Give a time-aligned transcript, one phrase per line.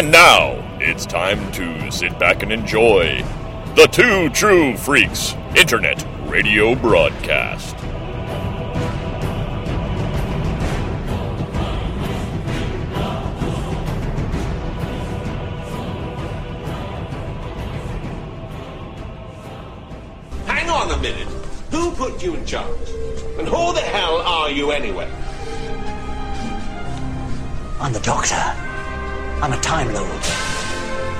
[0.00, 3.22] And now it's time to sit back and enjoy
[3.76, 7.76] the Two True Freaks Internet Radio Broadcast.
[20.46, 21.28] Hang on a minute.
[21.72, 22.88] Who put you in charge?
[23.38, 25.12] And who the hell are you anyway?
[27.78, 28.69] I'm the Doctor.
[29.42, 30.22] I'm a Time Lord.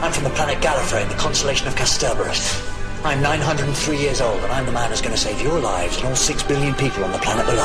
[0.03, 2.67] I'm from the planet Gallifrey in the constellation of Kasterborous.
[3.03, 6.07] I'm 903 years old, and I'm the man who's going to save your lives and
[6.07, 7.65] all six billion people on the planet below.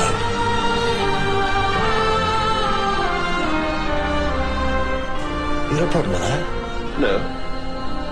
[5.72, 7.00] You got a problem with that?
[7.02, 7.18] No.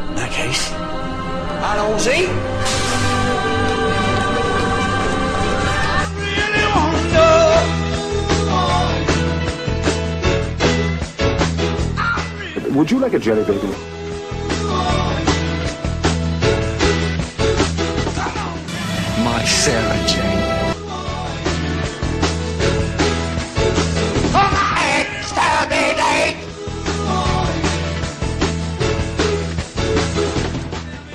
[0.10, 0.70] In that case,
[1.64, 2.83] Allons-y!
[12.74, 13.68] Would you like a jelly baby?
[19.24, 20.64] My Sarah Jane.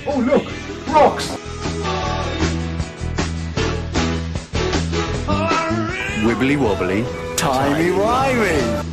[0.06, 0.45] Oh, look!
[0.95, 1.27] Rocks!
[6.25, 7.05] Wibbly wobbly,
[7.37, 8.88] timey wimey.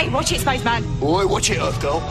[0.00, 0.82] Oi, watch it, spaceman.
[0.98, 2.02] Boy, watch it, Earth Girl.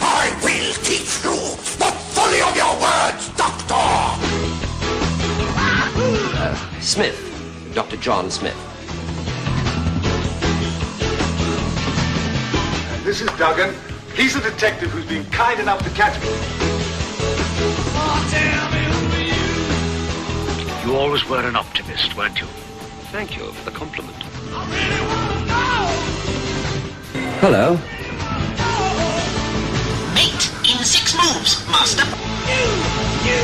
[0.00, 1.36] I will teach you
[1.76, 3.84] the folly of your words, Doctor!
[6.80, 7.20] Smith.
[7.74, 7.98] Dr.
[7.98, 8.56] John Smith.
[13.04, 13.74] This is Duggan.
[14.14, 16.30] He's a detective who's been kind enough to catch me.
[20.86, 22.46] You always were an optimist, weren't you?
[23.14, 24.16] Thank you for the compliment.
[27.38, 27.76] Hello.
[30.16, 32.04] Mate in six moves, Master.
[32.50, 32.58] You
[33.24, 33.40] you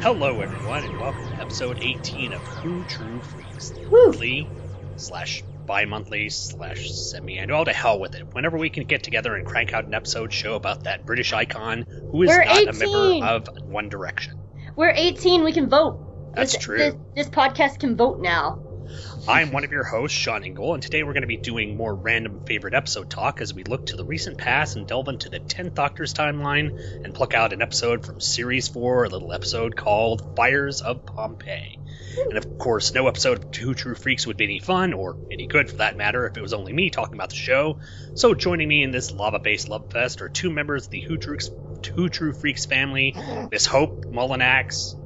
[0.00, 4.48] Hello, everyone, and welcome to episode 18 of Who True Freaks, the monthly
[4.94, 7.64] slash bi-monthly slash semi-annual.
[7.64, 8.34] To hell with it.
[8.34, 11.86] Whenever we can get together and crank out an episode show about that British icon
[12.10, 14.34] who is We're not a member of One Direction.
[14.74, 15.44] We're 18.
[15.44, 16.34] We can vote.
[16.34, 16.78] That's this, true.
[16.78, 18.69] This, this podcast can vote now.
[19.28, 21.94] I'm one of your hosts, Shawn Engel, and today we're going to be doing more
[21.94, 25.40] random favorite episode talk as we look to the recent past and delve into the
[25.40, 30.36] 10th Doctor's timeline and pluck out an episode from Series 4, a little episode called
[30.36, 31.78] Fires of Pompeii.
[32.16, 35.46] And of course, no episode of Two True Freaks would be any fun, or any
[35.46, 37.78] good for that matter, if it was only me talking about the show.
[38.14, 41.38] So joining me in this lava-based love fest are two members of the Who True,
[41.94, 43.14] Who True Freaks family,
[43.52, 44.96] Miss Hope Mullinax.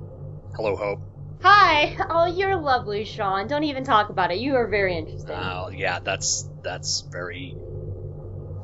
[0.54, 1.13] Hello, Hope.
[1.44, 1.94] Hi.
[2.16, 3.48] Oh, you're lovely, Shawn.
[3.48, 4.38] Don't even talk about it.
[4.38, 5.36] You are very interesting.
[5.36, 7.54] Oh, yeah, that's that's very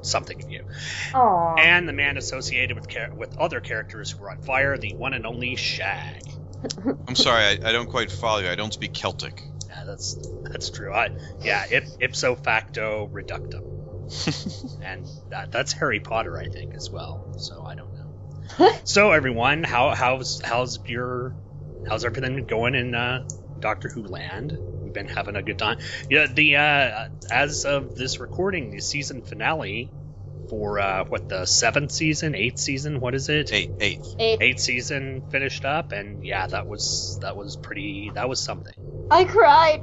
[0.02, 0.62] something of you.
[1.14, 1.56] Aw.
[1.56, 5.12] And the man associated with char- with other characters who are on fire, the one
[5.14, 6.22] and only Shag.
[7.08, 8.48] I'm sorry, I, I don't quite follow you.
[8.48, 9.42] I don't speak Celtic.
[9.68, 10.16] Yeah, that's
[10.50, 10.92] that's true.
[10.92, 11.10] I,
[11.42, 17.34] yeah, ip, ipso facto reductum, and that, that's Harry Potter, I think, as well.
[17.36, 17.92] So I don't
[18.58, 18.70] know.
[18.84, 21.34] so everyone, how how's how's your
[21.88, 23.24] how's everything going in uh,
[23.60, 24.58] Doctor Who land?
[24.82, 25.76] We've been having a good time.
[26.08, 29.92] Yeah, the uh, as of this recording, the season finale
[30.48, 33.52] for uh, what the seventh season, eighth season, what is it?
[33.52, 34.14] Eight, eighth.
[34.18, 34.42] Eighth.
[34.42, 38.10] Eighth season finished up, and yeah, that was that was pretty.
[38.14, 38.74] That was something.
[39.10, 39.82] I cried.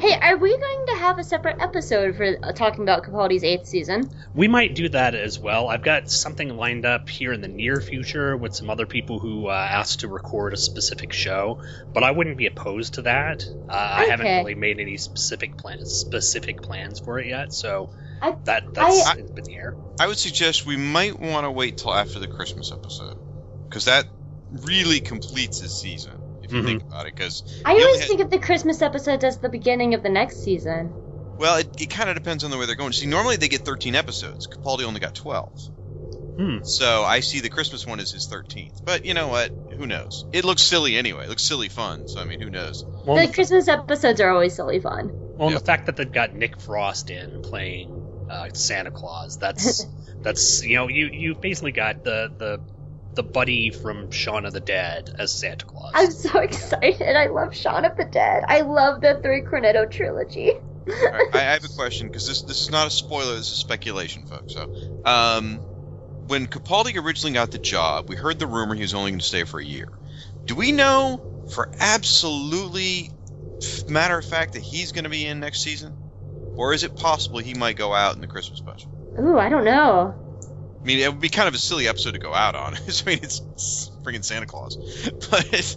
[0.00, 3.66] Hey, are we going to have a separate episode for uh, talking about Capaldi's eighth
[3.66, 4.08] season?
[4.34, 5.68] We might do that as well.
[5.68, 9.48] I've got something lined up here in the near future with some other people who
[9.48, 11.60] uh, asked to record a specific show,
[11.92, 13.44] but I wouldn't be opposed to that.
[13.68, 17.90] Uh, I haven't really made any specific plans specific plans for it yet, so
[18.22, 19.76] I, that that's I- been here.
[19.98, 23.16] I would suggest we might want to wait till after the Christmas episode
[23.68, 24.06] because that
[24.50, 26.23] really completes the season.
[26.44, 26.66] If you Mhm.
[26.66, 30.02] think about it, because I always think of the Christmas episode as the beginning of
[30.02, 30.94] the next season.
[31.38, 32.92] well, it, it kind of depends on the way they're going.
[32.92, 34.46] See, normally they get 13 episodes.
[34.46, 35.50] Capaldi only got 12.
[36.36, 36.58] Hmm.
[36.62, 38.84] So I see the Christmas one as his 13th.
[38.84, 39.50] But you know what?
[39.76, 40.26] Who knows?
[40.32, 41.24] It looks silly anyway.
[41.24, 42.06] It looks silly fun.
[42.06, 42.84] So I mean, who knows?
[43.04, 45.12] Well, the the, Christmas episodes are always silly fun.
[45.36, 45.58] well, Yep.
[45.60, 49.86] the fact that they've got Nick Frost in playing uh, Santa Claus, that's
[50.22, 52.60] that's you know you you basically got the the
[53.14, 55.92] the buddy from Shaun of the Dead as Santa Claus.
[55.94, 57.16] I'm so excited.
[57.16, 58.44] I love Shaun of the Dead.
[58.46, 60.52] I love the Three Cornetto trilogy.
[60.52, 63.36] All right, I, I have a question because this this is not a spoiler.
[63.36, 64.54] This is speculation, folks.
[64.54, 64.66] So,
[65.04, 65.60] um,
[66.26, 69.24] when Capaldi originally got the job, we heard the rumor he was only going to
[69.24, 69.88] stay for a year.
[70.46, 73.10] Do we know for absolutely
[73.88, 75.94] matter of fact that he's going to be in next season,
[76.56, 78.90] or is it possible he might go out in the Christmas special?
[79.18, 80.14] Ooh, I don't know.
[80.84, 82.74] I mean, it would be kind of a silly episode to go out on.
[82.76, 84.76] I mean, it's, it's freaking Santa Claus,
[85.30, 85.76] but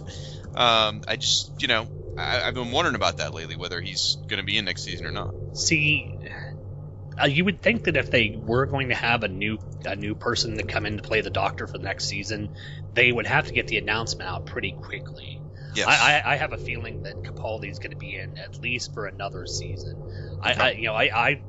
[0.54, 1.86] um, I just you know
[2.18, 5.06] I, I've been wondering about that lately, whether he's going to be in next season
[5.06, 5.34] or not.
[5.54, 6.18] See,
[7.20, 10.14] uh, you would think that if they were going to have a new a new
[10.14, 12.54] person to come in to play the Doctor for the next season,
[12.92, 15.40] they would have to get the announcement out pretty quickly.
[15.74, 15.86] Yes.
[15.88, 19.06] I, I, I have a feeling that Capaldi's going to be in at least for
[19.06, 20.38] another season.
[20.42, 21.42] I, I you know I, I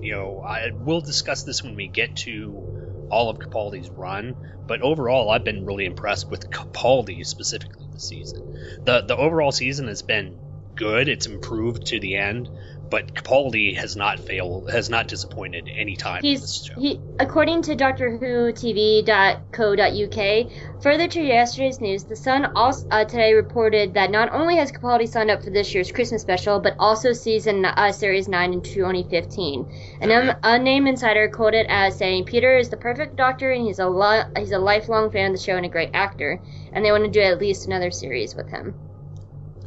[0.00, 2.66] you know I will discuss this when we get to
[3.08, 8.46] all of Capaldi's run, but overall I've been really impressed with Capaldi specifically this season.
[8.84, 10.40] The the overall season has been
[10.76, 11.08] good.
[11.08, 12.50] It's improved to the end,
[12.90, 16.22] but Capaldi has not failed, has not disappointed any time.
[16.22, 20.46] He's he according to Doctor Who TV.co.uk.
[20.82, 25.08] Further to yesterday's news, the Sun also uh, today reported that not only has Capaldi
[25.08, 29.66] signed up for this year's Christmas special, but also season uh, series nine in 2015.
[30.00, 33.88] An un- unnamed insider quoted as saying, "Peter is the perfect Doctor, and he's a
[33.88, 36.40] lo- he's a lifelong fan of the show and a great actor,
[36.72, 38.76] and they want to do at least another series with him."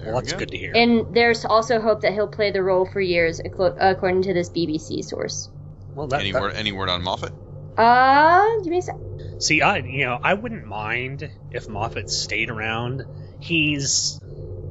[0.06, 0.74] Well, that's good to hear.
[0.76, 5.04] And there's also hope that he'll play the role for years, according to this BBC
[5.04, 5.50] source.
[5.96, 7.32] well, that, Any that- word any word on Moffat?
[7.78, 8.96] Uh, give me a sec.
[9.40, 13.06] See, I you know I wouldn't mind if Moffat stayed around.
[13.40, 14.20] He's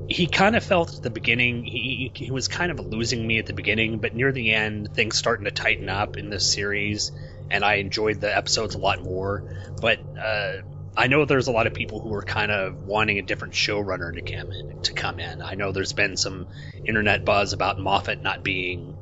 [0.08, 3.46] he kind of felt at the beginning he he was kind of losing me at
[3.46, 7.12] the beginning, but near the end things starting to tighten up in this series,
[7.50, 9.42] and I enjoyed the episodes a lot more.
[9.80, 10.52] But uh,
[10.98, 14.12] I know there's a lot of people who are kind of wanting a different showrunner
[14.12, 14.82] to come in.
[14.82, 16.48] To come in, I know there's been some
[16.86, 18.96] internet buzz about Moffat not being,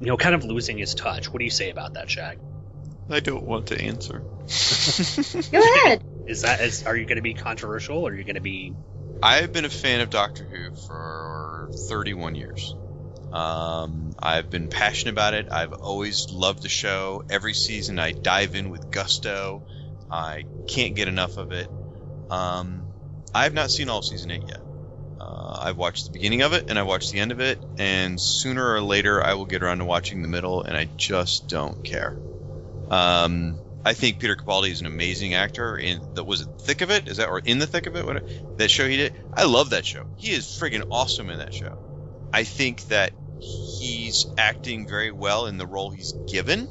[0.00, 1.32] you know, kind of losing his touch.
[1.32, 2.38] What do you say about that, Shag?
[3.08, 4.20] I don't want to answer.
[5.52, 6.02] Go ahead.
[6.26, 8.74] Is that is are you going to be controversial or are you going to be
[9.22, 12.74] I've been a fan of Doctor Who for 31 years.
[13.32, 15.48] Um, I've been passionate about it.
[15.50, 17.22] I've always loved the show.
[17.28, 19.62] Every season I dive in with gusto.
[20.10, 21.68] I can't get enough of it.
[22.30, 22.82] Um,
[23.34, 24.60] I have not seen all season 8 yet.
[25.20, 28.20] Uh, I've watched the beginning of it and I watched the end of it, and
[28.20, 31.82] sooner or later I will get around to watching the middle, and I just don't
[31.84, 32.16] care.
[32.90, 35.76] Um, I think Peter Capaldi is an amazing actor.
[35.76, 37.08] In the was it Thick of It?
[37.08, 38.06] Is that or In the Thick of It?
[38.06, 38.22] What
[38.58, 39.12] that show he did?
[39.34, 40.04] I love that show.
[40.16, 42.28] He is friggin' awesome in that show.
[42.32, 46.68] I think that he's acting very well in the role he's given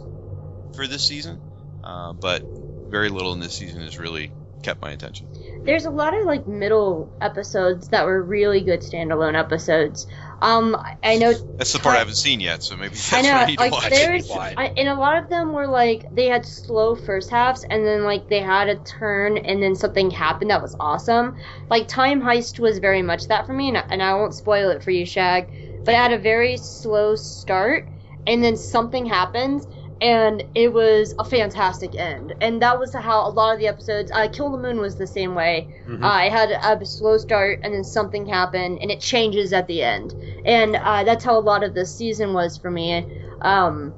[0.73, 1.39] for this season,
[1.83, 2.43] uh, but
[2.89, 5.27] very little in this season has really kept my attention.
[5.65, 10.07] There's a lot of like middle episodes that were really good standalone episodes.
[10.41, 11.33] Um, I know.
[11.57, 13.59] That's the part I haven't seen yet, so maybe that's I know, what I need
[13.59, 13.89] like to watch.
[13.91, 17.85] there's, I, and a lot of them were like they had slow first halves, and
[17.85, 21.35] then like they had a turn, and then something happened that was awesome.
[21.69, 24.69] Like Time Heist was very much that for me, and, I- and I won't spoil
[24.69, 25.49] it for you, Shag,
[25.85, 27.89] but it had a very slow start,
[28.25, 29.65] and then something happened,
[30.01, 32.33] and it was a fantastic end.
[32.41, 34.11] And that was how a lot of the episodes.
[34.13, 35.69] Uh, Kill the Moon was the same way.
[35.87, 36.03] Mhm.
[36.03, 36.51] Uh, it had
[36.81, 40.13] a slow start, and then something happened, and it changes at the end.
[40.45, 43.07] And uh, that's how a lot of the season was for me.
[43.41, 43.93] Um,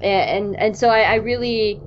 [0.00, 1.80] and and so I, I really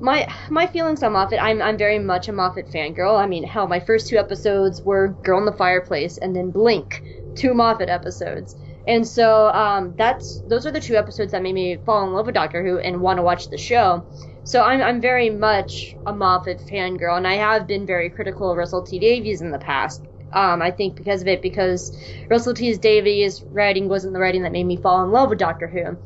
[0.00, 1.38] my my feelings on Moffat.
[1.40, 3.18] I'm I'm very much a Moffat fangirl.
[3.18, 7.02] I mean, hell, my first two episodes were Girl in the Fireplace and then Blink,
[7.36, 8.56] two Moffat episodes.
[8.86, 12.26] And so um, that's those are the two episodes that made me fall in love
[12.26, 14.06] with Doctor Who and want to watch the show.
[14.44, 18.56] So I'm I'm very much a Moffat fangirl, and I have been very critical of
[18.56, 20.02] Russell T Davies in the past.
[20.32, 21.92] Um, I think because of it, because
[22.28, 25.68] Russell T Davies' writing wasn't the writing that made me fall in love with Doctor
[25.68, 25.98] Who.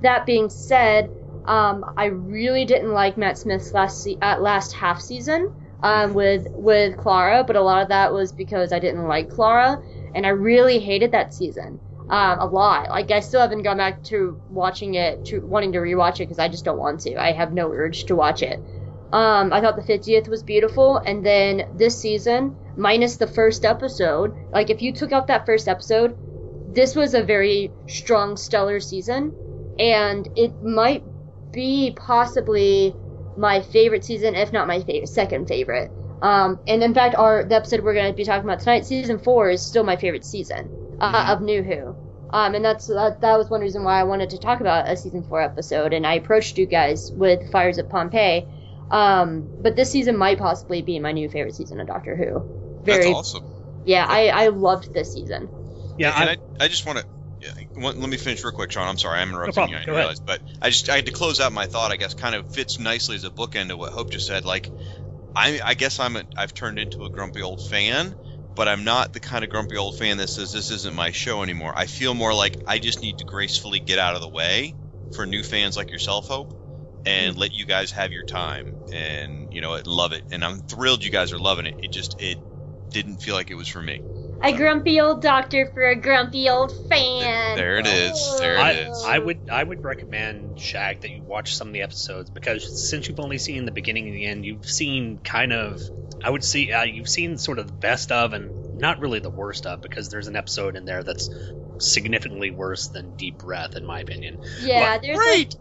[0.00, 1.10] That being said,
[1.44, 5.50] um, I really didn't like Matt Smith's last se- last half season
[5.82, 9.78] um, with with Clara, but a lot of that was because I didn't like Clara,
[10.14, 12.90] and I really hated that season um, a lot.
[12.90, 16.38] Like I still haven't gone back to watching it, to wanting to rewatch it because
[16.38, 17.16] I just don't want to.
[17.16, 18.60] I have no urge to watch it.
[19.12, 24.34] Um, I thought the 50th was beautiful, and then this season, minus the first episode,
[24.52, 26.16] like if you took out that first episode,
[26.74, 29.34] this was a very strong, stellar season,
[29.78, 31.04] and it might
[31.52, 32.96] be possibly
[33.36, 35.90] my favorite season, if not my favorite, second favorite.
[36.22, 39.18] Um, and in fact, our the episode we're going to be talking about tonight, season
[39.18, 41.96] four, is still my favorite season uh, of New Who.
[42.30, 44.96] Um, and that's that, that was one reason why I wanted to talk about a
[44.96, 48.46] season four episode, and I approached you guys with Fires of Pompeii.
[48.90, 52.82] Um, but this season might possibly be my new favorite season of Doctor Who.
[52.84, 53.44] Very, That's awesome.
[53.84, 55.50] yeah, I, I loved this season.
[55.98, 57.04] Yeah, and I, I just want to
[57.40, 58.88] Yeah, let me finish real quick, Shawn.
[58.88, 59.76] I'm sorry, I'm interrupting problem.
[59.76, 59.76] you.
[59.76, 61.92] I Go realize, but I just I had to close out my thought.
[61.92, 64.44] I guess kind of fits nicely as a bookend to what Hope just said.
[64.44, 64.70] Like,
[65.34, 68.16] I I guess I'm a, I've turned into a grumpy old fan,
[68.54, 71.42] but I'm not the kind of grumpy old fan that says this isn't my show
[71.42, 71.72] anymore.
[71.74, 74.74] I feel more like I just need to gracefully get out of the way
[75.14, 76.54] for new fans like yourself, Hope,
[77.06, 77.40] and hmm.
[77.40, 80.24] let you guys have your time and you know love it.
[80.32, 81.84] And I'm thrilled you guys are loving it.
[81.84, 82.38] It just it
[82.90, 84.02] didn't feel like it was for me.
[84.42, 87.56] A grumpy old doctor for a grumpy old fan.
[87.56, 88.38] There it is.
[88.38, 89.04] There I, it is.
[89.04, 93.08] I would I would recommend Shag that you watch some of the episodes because since
[93.08, 95.80] you've only seen the beginning and the end, you've seen kind of
[96.24, 99.30] I would see uh, you've seen sort of the best of and not really the
[99.30, 101.28] worst of because there's an episode in there that's
[101.78, 104.40] significantly worse than Deep Breath in my opinion.
[104.60, 105.54] Yeah, But- there's Great.
[105.54, 105.58] Like,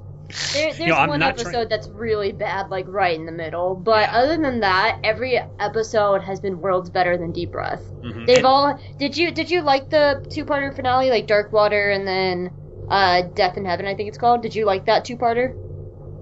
[0.54, 3.76] there, there's You know, one episode trying- that's really bad, like right in the middle.
[3.76, 4.18] But Yeah.
[4.20, 7.84] other than that, every episode has been worlds better than Deep Breath.
[8.02, 8.28] Mhm.
[8.28, 8.80] They've And- all.
[8.98, 12.52] Did you did you like the two parter finale, like Dark Water and then
[12.90, 13.86] uh, Death in Heaven?
[13.86, 14.42] I think it's called.
[14.42, 15.52] Did you like that two parter?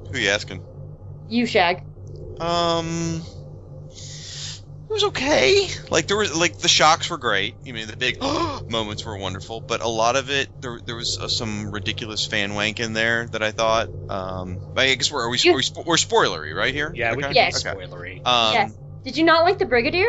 [0.08, 0.63] Who are you asking?
[1.27, 1.84] You Shag.
[2.39, 3.22] Um,
[4.89, 5.67] it was okay.
[5.91, 7.55] Like there was like the shocks were great.
[7.67, 8.17] I mean, the big
[8.69, 12.53] moments were wonderful, but a lot of it there there was uh, some ridiculous fan
[12.55, 13.89] wank in there that I thought.
[14.10, 16.91] Um, I guess we're are we, You- are we spo- we're spoilery right here.
[16.96, 17.27] Yeah, we okay?
[17.27, 17.65] can Yes.
[17.65, 17.77] Okay.
[17.77, 18.25] spoilery.
[18.25, 18.77] Um, yes.
[19.03, 20.08] Did you not like the Brigadier?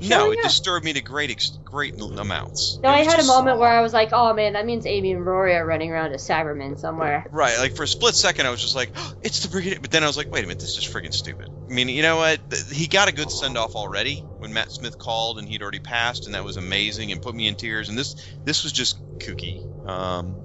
[0.00, 2.78] No, it disturbed me to great ex- great amounts.
[2.82, 5.24] No, I had a moment where I was like, "Oh man, that means Amy and
[5.24, 8.60] Rory are running around as Cybermen somewhere." Right, like for a split second, I was
[8.60, 8.90] just like,
[9.22, 11.48] "It's the Brigadier," but then I was like, "Wait a minute, this is friggin' stupid."
[11.70, 12.40] I mean, you know what?
[12.72, 16.26] He got a good send off already when Matt Smith called and he'd already passed,
[16.26, 17.88] and that was amazing and put me in tears.
[17.88, 19.62] And this this was just kooky.
[19.84, 20.42] Um,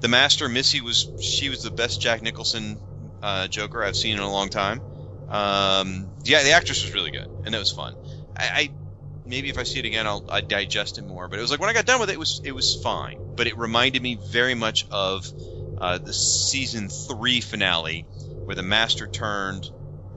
[0.00, 2.78] the Master Missy was she was the best Jack Nicholson
[3.22, 4.82] uh, Joker I've seen in a long time.
[5.28, 7.94] Um, yeah, the actress was really good, and it was fun.
[8.38, 8.70] I, I
[9.26, 11.28] maybe if I see it again, I'll I digest it more.
[11.28, 13.16] But it was like when I got done with it, it was it was fine.
[13.36, 15.32] But it reminded me very much of
[15.78, 18.06] uh, the season three finale,
[18.44, 19.68] where the Master turned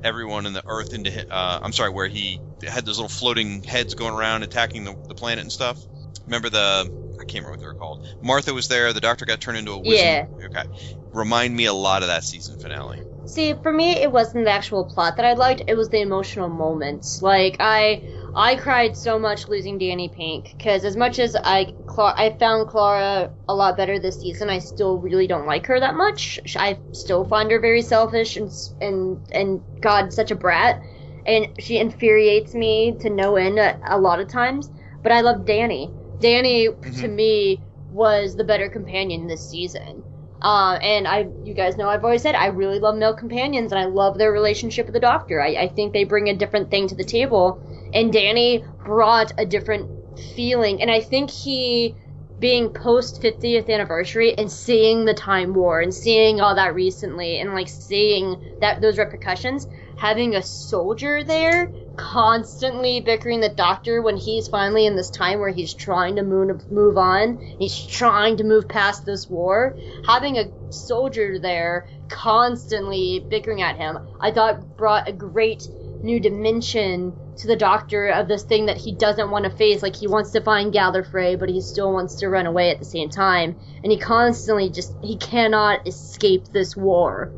[0.03, 1.11] everyone in the Earth into.
[1.29, 5.15] Uh, I'm sorry, where he had those little floating heads going around attacking the, the
[5.15, 5.85] planet and stuff.
[6.25, 6.89] Remember the
[7.19, 7.99] I can't remember what they were called.
[8.21, 8.93] Martha was there.
[8.93, 9.97] The Doctor got turned into a wizard.
[9.97, 10.27] Yeah.
[10.45, 10.63] Okay.
[11.11, 12.97] Remind me a lot of that season finale.
[13.25, 15.61] See, for me, it wasn't the actual plot that I liked.
[15.67, 17.21] It was the emotional moments.
[17.21, 18.03] Like I,
[18.35, 22.69] I cried so much losing Danny Pink because as much as I, Cla- I found
[22.69, 26.39] Clara a lot better this season, I still really don't like her that much.
[26.55, 30.81] I still find her very selfish and and and God, such a brat,
[31.25, 34.69] and she infuriates me to no end a, a lot of times.
[35.01, 35.91] But I love Danny.
[36.19, 37.15] Danny to mm-hmm.
[37.15, 40.03] me was the better companion this season.
[40.41, 43.79] Uh, and I, you guys know, I've always said I really love male companions, and
[43.79, 45.41] I love their relationship with the Doctor.
[45.41, 47.61] I, I think they bring a different thing to the table,
[47.93, 49.89] and Danny brought a different
[50.35, 51.97] feeling, and I think he,
[52.39, 57.53] being post 50th anniversary and seeing the Time War and seeing all that recently, and
[57.53, 59.67] like seeing that those repercussions,
[59.99, 65.49] having a soldier there constantly bickering the Doctor when he's finally in this time where
[65.49, 69.75] he's trying to move move on, he's trying to move past this war,
[70.05, 75.67] having a soldier there constantly bickering at him, I thought brought a great
[76.01, 79.83] new dimension to the Doctor of this thing that he doesn't want to face.
[79.83, 82.85] Like he wants to find Gallifrey, but he still wants to run away at the
[82.85, 87.33] same time, and he constantly just he cannot escape this war.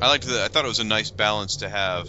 [0.00, 0.44] I liked the.
[0.44, 2.08] I thought it was a nice balance to have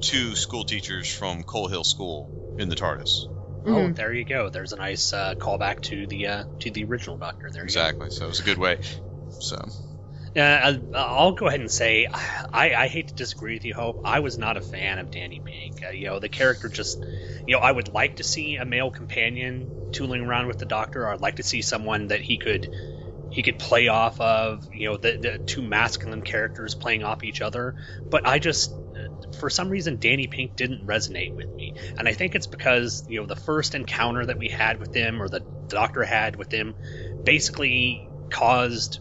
[0.00, 3.26] two school teachers from Coal Hill School in the TARDIS.
[3.66, 3.96] Oh, Mhm.
[3.96, 4.50] there you go.
[4.50, 7.50] There's a nice uh, callback to the uh, to the original Doctor.
[7.52, 8.10] There you Exactly.
[8.10, 8.78] So it was a good way.
[9.30, 10.42] So go.
[10.42, 12.06] Uh, I'll go ahead and say
[12.52, 14.00] I, I hate to disagree with you, Hope.
[14.04, 15.78] I was not a fan of Danny Pink.
[15.86, 17.04] Uh, you know, the character just,
[17.46, 21.02] you know, I would like to see a male companion tooling around with the Doctor.
[21.04, 22.68] Or I'd like to see someone that he could
[23.34, 24.72] he could play off of.
[24.72, 27.74] You know, the, the two masculine characters playing off each other.
[28.08, 28.72] But I just
[29.38, 31.74] for some reason Danny Pink didn't resonate with me.
[31.98, 35.20] And I think it's because, you know, the first encounter that we had with him
[35.20, 36.74] or the doctor had with him
[37.24, 39.00] basically caused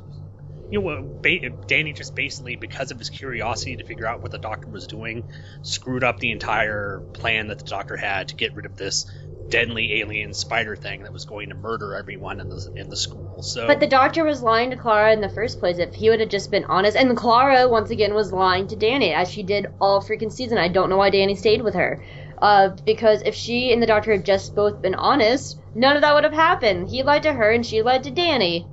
[0.71, 1.21] you know,
[1.67, 5.23] Danny just basically, because of his curiosity to figure out what the doctor was doing,
[5.61, 9.05] screwed up the entire plan that the doctor had to get rid of this
[9.49, 13.43] deadly alien spider thing that was going to murder everyone in the in the school.
[13.43, 15.77] So, But the doctor was lying to Clara in the first place.
[15.77, 19.13] If he would have just been honest, and Clara once again was lying to Danny
[19.13, 20.57] as she did all freaking season.
[20.57, 22.03] I don't know why Danny stayed with her,
[22.41, 26.15] uh, because if she and the doctor had just both been honest, none of that
[26.15, 26.89] would have happened.
[26.89, 28.67] He lied to her, and she lied to Danny.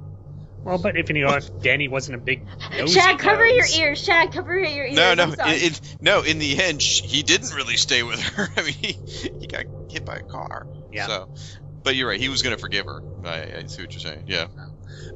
[0.65, 2.47] well, but if you know, if Danny wasn't a big
[2.79, 4.03] nosy Shag, cover your ears.
[4.03, 4.97] Shag, cover your ears.
[4.97, 5.57] no, no, I'm sorry.
[5.59, 6.23] in, in, no.
[6.23, 8.49] In the end, sh- he didn't really stay with her.
[8.57, 8.99] I mean, he,
[9.39, 10.67] he got hit by a car.
[10.93, 11.07] Yeah.
[11.07, 11.35] So,
[11.83, 12.21] but you're right.
[12.21, 13.03] He was going to forgive her.
[13.25, 14.25] I, I see what you're saying.
[14.27, 14.47] Yeah.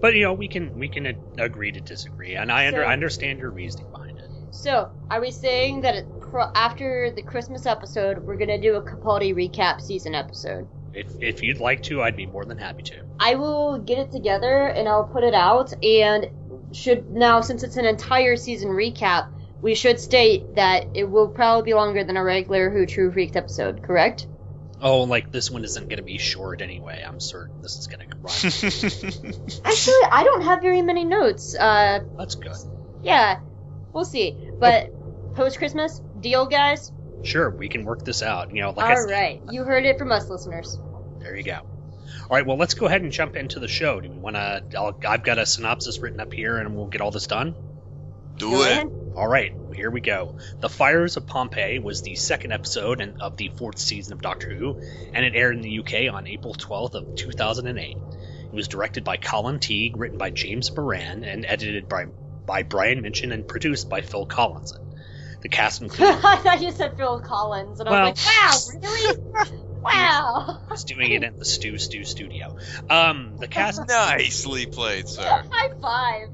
[0.00, 1.06] But you know, we can we can
[1.38, 4.30] agree to disagree, and I, under, So- I understand your reasoning behind it.
[4.50, 6.06] So, are we saying that it,
[6.54, 10.68] after the Christmas episode, we're gonna do a Capaldi recap season episode?
[10.92, 13.04] If if you'd like to, I'd be more than happy to.
[13.18, 15.72] I will get it together and I'll put it out.
[15.82, 16.30] And
[16.72, 19.28] should now, since it's an entire season recap,
[19.60, 23.34] we should state that it will probably be longer than a regular Who True Freaks
[23.34, 23.82] episode.
[23.82, 24.28] Correct?
[24.84, 27.02] Oh, like this one isn't going to be short anyway.
[27.04, 29.62] I'm certain this is going to run.
[29.64, 31.56] Actually, I don't have very many notes.
[31.58, 32.54] Uh, That's good.
[33.02, 33.40] yeah,
[33.94, 34.36] we'll see.
[34.60, 34.90] But
[35.34, 36.92] post Christmas deal, guys.
[37.22, 38.54] Sure, we can work this out.
[38.54, 40.78] You know, like I All said, right, you heard it from us, listeners.
[41.18, 41.60] There you go.
[42.28, 44.02] All right, well, let's go ahead and jump into the show.
[44.02, 44.94] Do we want to?
[45.08, 47.54] I've got a synopsis written up here, and we'll get all this done.
[48.38, 48.70] Do Go it.
[48.70, 48.90] ahead.
[49.16, 50.34] All right, here we go.
[50.60, 54.52] The Fires of Pompeii was the second episode in- of the fourth season of Doctor
[54.52, 54.76] Who,
[55.12, 57.96] and it aired in the UK on April 12th of 2008.
[57.96, 62.06] It was directed by Colin Teague, written by James Moran, and edited by
[62.46, 64.82] by Brian Minchin and produced by Phil Collinson.
[65.42, 69.18] The cast included I thought you said Phil Collins, and I was like, wow, really?
[69.80, 70.60] wow.
[70.68, 72.56] was doing it in the Stew Stew studio.
[72.90, 75.22] Um, the cast Nicely played, sir.
[75.22, 76.33] High five.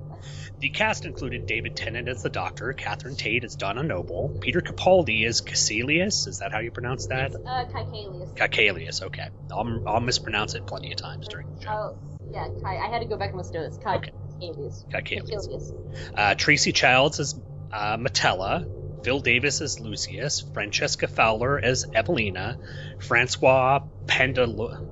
[0.61, 5.27] The cast included David Tennant as the Doctor, Catherine Tate as Donna Noble, Peter Capaldi
[5.27, 6.27] as Caecilius.
[6.27, 7.35] Is that how you pronounce that?
[7.35, 8.37] Uh, Caecilius.
[8.37, 9.03] Caecilius.
[9.03, 11.71] Okay, I'll, I'll mispronounce it plenty of times during the show.
[11.71, 11.99] Oh,
[12.31, 12.77] yeah, Kai.
[12.77, 13.79] I had to go back and listen to this.
[13.83, 13.97] Kai.
[13.97, 14.11] Okay.
[14.41, 14.85] Caecilius.
[14.91, 15.31] Caecilius.
[15.31, 15.73] Caecilius.
[16.15, 17.41] Uh, Tracy Childs as
[17.73, 18.67] uh, Metella,
[19.03, 22.59] Phil Davis as Lucius, Francesca Fowler as Evelina,
[22.99, 24.87] Francois Pendolo-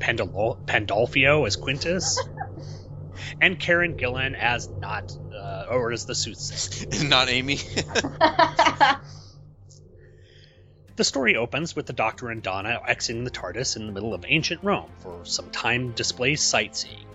[0.00, 2.20] Pendolo- Pandolfio as Quintus,
[3.40, 7.04] and Karen Gillan as not, uh, or as the soothsayer.
[7.08, 7.58] Not Amy.
[11.00, 14.26] The story opens with the Doctor and Donna exiting the TARDIS in the middle of
[14.28, 17.06] ancient Rome for some time displaced sightseeing.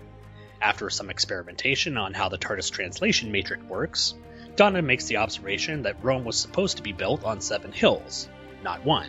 [0.60, 4.14] After some experimentation on how the TARDIS translation matrix works,
[4.56, 8.28] Donna makes the observation that Rome was supposed to be built on seven hills,
[8.64, 9.08] not one.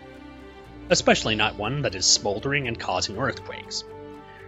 [0.91, 3.84] Especially not one that is smoldering and causing earthquakes.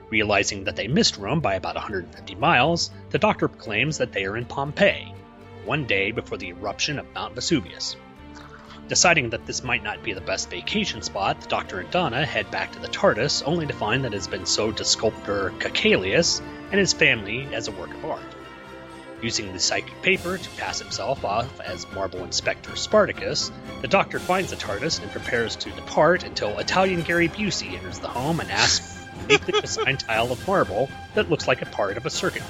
[0.10, 4.38] Realizing that they missed Rome by about 150 miles, the Doctor claims that they are
[4.38, 5.14] in Pompeii,
[5.66, 7.96] one day before the eruption of Mount Vesuvius.
[8.88, 12.50] Deciding that this might not be the best vacation spot, the Doctor and Donna head
[12.50, 16.42] back to the TARDIS, only to find that it has been sold to sculptor Caecilius
[16.72, 18.36] and his family as a work of art.
[19.22, 24.50] Using the psychic paper to pass himself off as Marble Inspector Spartacus, the Doctor finds
[24.50, 28.99] the TARDIS and prepares to depart until Italian Gary Busey enters the home and asks
[29.28, 32.44] the designed tile of marble that looks like a part of a circuit.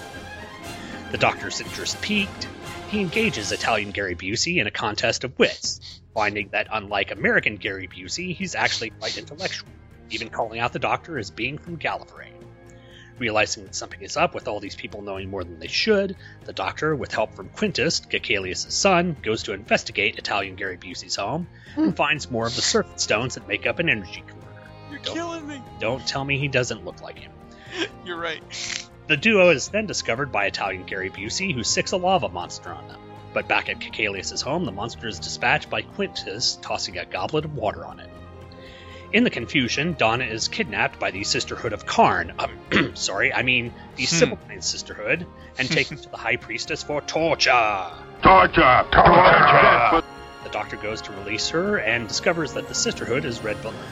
[1.12, 2.48] The Doctor's interest piqued.
[2.90, 7.88] He engages Italian Gary Busey in a contest of wits, finding that unlike American Gary
[7.88, 9.70] Busey, he's actually quite intellectual,
[10.10, 12.30] even calling out the Doctor as being from Gallifrey.
[13.18, 16.54] Realizing that something is up with all these people knowing more than they should, the
[16.54, 21.86] Doctor, with help from Quintus, Caecilius' son, goes to investigate Italian Gary Busey's home and
[21.88, 21.92] hmm.
[21.92, 24.24] finds more of the circuit stones that make up an energy.
[24.90, 25.62] You're Don't- killing me.
[25.80, 27.32] Don't tell me he doesn't look like him.
[28.06, 28.42] You're right.
[29.08, 32.88] The duo is then discovered by Italian Gary Busey, who sicks a lava monster on
[32.88, 33.00] them.
[33.34, 37.56] But back at Caecilius' home, the monster is dispatched by Quintus, tossing a goblet of
[37.56, 38.10] water on it.
[39.12, 42.34] In the confusion, Donna is kidnapped by the Sisterhood of Karn.
[42.38, 44.16] Um, sorry, I mean the Hmm.
[44.16, 45.26] Sibylline Sisterhood,
[45.58, 47.88] and taken to the High Priestess for torture.
[48.22, 48.86] Torture!
[48.92, 50.04] Torture!
[50.50, 53.40] The Doctor goes to release her and discovers that the Sisterhood is,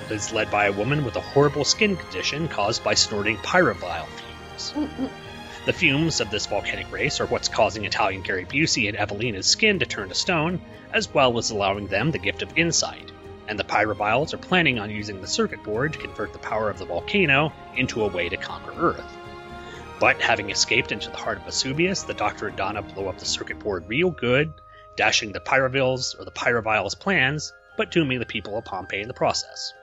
[0.09, 4.73] is led by a woman with a horrible skin condition caused by snorting pyrovile fumes.
[5.67, 9.77] The fumes of this volcanic race are what's causing Italian Gary Busey and Evelina's skin
[9.77, 10.59] to turn to stone,
[10.91, 13.11] as well as allowing them the gift of insight.
[13.47, 16.79] And the pyroviles are planning on using the circuit board to convert the power of
[16.79, 19.17] the volcano into a way to conquer Earth.
[19.99, 23.25] But having escaped into the heart of Vesuvius, the Doctor and Donna blow up the
[23.25, 24.53] circuit board real good,
[24.97, 29.13] dashing the pyroviles or the pyroviles' plans, but dooming the people of Pompeii in the
[29.13, 29.73] process.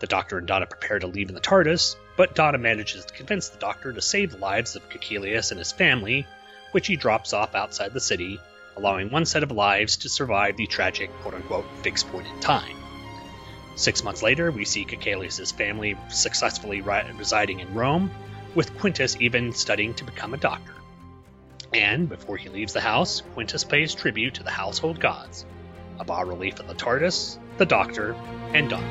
[0.00, 3.48] The Doctor and Donna prepare to leave in the TARDIS, but Donna manages to convince
[3.48, 6.26] the Doctor to save the lives of Caecilius and his family,
[6.72, 8.40] which he drops off outside the city,
[8.76, 12.76] allowing one set of lives to survive the tragic quote unquote fixed point in time.
[13.74, 18.10] Six months later, we see Caecilius' family successfully residing in Rome,
[18.54, 20.74] with Quintus even studying to become a doctor.
[21.72, 25.44] And before he leaves the house, Quintus pays tribute to the household gods
[26.00, 28.14] a bas relief of the TARDIS, the Doctor,
[28.54, 28.86] and Donna.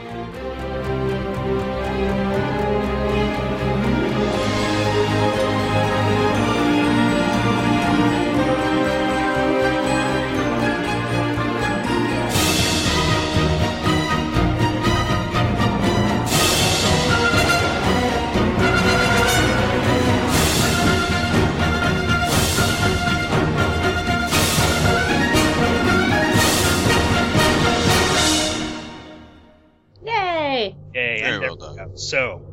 [31.48, 31.90] Yay, well done.
[31.96, 32.44] So,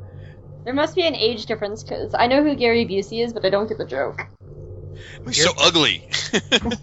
[0.64, 3.50] There must be an age difference because I know who Gary Busey is, but I
[3.50, 4.20] don't get the joke.
[5.26, 6.02] He's so ugly.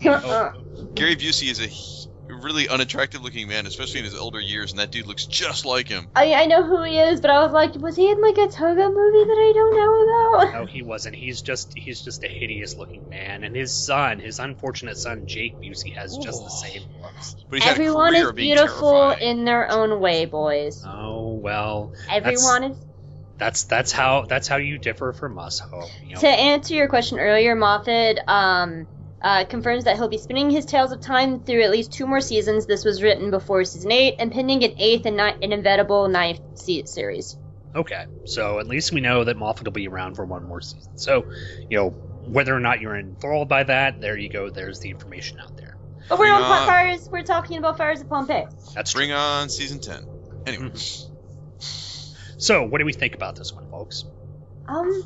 [0.05, 0.51] Uh,
[0.95, 2.00] Gary Busey is a h-
[2.41, 5.87] really unattractive looking man, especially in his older years, and that dude looks just like
[5.87, 6.07] him.
[6.15, 8.47] I I know who he is, but I was like, was he in like a
[8.47, 10.59] Toga movie that I don't know about?
[10.61, 11.15] no, he wasn't.
[11.15, 15.55] He's just he's just a hideous looking man, and his son, his unfortunate son Jake
[15.63, 17.35] Busey, has just the same looks.
[17.49, 19.39] But he's had a Everyone career is of being beautiful terrifying.
[19.39, 20.81] in their own way, boys.
[20.85, 22.77] Oh well, Everyone is.
[23.37, 25.89] that's that's how that's how you differ from us, Hope.
[26.07, 28.87] You know, To answer your question earlier, Moffat um,
[29.21, 32.21] uh, confirms that he'll be spinning his Tales of Time through at least two more
[32.21, 32.65] seasons.
[32.65, 36.39] This was written before season eight, and pending an eighth and ni- an inevitable ninth
[36.55, 37.37] se- series.
[37.75, 40.97] Okay, so at least we know that Moffat will be around for one more season.
[40.97, 41.31] So,
[41.69, 44.49] you know, whether or not you're enthralled by that, there you go.
[44.49, 45.77] There's the information out there.
[46.09, 47.09] But we're on Bring on- fires.
[47.09, 48.47] We're talking about fires of Pompeii.
[48.75, 50.05] That's Bring on season 10.
[50.47, 50.65] Anyway.
[50.71, 51.07] Mm-hmm.
[52.39, 54.03] So, what do we think about this one, folks?
[54.67, 55.03] Um,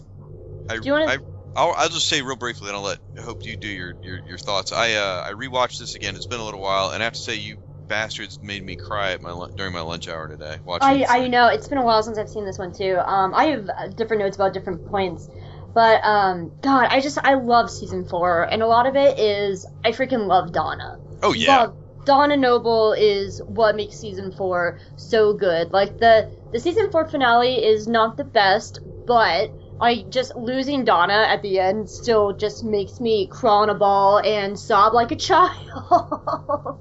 [0.70, 1.18] I, Do you wanna- I,
[1.56, 4.20] I'll, I'll just say real briefly, and I'll let I hope you do your, your,
[4.26, 4.72] your thoughts.
[4.72, 6.16] I uh, I rewatched this again.
[6.16, 9.12] It's been a little while, and I have to say, you bastards made me cry
[9.12, 10.60] at my during my lunch hour today.
[10.82, 12.98] I I know it's been a while since I've seen this one too.
[12.98, 15.30] Um, I have uh, different notes about different points,
[15.74, 19.66] but um, God, I just I love season four, and a lot of it is
[19.84, 21.00] I freaking love Donna.
[21.22, 25.72] Oh yeah, Love Donna Noble is what makes season four so good.
[25.72, 31.26] Like the the season four finale is not the best, but I just losing Donna
[31.30, 35.16] at the end still just makes me crawl in a ball and sob like a
[35.18, 36.80] child.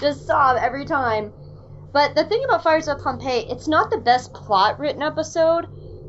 [0.00, 1.32] just sob every time.
[1.92, 5.66] But the thing about Fires of Pompeii, it's not the best plot written episode,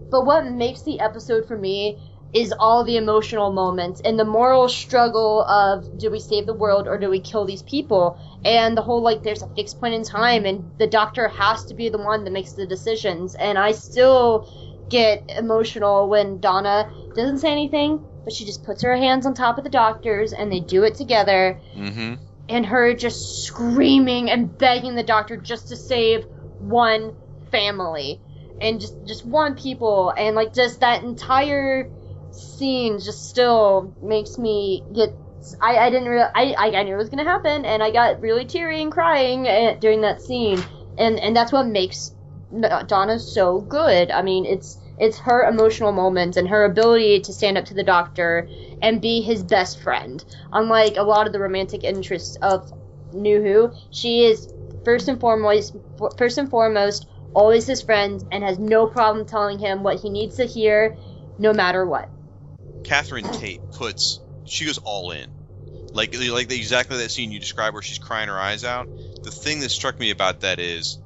[0.10, 2.00] but what makes the episode for me
[2.34, 6.88] is all the emotional moments and the moral struggle of do we save the world
[6.88, 10.04] or do we kill these people and the whole like there's a fixed point in
[10.04, 13.72] time and the doctor has to be the one that makes the decisions and i
[13.72, 14.46] still
[14.90, 19.58] get emotional when donna doesn't say anything but she just puts her hands on top
[19.58, 21.62] of the doctor's and they do it together.
[21.74, 22.16] Mm-hmm.
[22.50, 26.26] and her just screaming and begging the doctor just to save
[26.60, 27.16] one
[27.52, 28.20] family
[28.60, 30.10] and just just one people.
[30.10, 31.90] And like just that entire
[32.32, 35.16] scene just still makes me get
[35.62, 38.44] I, I didn't real I, I knew it was gonna happen and I got really
[38.44, 40.60] teary and crying uh, during that scene.
[40.98, 42.14] And and that's what makes
[42.88, 47.58] Donna so good I mean it's it's her emotional moments and her ability to stand
[47.58, 48.50] up to the doctor
[48.82, 52.72] and be his best friend unlike a lot of the romantic interests of
[53.12, 54.48] New Who she is
[54.84, 55.76] first and foremost
[56.18, 60.38] first and foremost always his friend and has no problem telling him what he needs
[60.38, 60.96] to hear
[61.38, 62.10] no matter what
[62.84, 65.28] Catherine Tate puts she goes all in.
[65.94, 68.88] Like like exactly that scene you described where she's crying her eyes out.
[69.24, 71.00] The thing that struck me about that is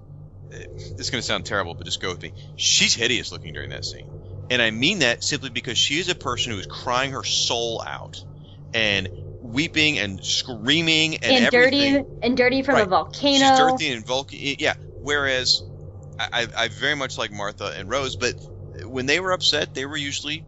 [0.51, 2.33] this is going to sound terrible, but just go with me.
[2.55, 4.05] She's hideous looking during that scene.
[4.49, 7.81] And I mean that simply because she is a person who is crying her soul
[7.85, 8.23] out
[8.73, 9.09] and
[9.41, 11.93] weeping and screaming and, and everything.
[11.93, 14.39] dirty and dirty from a volcano She's dirty and Vulcan.
[14.59, 14.73] Yeah.
[14.99, 15.63] Whereas
[16.19, 18.35] I, I, I very much like Martha and Rose, but
[18.85, 20.45] when they were upset, they were usually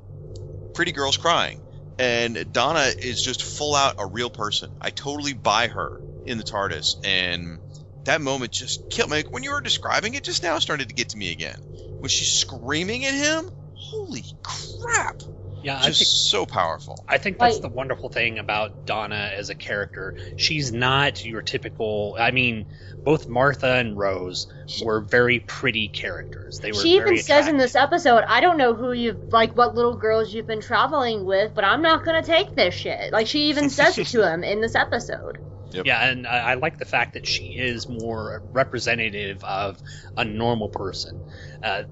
[0.73, 1.61] pretty girls crying.
[1.97, 4.69] And Donna is just full out a real person.
[4.81, 7.59] I totally buy her in the TARDIS, and
[8.05, 9.23] that moment just killed me.
[9.31, 11.57] When you were describing it just now, it started to get to me again.
[11.99, 15.21] When she's screaming at him, holy crap!
[15.61, 17.05] Yeah, I Just think so powerful.
[17.07, 20.13] I think that's the wonderful thing about Donna as a character.
[20.35, 22.17] She's not your typical.
[22.19, 22.65] I mean,
[23.05, 24.47] both Martha and Rose
[24.83, 26.59] were very pretty characters.
[26.59, 26.79] They were.
[26.79, 29.95] she very even says in this episode i don't know who you've like what little
[29.95, 33.69] girls you've been traveling with but i'm not gonna take this shit like she even
[33.69, 35.37] says it to him in this episode
[35.73, 35.87] Yep.
[35.87, 39.81] Yeah, and I, I like the fact that she is more representative of
[40.15, 41.23] a normal person.
[41.61, 41.83] Uh,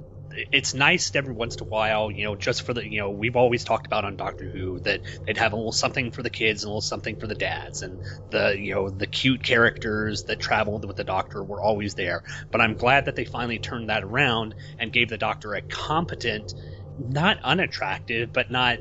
[0.54, 3.36] it's nice every once in a while, you know, just for the, you know, we've
[3.36, 6.64] always talked about on Doctor Who that they'd have a little something for the kids
[6.64, 10.40] and a little something for the dads, and the, you know, the cute characters that
[10.40, 12.24] traveled with the Doctor were always there.
[12.52, 16.54] But I'm glad that they finally turned that around and gave the Doctor a competent,
[16.98, 18.80] not unattractive, but not.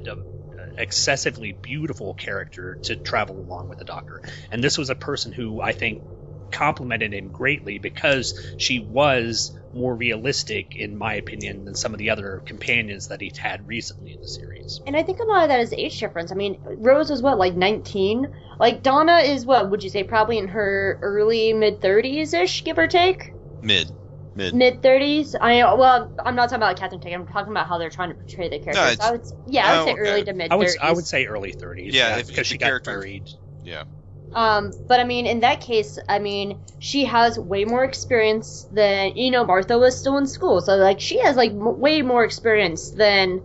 [0.77, 4.21] Excessively beautiful character to travel along with the doctor.
[4.51, 6.03] And this was a person who i think
[6.51, 12.11] complimented him greatly because she was more realistic in my opinion than some of the
[12.11, 14.81] other companions that he's had recently in the series.
[14.87, 16.33] And i think a lot of that is age difference.
[16.33, 18.27] I mean rose was what like 19
[18.59, 22.79] like donna is what would you say probably in her early mid 30s ish give
[22.79, 23.35] or take?
[23.63, 23.95] Mid.
[24.35, 24.55] Mid.
[24.55, 27.91] mid 30s i well i'm not talking about catherine tate i'm talking about how they're
[27.91, 30.01] trying to portray the characters it's- I would, s- yeah i would oh, say okay.
[30.11, 32.47] early to mid i would 30s i would say early 30s Yeah, if- because if
[32.47, 33.29] she the got character- married
[33.63, 33.85] Yeah.
[34.33, 39.17] Um, but I mean, in that case, I mean, she has way more experience than
[39.17, 39.45] you know.
[39.45, 43.43] Martha was still in school, so like she has like m- way more experience than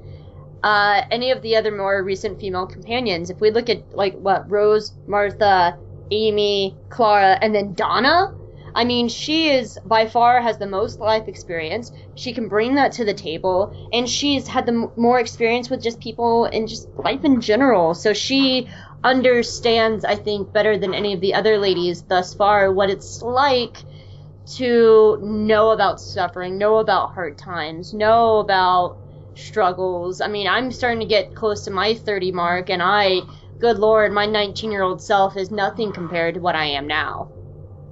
[0.62, 3.32] uh, any of the other more recent female companions.
[3.32, 5.80] If we look at like what Rose, Martha,
[6.12, 8.28] Amy, Clara, and then Donna,
[8.76, 11.92] I mean, she is by far has the most life experience.
[12.14, 15.82] She can bring that to the table, and she's had the m- more experience with
[15.82, 17.96] just people and just life in general.
[17.96, 18.70] So she
[19.04, 23.84] understands, I think, better than any of the other ladies thus far what it's like
[24.58, 29.00] to know about suffering, know about hard times, know about
[29.36, 30.22] struggles.
[30.22, 33.22] I mean, I'm starting to get close to my 30 mark, and I,
[33.60, 37.32] good lord, my 19 year old self is nothing compared to what I am now.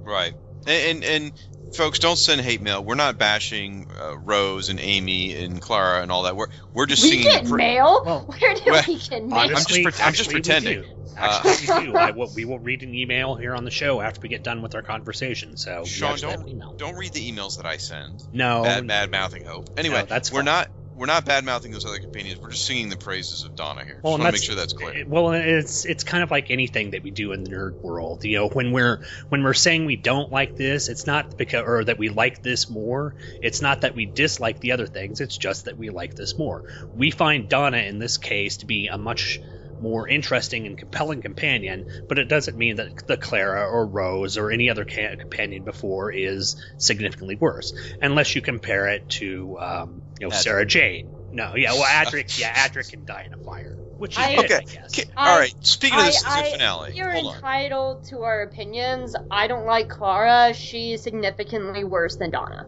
[0.04, 0.34] Right.
[0.66, 1.32] And, and, and
[1.74, 2.84] folks, don't send hate mail.
[2.84, 6.36] We're not bashing uh, Rose and Amy and Clara and all that.
[6.36, 8.00] We're we're just we seeing get the pr- mail?
[8.26, 9.38] Where do Well, we get mail?
[9.38, 10.82] I'm just pre- I'm just pretending.
[10.82, 10.88] do.
[11.16, 11.96] Uh, Actually, we do.
[11.96, 14.62] I will, we will read an email here on the show after we get done
[14.62, 15.56] with our conversation.
[15.56, 18.20] So we Shawn, actually an don't don't read the emails that I send.
[18.32, 18.62] No.
[18.64, 19.68] bad bad mouthing hope.
[19.76, 20.46] Anyway, No, that's we're fine.
[20.46, 22.40] not we're not bad mouthing those other companions.
[22.40, 23.94] We're just singing the praises of Donna here.
[23.94, 25.04] Just Well, to make sure that's clear.
[25.06, 28.24] Well, it's it's kind of like anything that we do in the nerd world.
[28.24, 31.84] You know, when we're when we're saying we don't like this, it's not because or
[31.84, 33.16] that we like this more.
[33.42, 35.20] It's not that we dislike the other things.
[35.20, 36.64] It's just that we like this more.
[36.94, 39.40] We find Donna in this case to be a much
[39.80, 44.50] more interesting and compelling companion, but it doesn't mean that the Clara or Rose or
[44.50, 50.26] any other ca- companion before is significantly worse, unless you compare it to um, you
[50.26, 50.42] know Adric.
[50.42, 51.10] Sarah Jane.
[51.32, 54.44] No, yeah, well, Adric, yeah, Adric can die in a fire, which is I- good,
[54.44, 54.54] Okay.
[54.56, 54.92] I guess.
[54.92, 55.54] Ki- I- all right.
[55.66, 57.34] Speaking of the I- season I- finale, You're hold on.
[57.34, 59.16] entitled to our opinions.
[59.30, 60.54] I don't like Clara.
[60.54, 62.66] She's significantly worse than Donna.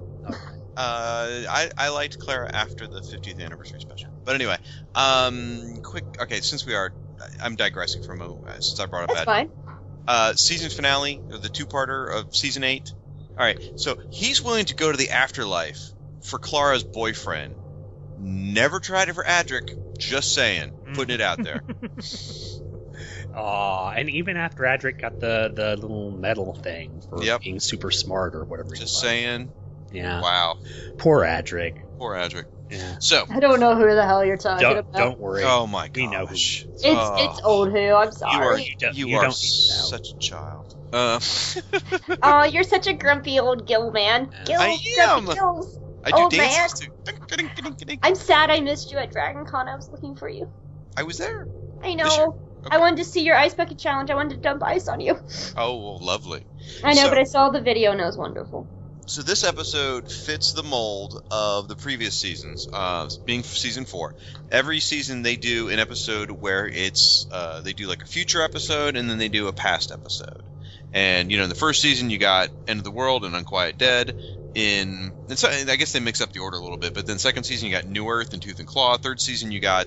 [0.77, 4.11] Uh, I, I liked Clara after the 50th anniversary special.
[4.27, 4.59] But anyway,
[4.95, 6.05] um, quick.
[6.21, 6.93] Okay, since we are,
[7.43, 9.27] I'm digressing from a, uh, since I brought up That's that.
[9.27, 9.51] fine.
[10.07, 12.93] Uh, season finale, or the two-parter of season eight.
[13.39, 15.79] All right, so he's willing to go to the afterlife
[16.23, 17.55] for Clara's boyfriend.
[18.19, 19.71] Never tried it for Adric.
[19.99, 21.63] Just saying, putting it out there.
[23.35, 27.43] Aw, and even after Adric got the the little medal thing for Yep.
[27.43, 28.71] being super smart or whatever.
[28.75, 29.03] he Just was.
[29.03, 29.51] saying.
[29.93, 30.21] Yeah.
[30.21, 30.57] Wow.
[30.99, 31.75] Poor Adric.
[31.99, 32.47] Poor Adric.
[32.71, 32.97] Yeah.
[33.01, 34.93] So, I don't know who the hell you're talking Don't, about.
[34.93, 35.45] don't worry.
[35.45, 35.97] oh my gosh.
[36.03, 36.35] We know who.
[36.35, 37.15] It's Oh.
[37.19, 37.79] it's old who.
[37.79, 38.63] I'm You are sorry.
[38.65, 39.85] You don't- you, you are don't need to know.
[39.85, 40.75] such a child.
[40.93, 41.21] Uh,
[42.23, 44.31] Oh, you're such a grumpy old Gil man.
[44.47, 45.35] Gil, I grumpy am.
[45.35, 45.79] Gills.
[46.05, 46.93] I do Oh, dances too.
[47.37, 47.51] Ding,
[47.87, 47.99] ding.
[48.03, 49.69] I'm sad I missed you at Dragon Con.
[49.69, 50.51] I was looking for you.
[50.97, 51.47] I was there.
[51.83, 52.27] I This year?
[52.27, 52.39] know.
[52.71, 54.11] I wanted to see your ice bucket challenge.
[54.11, 55.19] I wanted to dump ice on you.
[55.57, 56.47] Oh, well, lovely.
[56.83, 58.69] I know, So- but I saw the video and it was wonderful.
[59.09, 64.15] So this episode fits the mold of the previous seasons, uh, being season four.
[64.51, 68.97] Every season they do an episode where it's uh, they do like a future episode
[68.97, 70.43] and then they do a past episode.
[70.93, 73.79] And you know, in the first season you got End of the World and Unquiet
[73.79, 74.19] Dead.
[74.57, 77.19] In and so, I guess they mix up the order a little bit, but then
[77.19, 78.97] second season you got New Earth and Tooth and Claw.
[78.97, 79.87] Third season you got,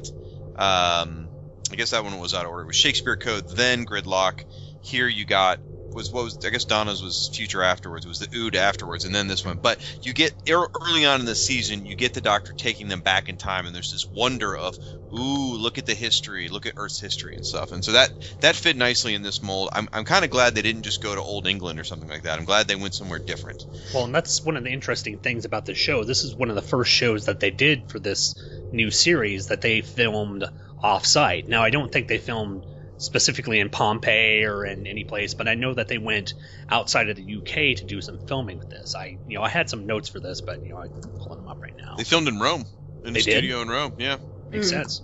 [0.56, 1.28] um,
[1.72, 2.64] I guess that one was out of order.
[2.64, 4.46] It was Shakespeare Code, then Gridlock.
[4.82, 5.60] Here you got
[5.94, 8.06] was what was I guess Donna's was future afterwards.
[8.06, 9.58] Was the Ood afterwards, and then this one.
[9.58, 13.30] But you get early on in the season, you get the Doctor taking them back
[13.30, 14.78] in time, and there's this wonder of,
[15.14, 17.72] ooh, look at the history, look at Earth's history and stuff.
[17.72, 19.70] And so that that fit nicely in this mold.
[19.74, 22.24] I'm I'm kind of glad they didn't just go to Old England or something like
[22.24, 22.40] that.
[22.40, 23.66] I'm glad they went somewhere different.
[23.94, 26.04] Well, and that's one of the interesting things about the show.
[26.04, 28.36] This is one of the first shows that they did for this
[28.72, 30.46] new series that they filmed
[30.82, 31.50] off-site.
[31.50, 32.66] Now, I don't think they filmed
[33.00, 36.34] specifically in Pompeii or in any place, but I know that they went
[36.70, 38.94] outside of the UK to do some filming with this.
[38.96, 41.48] I, you know, I had some notes for this, but you know, I'm pulling them
[41.48, 41.96] up right now.
[41.98, 42.66] They filmed in Rome,
[43.04, 43.32] in They a did?
[43.32, 43.94] studio in Rome.
[43.98, 44.18] Yeah.
[44.52, 44.70] Makes Mm.
[44.70, 45.02] sense.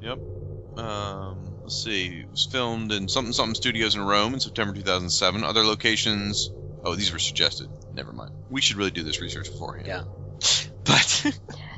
[0.00, 0.18] Yep.
[0.76, 2.20] Um, let's see.
[2.20, 5.42] It was filmed in something something studios in Rome in September 2007.
[5.44, 6.50] Other locations.
[6.84, 7.68] Oh, these were suggested.
[7.92, 8.30] Never mind.
[8.48, 9.86] We should really do this research beforehand.
[9.86, 10.02] Yeah.
[10.84, 11.36] But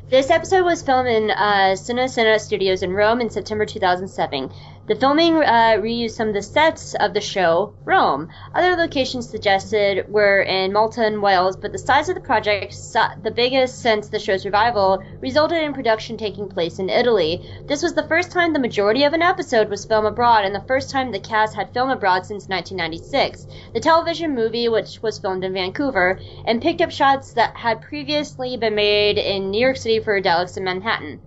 [0.08, 4.50] This episode was filmed in uh, Cine Cine Studios in Rome in September 2007.
[4.84, 8.28] The filming uh, reused some of the sets of the show Rome.
[8.52, 12.74] Other locations suggested were in Malta and Wales, but the size of the project,
[13.22, 17.48] the biggest since the show's revival, resulted in production taking place in Italy.
[17.68, 20.66] This was the first time the majority of an episode was filmed abroad, and the
[20.66, 23.46] first time the cast had filmed abroad since 1996.
[23.74, 28.56] The television movie, which was filmed in Vancouver, and picked up shots that had previously
[28.56, 31.20] been made in New York City for Daleks in Manhattan.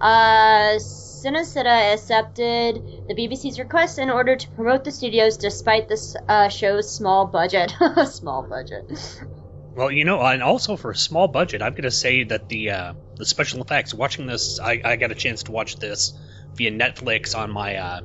[0.00, 0.78] Uh,
[1.24, 7.26] accepted the BBC's request in order to promote the studios despite this uh, show's small
[7.26, 7.72] budget.
[8.06, 8.84] small budget.
[9.74, 12.70] Well, you know, and also for a small budget, I'm going to say that the
[12.70, 13.94] uh, the special effects.
[13.94, 16.18] Watching this, I, I got a chance to watch this
[16.54, 18.00] via Netflix on my uh,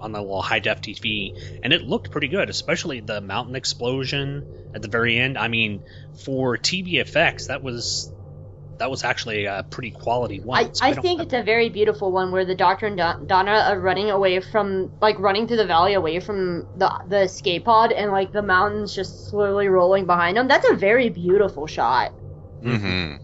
[0.00, 4.70] on the little high def TV, and it looked pretty good, especially the mountain explosion
[4.74, 5.36] at the very end.
[5.36, 5.84] I mean,
[6.24, 8.12] for TV effects, that was
[8.80, 10.58] that was actually a pretty quality one.
[10.64, 13.26] I, So I don't- think it's a very beautiful one where the Doctor and Don-
[13.26, 17.66] Donna are running away from, like, running through the valley away from the the escape
[17.66, 20.48] pod, and like the mountains just slowly rolling behind them.
[20.48, 22.12] That's a very beautiful shot.
[22.62, 23.14] hmm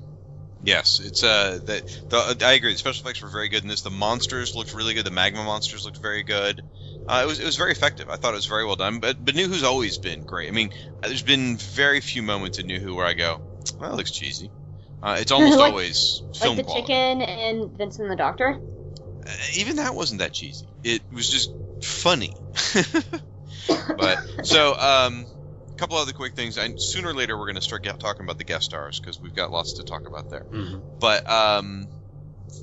[0.62, 2.73] Yes, it's uh that the, I agree.
[2.73, 3.83] The special effects were very good in this.
[3.83, 5.05] The monsters looked really good.
[5.07, 6.62] The magma monsters looked very good.
[7.09, 8.09] Uh, it was it was very effective.
[8.11, 8.99] I thought it was very well done.
[9.01, 10.49] But but New Who's always been great.
[10.49, 10.71] I mean,
[11.03, 13.40] uh, there's been very few moments in New Who where I go,
[13.79, 14.51] well, that looks cheesy.
[15.07, 16.83] Uh, it's almost Like- always Like the quality.
[16.83, 18.59] chicken and Vincent the Doctor.
[19.27, 20.66] Uh, even that wasn't that cheesy.
[20.83, 21.51] It was just
[21.83, 22.35] funny.
[23.97, 25.27] but so um,
[25.71, 26.59] a couple other quick things.
[26.59, 29.21] And sooner or later, we're going to start get, talking about the guest stars because
[29.21, 30.45] we've got lots to talk about there.
[30.45, 30.83] Mhm.
[31.01, 31.88] But um,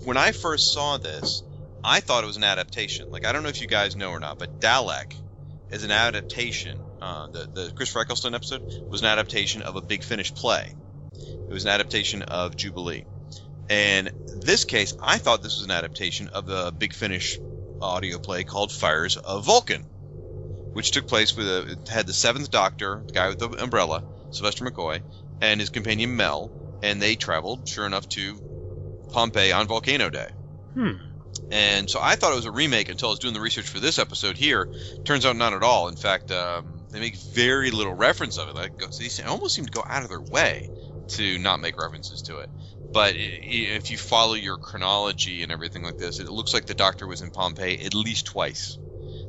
[0.06, 1.44] when I first saw this,
[1.84, 3.12] I thought it was an adaptation.
[3.12, 5.14] Like I don't know if you guys know or not, but Dalek
[5.70, 6.80] is an adaptation.
[7.02, 10.74] Uh, the the Chris Eccleston episode was an adaptation of a Big Finish play.
[11.18, 13.06] It was an adaptation of Jubilee.
[13.70, 17.40] And this case, I thought this was an adaptation of a Big Finish
[17.82, 19.84] audio play called Fires of Vulcan,
[20.74, 24.04] which took place with a it had the Seventh Doctor, the guy with the umbrella,
[24.32, 25.02] Sylvester McCoy,
[25.42, 28.36] and his companion Mel, and they traveled, sure enough, to
[29.12, 30.30] Pompeii on Volcano Day.
[30.74, 30.92] Hmm.
[31.52, 33.80] And so I thought it was a remake until I was doing the research for
[33.80, 34.68] this episode here.
[35.04, 35.88] Turns out not at all.
[35.88, 38.56] In fact, um, they make very little reference of it.
[38.56, 40.70] Like they almost seem to go out of their way
[41.10, 42.50] to not make references to it.
[42.94, 47.08] But if you follow your chronology and everything like this, it looks like the Doctor
[47.08, 48.78] was in Pompeii at least twice.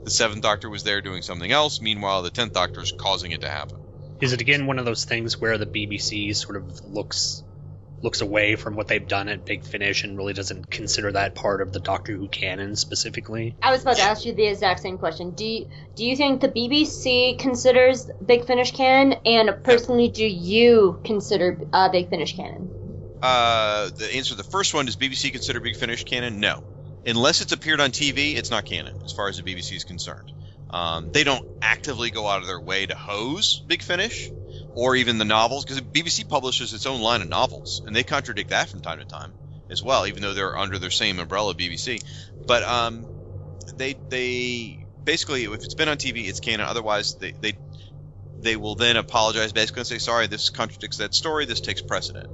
[0.04, 1.80] The Seventh Doctor was there doing something else.
[1.80, 3.78] Meanwhile, the Tenth Doctor is causing it to happen.
[4.20, 7.42] Is it again one of those things where the BBC sort of looks
[8.04, 11.60] looks away from what they've done at Big Finish and really doesn't consider that part
[11.62, 13.56] of the Doctor Who canon specifically?
[13.62, 15.30] I was about to ask you the exact same question.
[15.30, 21.00] Do you, do you think the BBC considers Big Finish canon, and personally, do you
[21.02, 22.70] consider uh, Big Finish canon?
[23.22, 26.40] Uh, the answer to the first one does BBC consider Big Finish canon?
[26.40, 26.62] No,
[27.06, 30.30] unless it's appeared on TV, it's not canon as far as the BBC is concerned.
[30.68, 34.30] Um, they don't actively go out of their way to hose Big Finish
[34.74, 38.50] or even the novels because BBC publishes its own line of novels and they contradict
[38.50, 39.32] that from time to time
[39.70, 42.02] as well, even though they're under their same umbrella, BBC.
[42.46, 43.06] But um,
[43.76, 46.66] they they basically if it's been on TV, it's canon.
[46.66, 47.54] Otherwise, they they
[48.42, 51.46] they will then apologize basically and say sorry, this contradicts that story.
[51.46, 52.26] This takes precedent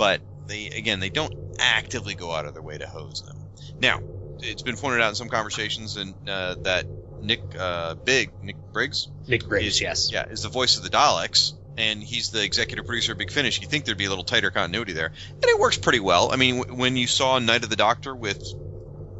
[0.00, 3.36] but they again they don't actively go out of their way to hose them.
[3.80, 4.00] Now,
[4.40, 6.86] it's been pointed out in some conversations and uh, that
[7.20, 10.10] Nick uh, Big Nick Briggs Nick Briggs, is, yes.
[10.12, 13.60] yeah, is the voice of the Daleks, and he's the executive producer of Big Finish.
[13.60, 15.06] You think there'd be a little tighter continuity there,
[15.42, 16.32] and it works pretty well.
[16.32, 18.38] I mean, w- when you saw Night of the Doctor with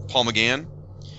[0.09, 0.69] Paul McGann,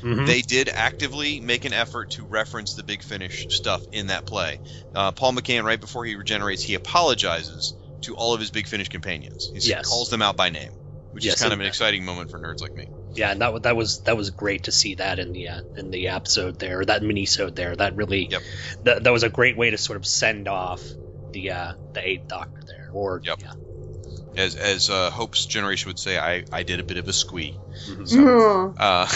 [0.02, 0.26] Mhm.
[0.26, 4.60] they did actively make an effort to reference the Big Finish stuff in that play.
[4.96, 8.90] Uh, Paul McGann, right before he regenerates, he apologizes to all of his Big Finish
[8.90, 9.52] companions.
[9.54, 9.86] He Yes.
[9.88, 10.72] calls them out by name,
[11.12, 12.88] which Yes, is kind of an exciting moment for nerds like me.
[13.14, 15.92] Yeah, and that that was that was great to see that in the uh, in
[15.92, 17.76] the episode there, that mini-sode there.
[17.76, 18.42] That really Yep.
[18.84, 20.96] that, that was a great way to sort of send off
[21.34, 22.90] the uh, the Eighth Doctor there.
[22.94, 23.40] Or Yep.
[23.42, 27.14] yeah, As as uh, Hope's generation would say, I, I did a bit of a
[27.14, 27.58] squee.
[27.90, 28.08] Mhm.
[28.08, 29.08] So, uh,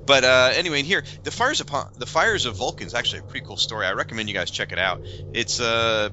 [0.06, 3.22] but uh, anyway, in here, the fires upon the fires of Vulcan is actually a
[3.22, 3.86] pretty cool story.
[3.86, 5.00] I recommend you guys check it out.
[5.32, 6.10] It's uh,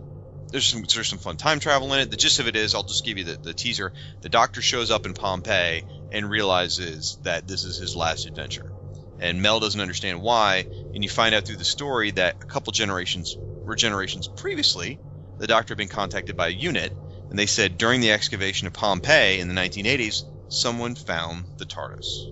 [0.52, 2.12] there's some there's some fun time travel in it.
[2.12, 3.92] The gist of it is, I'll just give you the, the teaser.
[4.22, 8.71] The Doctor shows up in Pompeii and realizes that this is his last adventure,
[9.19, 10.65] and Mel doesn't understand why.
[10.93, 14.99] And you find out through the story that a couple generations or generations previously,
[15.39, 16.93] the Doctor had been contacted by a unit,
[17.30, 22.32] and they said during the excavation of Pompeii in the 1980s, someone found the TARDIS.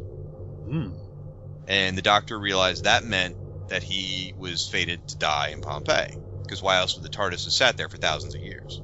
[0.68, 0.94] Mm.
[1.68, 6.18] And the doctor realized that meant that he was fated to die in Pompeii.
[6.44, 8.82] Because why else would the TARDIS have sat there for thousands of years?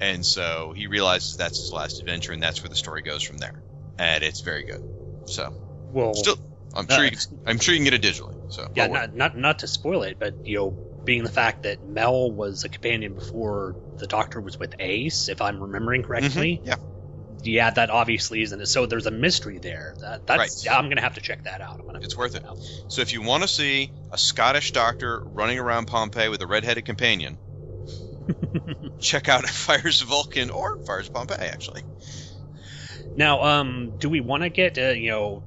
[0.00, 3.38] And so he realizes that's his last adventure, and that's where the story goes from
[3.38, 3.62] there.
[3.98, 4.80] And it's very good.
[5.26, 5.52] So,
[5.90, 6.36] well, still,
[6.74, 8.34] I'm uh, sure you can, I'm sure you can get it digitally.
[8.48, 11.82] So, yeah, not, not not to spoil it, but you know, being the fact that
[11.84, 16.54] Mel was a companion before the Doctor was with Ace, if I'm remembering correctly.
[16.54, 16.76] Mhm, yeah.
[17.44, 18.66] Yeah, that obviously isn't.
[18.66, 19.94] So there's a mystery there.
[20.00, 20.64] That, that's Right.
[20.64, 21.80] yeah, I'm gonna have to check that out.
[22.02, 22.44] It's worth it.
[22.46, 22.58] out.
[22.88, 26.84] So if you want to see a Scottish doctor running around Pompeii with a red-headed
[26.84, 27.38] companion,
[29.00, 31.36] check out Fires of Vulcan or Fires of Pompeii.
[31.48, 31.82] Actually,
[33.16, 35.42] Now, um, do we want to get uh, you know?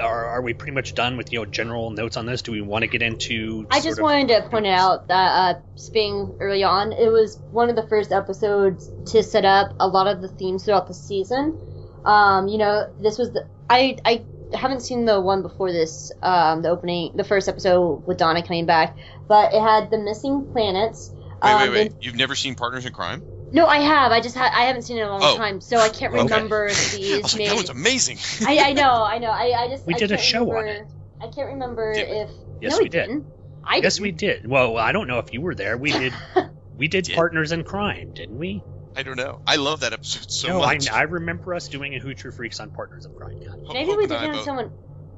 [0.00, 2.42] Are, are we pretty much done with you know general notes on this?
[2.42, 3.66] Do we want to get into?
[3.70, 5.14] I just of- wanted to point out that
[5.56, 5.60] uh,
[5.92, 10.06] being early on, it was one of the first episodes to set up a lot
[10.06, 11.58] of the themes throughout the season.
[12.04, 16.62] Um, you know, this was the I I haven't seen the one before this, um,
[16.62, 18.96] the opening, the first episode with Donna coming back,
[19.28, 21.12] but it had the missing planets.
[21.42, 21.92] Wait, um, wait, wait.
[21.92, 23.22] and- You've never seen Partners in Crime?
[23.52, 24.12] No, I have.
[24.12, 25.36] I just ha- I haven't seen it in a long Oh.
[25.36, 26.22] time, so I can't Okay.
[26.24, 27.22] remember I these.
[27.22, 28.18] was like, that was amazing.
[28.46, 29.30] I, I know, I know.
[29.30, 30.88] I, I just We I did a can't show on remember,
[31.20, 32.14] I can't remember Did we?
[32.16, 32.30] if
[32.60, 33.06] Yes, no, we we did.
[33.06, 33.26] didn't.
[33.64, 34.02] I yes, didn't.
[34.02, 34.46] we did.
[34.48, 35.76] Well, I don't know if you were there.
[35.76, 36.12] We did.
[36.76, 38.62] we did Partners in Crime, didn't we?
[38.96, 39.40] I don't know.
[39.46, 40.90] I love that episode so no, I, much.
[40.90, 43.38] I remember us doing a Who True Freaks on Partners in Crime.
[43.40, 43.50] Yeah.
[43.50, 44.72] Hope- Maybe Hope we did I have both- someone.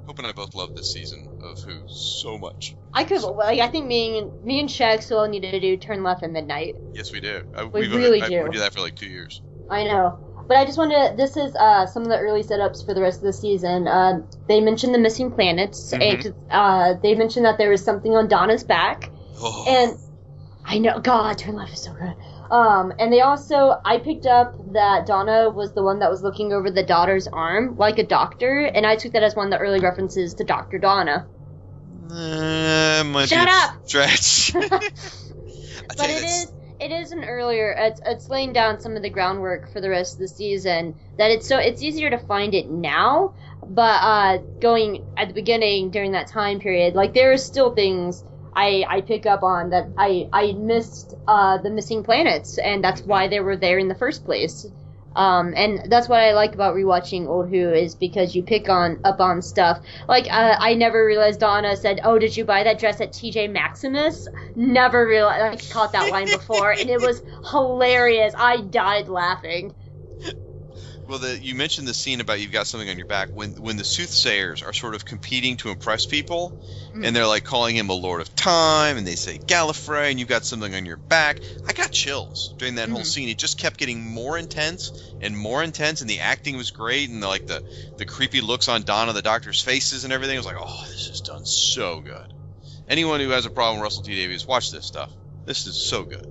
[0.07, 2.75] Hope and I both love this season of Who so much.
[2.93, 6.03] I could like I think me and me and Shag still need to do turn
[6.03, 6.77] left at midnight.
[6.95, 7.43] Yes, we do.
[7.55, 8.43] I, We we've- really I, do.
[8.45, 9.41] We do that for like two years.
[9.69, 10.19] I know.
[10.49, 13.01] But I just wanted to, this is uh, some of the early setups for the
[13.01, 13.87] rest of the season.
[13.87, 16.25] Uh, they mentioned the missing planets, Mhm.
[16.25, 19.11] and uh, they mentioned that there was something on Donna's back.
[19.41, 19.65] Oh.
[19.69, 19.97] And
[20.65, 22.15] I know, God, Turn Left is so good.
[22.51, 26.53] Um, and they also, I picked up that Donna was the one that was looking
[26.53, 29.59] over the daughter's arm, like a doctor, and I took that as one of the
[29.59, 30.79] early references to Dr.
[30.79, 31.29] Donna.
[32.11, 33.87] Uh, might Shut be up!
[33.87, 34.53] Stretch.
[35.97, 39.71] but it is it is an earlier it's, it's laying down some of the groundwork
[39.73, 43.35] for the rest of the season that it's so it's easier to find it now
[43.67, 48.25] but uh going at the beginning during that time period like there are still things
[48.55, 53.03] i i pick up on that i i missed uh the missing planets and that's
[53.07, 54.67] why they were there in the first place
[55.17, 59.01] um, and that's what I like about rewatching Old Who is because you pick on
[59.05, 59.81] up on stuff.
[60.09, 63.51] Like uh, I never realized Donna said, "Oh, did you buy that dress at TJ
[63.51, 68.35] Maximus?" Never realized I caught that line before, and it was hilarious.
[68.39, 69.75] I died laughing.
[71.11, 73.77] Well, the, you mentioned the scene about you've got something on your back when when
[73.77, 76.55] the soothsayers are sort of competing to impress people,
[77.03, 80.29] and they're like calling him a lord of time, and they say Gallifrey, and you've
[80.29, 81.43] got something on your back.
[81.67, 83.07] I got chills during that whole Mhm.
[83.07, 83.29] scene.
[83.29, 87.23] It just kept getting more intense and more intense, and the acting was great, and
[87.23, 87.61] the, like the
[87.99, 90.37] the creepy looks on Donna, the doctor's faces, and everything.
[90.37, 92.33] I was like, oh, this is done so good.
[92.89, 95.13] Anyone who has a problem with Russell T Davies, watch this stuff.
[95.47, 96.25] This is so good.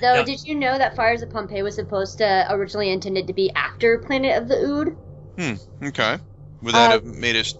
[0.00, 3.52] Though, did you know that Fires of Pompeii was supposed to originally intended to be
[3.54, 4.96] after Planet of the Ood?
[5.36, 5.54] Hmm.
[5.82, 6.18] Okay.
[6.60, 7.54] Would that Uh, have made us?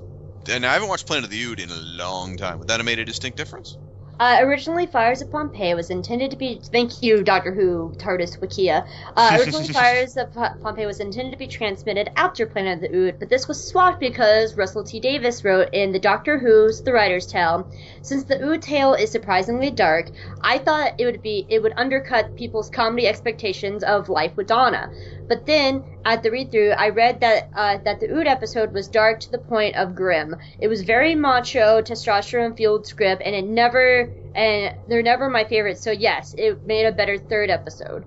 [0.49, 2.59] And I haven't watched Planet of the Ood in a long time.
[2.59, 3.77] Would that have made a distinct difference?
[4.21, 6.61] Uh, originally, Fires of Pompeii was intended to be.
[6.63, 8.87] Thank you, Doctor Who, TARDIS, Wikia.
[9.17, 13.19] Uh, originally, Fires of Pompeii was intended to be transmitted after Planet of the Ood,
[13.19, 17.27] but this was swapped because Russell T Davies wrote in the Doctor Who's The Writer's
[17.27, 17.67] Tale.
[18.03, 20.11] Since the Ood tale is surprisingly dark,
[20.43, 24.91] I thought it would be it would undercut people's comedy expectations of life with Donna.
[25.31, 28.89] But then, at the read through, I read that uh, that the Ood episode was
[28.89, 30.35] dark to the point of grim.
[30.59, 35.83] It was very macho, testosterone fueled script, and it never and they're never my favorites.
[35.83, 38.07] So yes, it made a better third episode.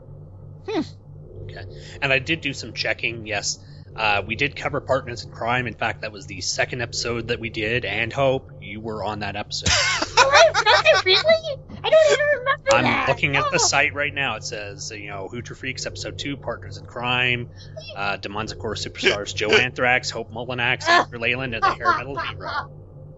[0.68, 0.82] Hmm.
[1.44, 1.64] Okay.
[2.02, 3.26] And I did do some checking.
[3.26, 3.58] Yes,
[3.96, 5.68] uh, we did cover Partners in Crime.
[5.68, 7.86] In fact, that was the second episode that we did.
[7.86, 9.70] And Hope, you were on that episode.
[10.18, 10.30] oh,
[10.66, 11.20] I really?
[11.84, 13.10] I don't even remember I'm that.
[13.10, 13.58] looking at the Oh.
[13.58, 14.36] site right now.
[14.36, 17.50] It says, you know, Who True Freaks episode two, Partners in Crime,
[17.96, 22.72] uh, Demonzicor Superstars, Joe Anthrax, Hope Mullinax, Andrew Leyland, and the Hair Metal Hero.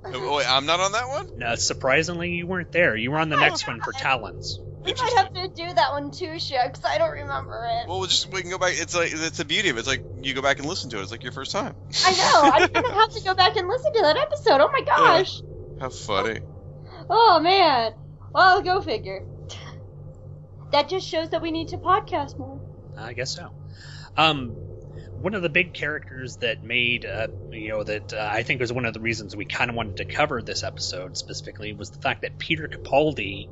[0.07, 1.38] Oh, wait, I'm not on that one.
[1.39, 2.95] No, surprisingly, you weren't there.
[2.95, 4.59] You were on the next one for Talons.
[4.86, 6.83] We might have to do that one too, Shucks.
[6.86, 7.88] I don't remember it.
[7.88, 8.73] Well, we'll just we can go back.
[8.75, 9.79] It's like it's the beauty of it.
[9.79, 11.01] It's like you go back and listen to it.
[11.01, 11.75] It's like your first time.
[12.05, 12.51] I know.
[12.51, 14.61] I'm gonna have to go back and listen to that episode.
[14.61, 15.41] Oh my gosh.
[15.79, 16.41] How funny.
[17.09, 17.93] Oh man.
[18.31, 19.25] Well, go figure.
[20.71, 22.59] That just shows that we need to podcast more.
[22.97, 23.51] I guess so.
[24.17, 24.49] Um,
[25.21, 28.71] one of the big characters that made, uh, you know, that uh, I think was
[28.71, 31.99] one of the reasons we kind of wanted to cover this episode specifically was the
[31.99, 33.49] fact that Peter Capaldi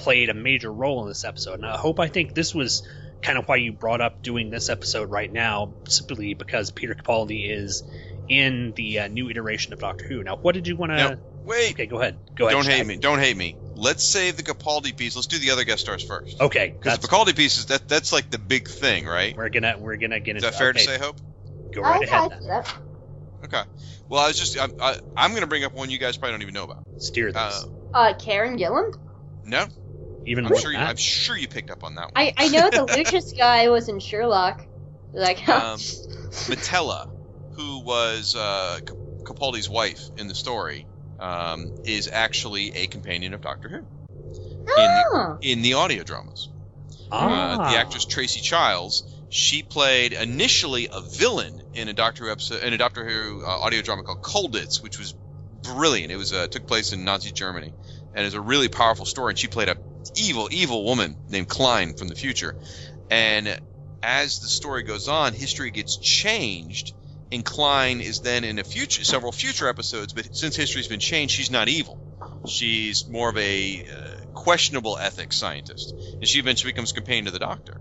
[0.00, 1.54] played a major role in this episode.
[1.54, 2.86] And I hope I think this was
[3.22, 7.50] kind of why you brought up doing this episode right now, simply because Peter Capaldi
[7.50, 7.82] is
[8.28, 10.22] in the uh, new iteration of Doctor Who.
[10.22, 10.96] Now, what did you want to?
[10.96, 11.72] Now, wait.
[11.72, 12.18] Okay, go ahead.
[12.34, 12.56] Go ahead.
[12.56, 12.96] Don't hate me.
[12.96, 13.56] Don't hate me.
[13.74, 15.16] Let's save the Capaldi piece.
[15.16, 16.40] Let's do the other guest stars first.
[16.40, 19.36] Okay, Because the Capaldi piece is that that's like the big thing, right?
[19.36, 20.50] we're gonna we're gonna get Is into.
[20.52, 21.16] that fair okay, to say, Hope?
[21.74, 22.32] Go right I, ahead.
[22.32, 22.64] I then.
[23.44, 23.62] Okay.
[24.08, 26.42] Well, I was just I'm I, I'm gonna bring up one you guys probably don't
[26.42, 26.84] even know about.
[26.98, 27.36] Steer this.
[27.36, 28.94] Uh, Uh, Karen Gillan.
[29.44, 29.66] no,
[30.26, 30.78] Even I'm sure you.
[30.78, 32.12] I'm sure you picked up on that one.
[32.14, 34.66] I I know the Lucius guy was in Sherlock.
[35.12, 37.08] Like, um, Metella,
[37.56, 38.78] who was uh,
[39.24, 40.86] Capaldi's wife in the story,
[41.18, 43.86] um, is actually a companion of Doctor Who
[44.68, 46.48] oh, in the audio dramas.
[47.10, 47.52] ah.
[47.52, 52.62] Uh, the actress Tracy Childs, she played initially a villain in a Doctor Who episode,
[52.62, 55.14] in a Doctor Who uh, audio drama called Colditz, which was
[55.62, 56.12] brilliant.
[56.12, 57.72] It was uh, took place in Nazi Germany,
[58.14, 59.32] and is a really powerful story.
[59.32, 59.76] And she played a
[60.16, 62.56] evil, evil woman named Klein from the future.
[63.10, 63.60] And
[64.02, 66.94] as the story goes on, history gets changed,
[67.32, 71.34] and Klein is then in a future several future episodes, but since history's been changed,
[71.34, 71.98] she's not evil.
[72.46, 77.38] She's more of a uh, questionable ethics scientist, and she eventually becomes companion to the
[77.38, 77.80] Doctor.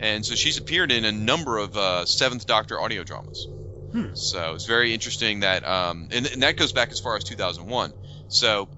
[0.00, 3.48] And so she's appeared in a number of uh, Seventh Doctor audio dramas.
[3.92, 4.14] Hmm.
[4.14, 7.92] So it's very interesting that, um, and, and that goes back as far as 2001.
[8.28, 8.68] So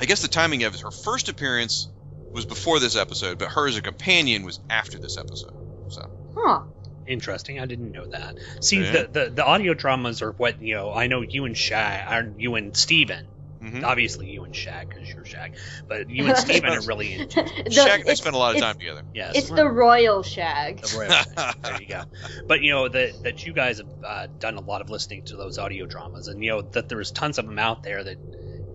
[0.00, 1.88] I guess the timing of it, her first appearance
[2.32, 5.54] was before this episode, but her as a companion was after this episode.
[5.88, 6.60] So Huh.
[7.06, 7.58] Interesting.
[7.58, 8.36] I didn't know that.
[8.60, 8.92] See, Yeah.
[8.92, 10.92] the, the the audio dramas are what you know.
[10.92, 13.26] I know you and Shag, or you and Steven.
[13.62, 13.82] Mhm.
[13.82, 15.56] Obviously, you and Shag, because you're Shag.
[15.88, 17.42] But you and Steven are really into.
[17.42, 19.02] The- Shag and I spent a lot of time together.
[19.14, 19.36] Yes.
[19.36, 20.82] It's the royal shag.
[20.82, 21.62] The royal Shag.
[21.62, 22.02] There you go.
[22.46, 25.36] But you know that that you guys have uh, done a lot of listening to
[25.36, 28.18] those audio dramas, and you know that there's tons of them out there that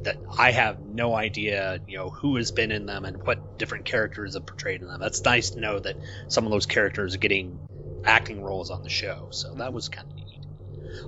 [0.03, 3.85] that I have no idea, you know, who has been in them and what different
[3.85, 4.99] characters have portrayed in them.
[4.99, 5.95] That's nice to know that
[6.27, 7.59] some of those characters are getting
[8.05, 9.29] acting roles on the show.
[9.31, 10.45] So that was kind of neat.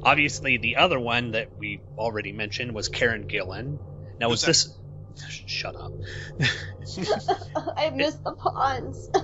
[0.04, 3.80] Obviously, the other one that we already mentioned was Karen Gillan.
[4.20, 4.78] Now, was this?
[5.30, 5.94] Shut up.
[7.78, 9.10] I missed the pawns.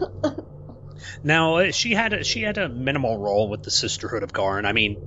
[1.23, 4.65] Now uh, she had a, she had a minimal role with the Sisterhood of Karn.
[4.65, 4.97] I mean,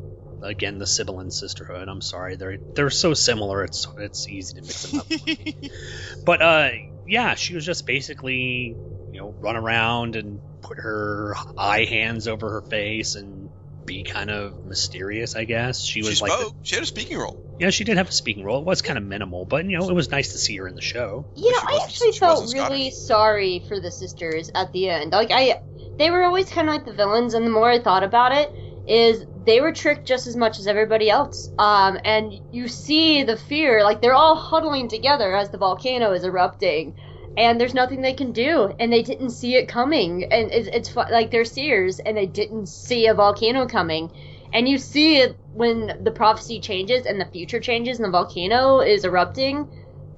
[0.43, 1.89] again, the Sibylline Sisterhood.
[1.89, 3.65] I'm sorry, they're they're so similar.
[3.65, 5.07] It's it's easy to mix them up.
[6.27, 6.71] but uh,
[7.07, 8.77] yeah, she was just basically
[9.13, 13.51] you know run around and put her eye hands over her face and
[13.87, 15.37] be kind of mysterious.
[15.37, 17.39] I guess she was she like the- she had a speaking role.
[17.59, 18.61] yeah, she did have a speaking role.
[18.61, 20.75] It was kind of minimal, but you know, it was nice to see her in
[20.75, 21.27] the show.
[21.37, 25.13] You know, I actually felt wasn't really sorry for the sisters at the end.
[25.13, 25.61] Like I,
[25.99, 28.51] they were always kind of like the villains, and the more I thought about it,
[28.87, 31.51] is they were tricked just as much as everybody else.
[31.59, 36.25] Um, and you see the fear, like they're all huddling together as the volcano is
[36.25, 36.95] erupting,
[37.37, 40.97] and there's nothing they can do, and they didn't see it coming, and it's, it's
[40.97, 44.11] like they're seers, and they didn't see a volcano coming.
[44.53, 48.81] And you see it when the prophecy changes and the future changes and the volcano
[48.81, 49.69] is erupting.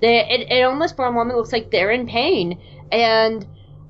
[0.02, 2.60] They, it, it almost for a moment looks like they're in pain.
[2.92, 3.46] And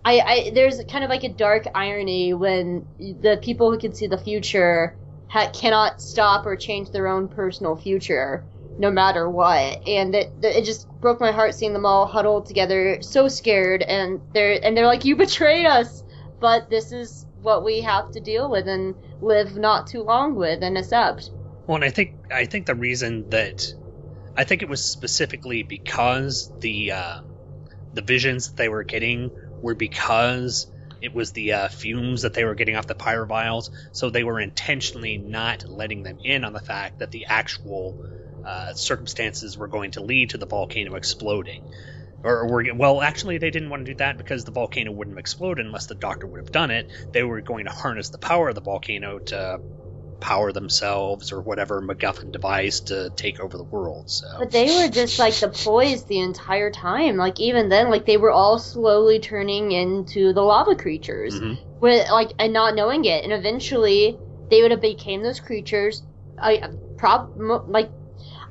[0.07, 4.07] I, I there's kind of like a dark irony when the people who can see
[4.07, 4.97] the future
[5.29, 8.45] ha- cannot stop or change their own personal future
[8.79, 9.89] no matter what.
[9.89, 13.83] And it, it just broke my heart seeing them all huddled together, so scared.
[13.83, 16.05] And they're and they're like, "You betrayed us,"
[16.39, 20.63] but this is what we have to deal with and live not too long with
[20.63, 21.31] and accept.
[21.67, 23.75] Well, and I think I think the reason that
[24.37, 27.21] I think it was specifically because the uh,
[27.93, 30.67] the visions that they were getting were because
[31.01, 34.41] it was the uh, fumes that they were getting off the pyrovials, so they were
[34.41, 37.97] intentionally not letting them in on the fact that the actual
[38.45, 41.61] uh, circumstances were going to lead to the volcano exploding.
[42.23, 45.21] Or were well, actually, they didn't want to do that because the volcano wouldn't have
[45.21, 46.87] exploded unless the doctor would have done it.
[47.13, 49.61] They were going to harness the power of the volcano to
[50.21, 54.05] power themselves or whatever MacGuffin device to take over the world.
[54.09, 57.17] So But they were just like the poise the entire time.
[57.17, 61.59] Like even then, like they were all slowly turning into the lava creatures, Mhm.
[61.81, 63.25] with like and not knowing it.
[63.25, 64.19] And eventually,
[64.51, 66.03] they would have became those creatures.
[66.39, 66.63] I
[66.97, 67.31] prob
[67.69, 67.91] like.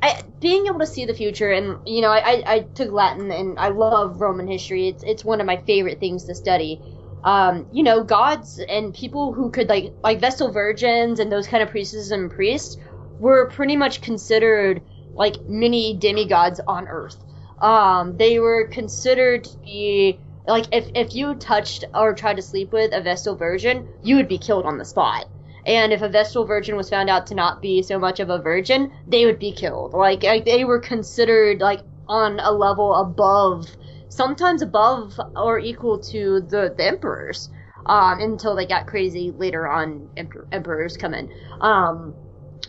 [0.02, 3.32] I, being able to see the future, and you know, I, I, I took Latin,
[3.32, 4.88] and I love Roman history.
[4.88, 6.82] It's it's one of my favorite things to study.
[7.26, 11.64] Um, you know, gods and people who could like like Vestal virgins and those kind
[11.64, 12.78] of priestesses and priests
[13.20, 14.82] were pretty much considered
[15.14, 17.18] like mini demigods on Earth.
[17.60, 22.72] Um, they were considered to be like if if you touched or tried to sleep
[22.72, 25.26] with a Vestal virgin, you would be killed on the spot.
[25.66, 28.38] And if a Vestal virgin was found out to not be so much of a
[28.38, 29.94] virgin, they would be killed.
[29.94, 33.68] Like, like they were considered like on a level above,
[34.16, 37.50] sometimes above or equal to the, the emperors.
[37.88, 41.30] Um, until they got crazy later on, emper- emperors come in.
[41.62, 42.16] Um,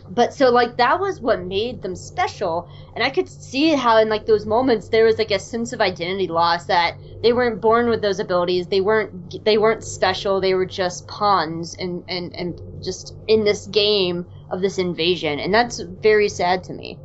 [0.09, 4.09] but so like that was what made them special and i could see how in
[4.09, 7.89] like those moments there was like a sense of identity loss that they weren't born
[7.89, 12.61] with those abilities they weren't they weren't special they were just pawns and and and
[12.79, 16.99] just in this game of this invasion and that's very sad to me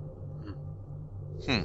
[1.47, 1.65] Hmm.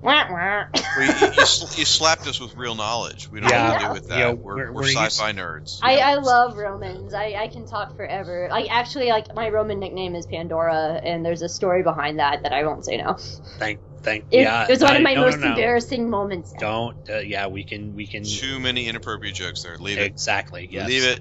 [0.00, 0.64] Wah, wah.
[0.96, 1.42] Well, you, you,
[1.76, 3.28] you slapped us with real knowledge.
[3.30, 3.72] We don't Yeah.
[3.72, 4.18] have to do with that.
[4.18, 5.80] Yeah, we're we're- we're, we're sci-fi nerds.
[5.82, 7.14] I, I love Romans.
[7.14, 8.48] I, I can talk forever.
[8.50, 12.52] Like actually, like my Roman nickname is Pandora, and there's a story behind that that
[12.52, 13.14] I won't say now.
[13.58, 14.64] thank thank It, yeah.
[14.64, 15.48] it was one I- of my no, no, most no.
[15.48, 16.52] embarrassing moments.
[16.60, 19.76] Don't uh, yeah we can we can Too many inappropriate jokes there.
[19.78, 20.06] Leave it.
[20.06, 20.86] exactly yes.
[20.88, 21.20] Leave it.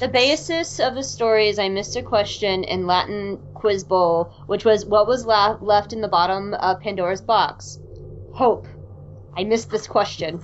[0.00, 4.64] The basis of the story is I missed a question in Latin Quiz Bowl, which
[4.64, 7.80] was what was la- left in the bottom of Pandora's box?
[8.38, 8.68] Hope.
[9.36, 10.40] I missed this question.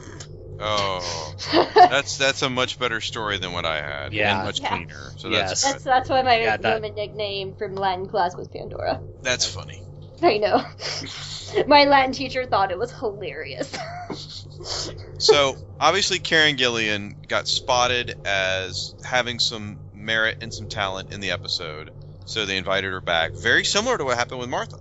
[0.61, 1.35] Oh,
[1.75, 4.13] that's that's a much better story than what I had.
[4.13, 4.37] Yeah.
[4.39, 4.69] and much Yeah.
[4.77, 5.11] cleaner.
[5.17, 5.49] So Yes.
[5.49, 9.01] that's That's that's why my Yeah, that- Roman nickname from Latin class was Pandora.
[9.23, 9.81] that's funny.
[10.23, 10.65] I know.
[11.69, 13.73] my Latin teacher thought it was hilarious.
[15.19, 21.31] So obviously, Karen Gillian got spotted as having some merit and some talent in the
[21.33, 21.91] episode,
[22.27, 23.33] so they invited her back.
[23.35, 24.79] Very similar to what happened with Martha.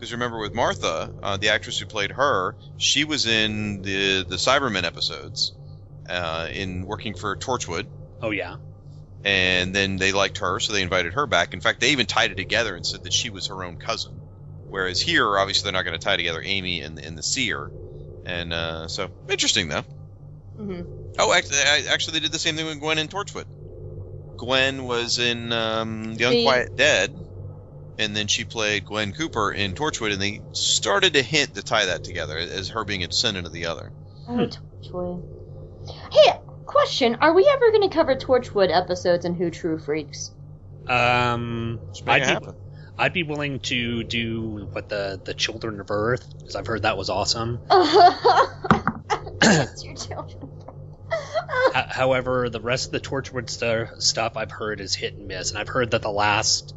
[0.00, 4.36] Because remember, with Martha, uh, the actress who played her, she was in the the
[4.36, 5.52] Cybermen episodes,
[6.08, 7.86] uh, in working for Torchwood,
[8.22, 8.56] Oh yeah.
[9.22, 11.52] and then they liked her, so they invited her back.
[11.52, 14.22] In fact, they even tied it together and said that she was her own cousin.
[14.70, 17.70] Whereas here, obviously, they're not going to tie together Amy and, and the Seer,
[18.24, 19.84] and uh, so interesting though.
[20.56, 20.80] hmm
[21.18, 21.58] Oh, actually,
[21.90, 23.44] actually, they did the same thing with Gwen in Torchwood.
[24.38, 27.14] Gwen was in um, The The- Unquiet Dead,
[28.00, 31.84] and then she played Gwen Cooper in Torchwood, and they started to hint to tie
[31.84, 33.92] that together as her being a descendant of the other.
[34.26, 34.48] Oh,
[34.82, 35.22] Torchwood.
[36.10, 36.32] Hey,
[36.64, 40.30] question: Are we ever going to cover Torchwood episodes in Who True Freaks?
[40.88, 42.46] Um, I'd it be.
[42.96, 46.96] I'd be willing to do what the the Children of Earth because I've heard that
[46.96, 47.60] was awesome.
[49.42, 50.50] it's your children.
[51.72, 55.58] However, the rest of the Torchwood stu- stuff I've heard is hit and miss, and
[55.58, 56.74] I've heard that the last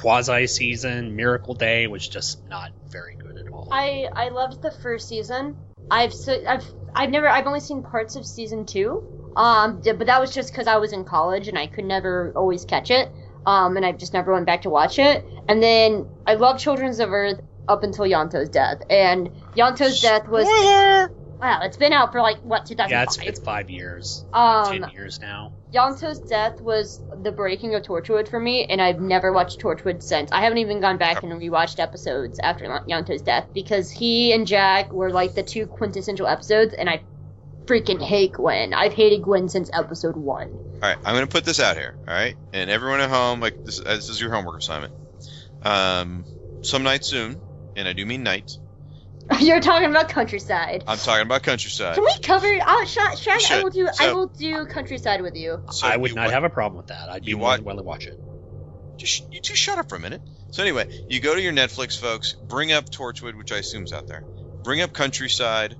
[0.00, 3.68] quasi season, Miracle Day, was just not very good at all.
[3.70, 5.56] I I loved the first season.
[5.90, 9.32] I've so, I've I've never I've only seen parts of season two.
[9.36, 12.64] Um, but that was just because I was in college and I could never always
[12.64, 13.10] catch it.
[13.46, 15.24] Um, and I just never went back to watch it.
[15.48, 18.78] And then I loved Children's of Earth up until Ianto's death.
[18.90, 20.46] And Ianto's death was
[21.40, 21.60] wow.
[21.62, 22.90] It's been out for like what 2005.
[22.90, 25.52] yeah, it's it's five years, Um, ten years now.
[25.72, 30.32] Ianto's death was the breaking of Torchwood for me, and I've never watched Torchwood since.
[30.32, 34.92] I haven't even gone back and rewatched episodes after Ianto's death because he and Jack
[34.92, 37.02] were like the two quintessential episodes, and I
[37.66, 38.72] freaking hate Gwen.
[38.72, 40.48] I've hated Gwen since episode one.
[40.48, 41.96] All right, I'm going to put this out here.
[41.98, 44.94] All right, and everyone at home, like this, uh, this is your homework assignment.
[45.62, 46.24] Um,
[46.62, 47.40] some night soon,
[47.76, 48.52] and I do mean night.
[49.40, 50.82] You're talking about Countrycide.
[50.86, 51.94] I'm talking about Countrycide.
[51.94, 52.46] Can we cover?
[52.46, 53.88] Uh, Shag, Shag, I will do.
[54.00, 55.60] I will do countryside with you.
[55.70, 57.10] So I would you not wa- have a problem with that.
[57.10, 58.16] I'd be you more wa- willing to watch it.
[58.98, 60.22] Just you just shut up for a minute.
[60.50, 62.36] So anyway, you go to your Netflix, folks.
[62.42, 64.24] Bring up Torchwood, which I assume's out there.
[64.64, 65.74] Bring up Countrycide.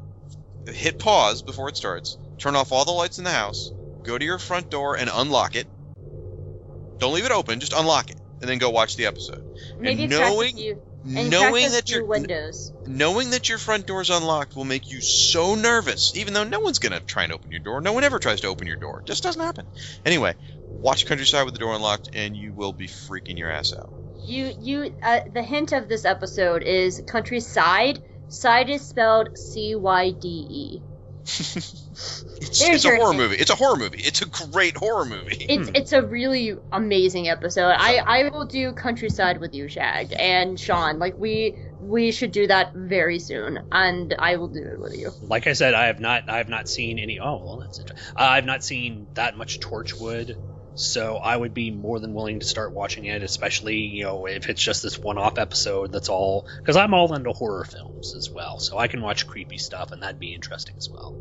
[0.67, 2.19] Hit pause before it starts.
[2.39, 3.73] Turn off all the lights in the house.
[4.05, 5.67] Go to your front door and unlock it.
[6.99, 7.61] Don't leave it open.
[7.61, 9.41] Just unlock it, and then go watch the episode.
[9.79, 10.83] Maybe and extract a knowing few.
[11.05, 12.73] And knowing that your windows.
[12.87, 16.13] knowing that your front door is unlocked will make you so nervous.
[16.17, 17.81] Even though no one's gonna try and open your door.
[17.81, 19.01] No one ever tries to open your door.
[19.01, 19.67] It just doesn't happen.
[20.05, 20.35] Anyway,
[20.69, 23.93] watch Countrycide with the door unlocked, and you will be freaking your ass out.
[24.17, 28.01] You you uh, the hint of this episode is Countrycide.
[28.29, 30.83] Side is spelled C Y D E.
[32.41, 33.17] It's, There's it's a horror hint.
[33.17, 33.37] movie.
[33.37, 33.99] It's a horror movie.
[34.01, 35.45] It's a great horror movie.
[35.49, 37.75] It's it's a really amazing episode.
[37.77, 41.01] I I will do Countrycide with you, Shag and Sean.
[41.01, 45.11] Like we we should do that very soon, and I will do it with you.
[45.23, 47.19] Like I said, I have not I have not seen any.
[47.19, 48.13] Oh well, that's interesting.
[48.17, 50.37] Uh, I've not seen that much Torchwood,
[50.79, 54.49] so I would be more than willing to start watching it, especially you know if
[54.49, 55.93] it's just this one-off episode.
[55.93, 59.59] That's all because I'm all into horror films as well, so I can watch creepy
[59.59, 61.17] stuff, and that'd be interesting as well.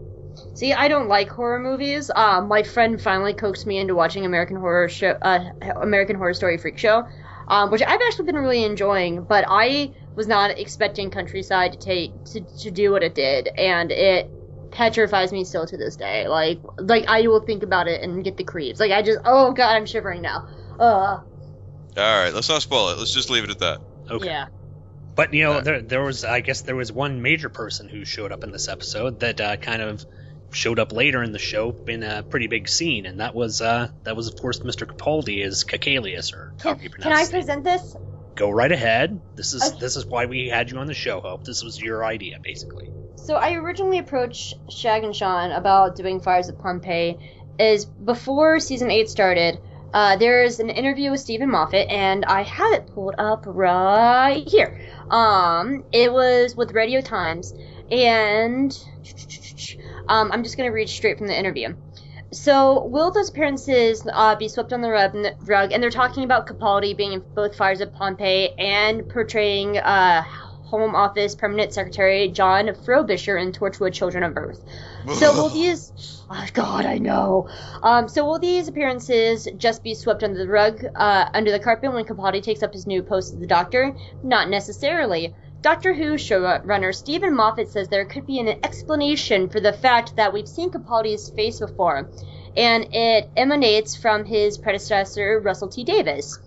[0.53, 2.11] See, I don't like horror movies.
[2.13, 5.51] Um, my friend finally coaxed me into watching American Horror Show, uh,
[5.81, 7.07] American Horror Story Freak Show,
[7.47, 9.23] um, which I've actually been really enjoying.
[9.23, 13.91] But I was not expecting Countrycide to take to, to do what it did, and
[13.91, 14.29] it
[14.71, 16.27] petrifies me still to this day.
[16.27, 18.79] Like, like I will think about it and get the creeps.
[18.79, 20.47] Like I just, oh god, I'm shivering now.
[20.79, 21.23] Uh, All
[21.95, 22.97] right, let's not spoil it.
[22.97, 23.81] Let's just leave it at that.
[24.09, 24.25] Okay.
[24.25, 24.47] yeah.
[25.15, 28.31] But you know, there there was I guess there was one major person who showed
[28.31, 30.05] up in this episode that uh, kind of
[30.51, 33.89] showed up later in the show in a pretty big scene, and that was uh,
[34.03, 34.85] that was of course Mr.
[34.85, 37.95] Capaldi as Caecilius, or however you Can I present this?
[38.37, 39.19] Go right ahead.
[39.35, 39.79] This is Okay.
[39.79, 41.43] this is why we had you on the show, Hope.
[41.43, 42.91] This was your idea, basically.
[43.15, 47.17] So I originally approached Shag and Sean about doing Fires of Pompeii.
[47.59, 49.59] Is before season eight started.
[49.91, 54.79] Uh, there's an interview with Steven Moffat, and I have it pulled up right here.
[55.09, 57.55] Um, it was with Radio Times,
[57.89, 58.77] and
[60.07, 61.73] um, I'm just gonna read straight from the interview.
[62.37, 65.71] So, will those appearances uh, be swept on the rug?
[65.71, 70.95] And they're talking about Capaldi being in both Fires of Pompeii and portraying uh, Home
[70.95, 74.63] Office Permanent Secretary John Frobisher in Torchwood Children of Earth.
[75.15, 75.91] So, will these.
[76.29, 77.49] Oh, God, I know.
[77.81, 81.91] Um, so, will these appearances just be swept under the rug, uh, under the carpet
[81.91, 83.95] when Capaldi takes up his new post as the Doctor?
[84.23, 85.33] Not necessarily.
[85.67, 90.31] Doctor Who showrunner Steven Moffat says there could be an explanation for the fact that
[90.31, 92.09] we've seen Capaldi's face before,
[92.55, 96.39] and it emanates from his predecessor, Russell T Davies.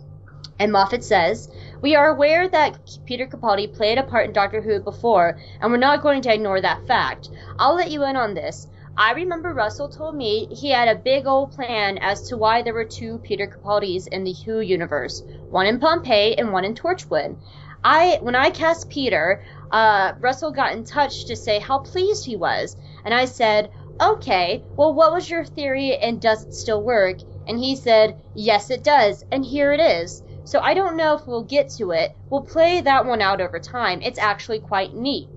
[0.59, 1.51] And Moffat says,
[1.83, 5.77] We are aware that Peter Capaldi played a part in Doctor Who before, and we're
[5.77, 7.29] not going to ignore that fact.
[7.59, 8.69] I'll let you in on this.
[8.97, 12.75] I remember Russell told me he had a big old plan as to why there
[12.75, 17.37] were two Peter Capaldis in the Who universe, one in Pompeii and one in Torchwood.
[17.83, 22.37] I when I cast Peter, uh, Russell got in touch to say how pleased he
[22.37, 23.71] was, and I said,
[24.01, 28.71] "Okay, well, what was your theory, and does it still work?" And he said, "Yes,
[28.71, 32.13] it does, and here it is." So I don't know if we'll get to it.
[32.29, 34.03] We'll play that one out over time.
[34.03, 35.31] It's actually quite neat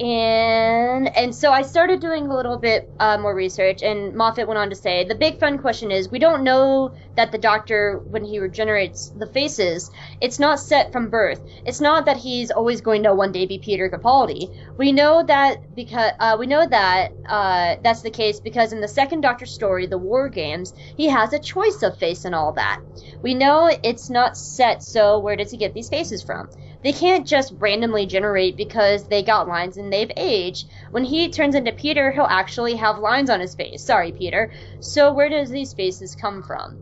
[0.00, 4.56] and and so I started doing a little bit uh, more research, and Moffat went
[4.56, 8.24] on to say the big fun question is we don't know that the Doctor, when
[8.24, 9.90] he regenerates the faces,
[10.22, 11.42] it's not set from birth.
[11.66, 14.48] It's not that he's always going to one day be Peter Capaldi.
[14.78, 18.88] We know that because uh, we know that uh, that's the case because in the
[18.88, 22.80] second Doctor story, the War Games, he has a choice of face and all that.
[23.22, 24.82] We know it's not set.
[24.82, 26.48] So where does he get these faces from?
[26.82, 30.66] They can't just randomly generate because they got lines and they've aged.
[30.90, 33.84] When he turns into Peter, he'll actually have lines on his face.
[33.84, 34.50] Sorry, Peter.
[34.80, 36.80] So where does these faces come from?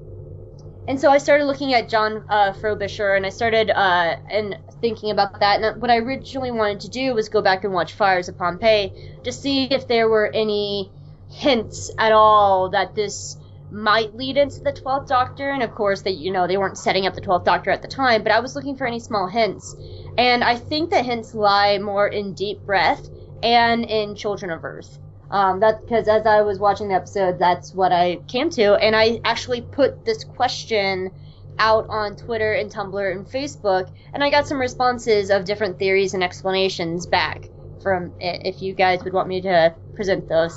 [0.87, 5.11] And so I started looking at John uh, Frobisher, and I started uh, and thinking
[5.11, 5.63] about that.
[5.63, 8.95] And what I originally wanted to do was go back and watch Fires of Pompeii
[9.25, 10.93] to see if there were any
[11.31, 13.38] hints at all that this
[13.71, 17.07] might lead into the 12th Doctor, and of course, they you know they weren't setting
[17.07, 19.75] up the 12th Doctor at the time, but I was looking for any small hints,
[20.17, 23.09] and I think the hints lie more in Deep Breath
[23.43, 24.99] and in Children of Earth.
[25.31, 28.97] Um, that because as I was watching the episode, that's what I came to, and
[28.97, 31.11] I actually put this question
[31.59, 36.15] out on Twitter and Tumblr and Facebook, and I got some responses of different theories
[36.15, 37.51] and explanations back
[37.83, 38.43] from it.
[38.45, 40.57] If you guys would want me to present those,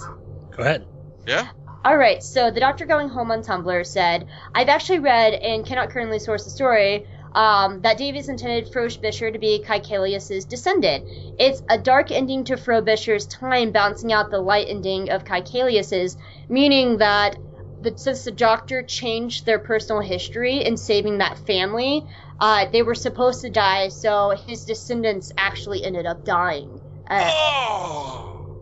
[0.56, 0.86] go ahead.
[1.26, 1.50] Yeah.
[1.84, 5.90] All right, so the Doctor Going Home on Tumblr said, I've actually read and cannot
[5.90, 11.08] currently source the story um, that Davies intended Frobisher to be Caecilius's descendant.
[11.40, 16.18] It's a dark ending to Frobisher's time, bouncing out the light ending of Caecilius's,
[16.48, 17.38] meaning that
[17.82, 22.06] the, since the Doctor changed their personal history in saving that family,
[22.40, 26.80] uh, they were supposed to die, so his descendants actually ended up dying.
[27.10, 28.62] Uh, oh,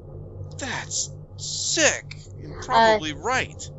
[0.57, 2.15] that's sick.
[2.41, 3.69] You're probably uh, right.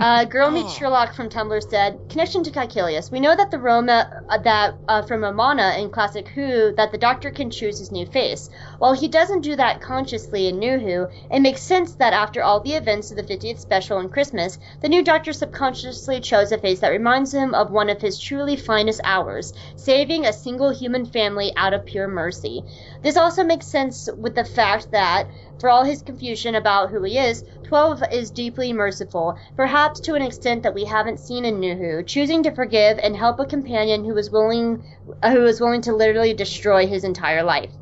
[0.00, 0.76] uh, Girl Meets.
[0.76, 3.10] Sherlock from Tumblr said, connection to Caecilius.
[3.10, 6.98] We know that the Roma uh, that uh, from Romana in Classic Who that the
[6.98, 8.50] Doctor can choose his new face.
[8.78, 12.60] While he doesn't do that consciously in New Who, it makes sense that after all
[12.60, 16.78] the events of the 50th special and Christmas, the new Doctor subconsciously chose a face
[16.78, 21.52] that reminds him of one of his truly finest hours, saving a single human family
[21.56, 22.62] out of pure mercy.
[23.02, 25.26] This also makes sense with the fact that
[25.58, 30.22] for all his confusion about who he is, Twelve is deeply merciful, perhaps to an
[30.22, 34.14] extent that we haven't seen in Who, choosing to forgive and help a companion who
[34.14, 34.84] was willing,
[35.24, 37.72] who was willing to literally destroy his entire life.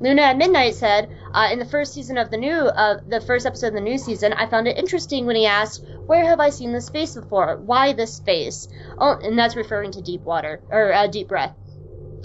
[0.00, 3.46] Luna at Midnight said, uh, in the first season of the new, uh, the first
[3.46, 6.50] episode of the new season, I found it interesting when he asked, "Where have I
[6.50, 7.58] seen this face before?
[7.64, 8.68] Why this face?"
[8.98, 11.54] Oh, and that's referring to Deep Water or uh, Deep Breath.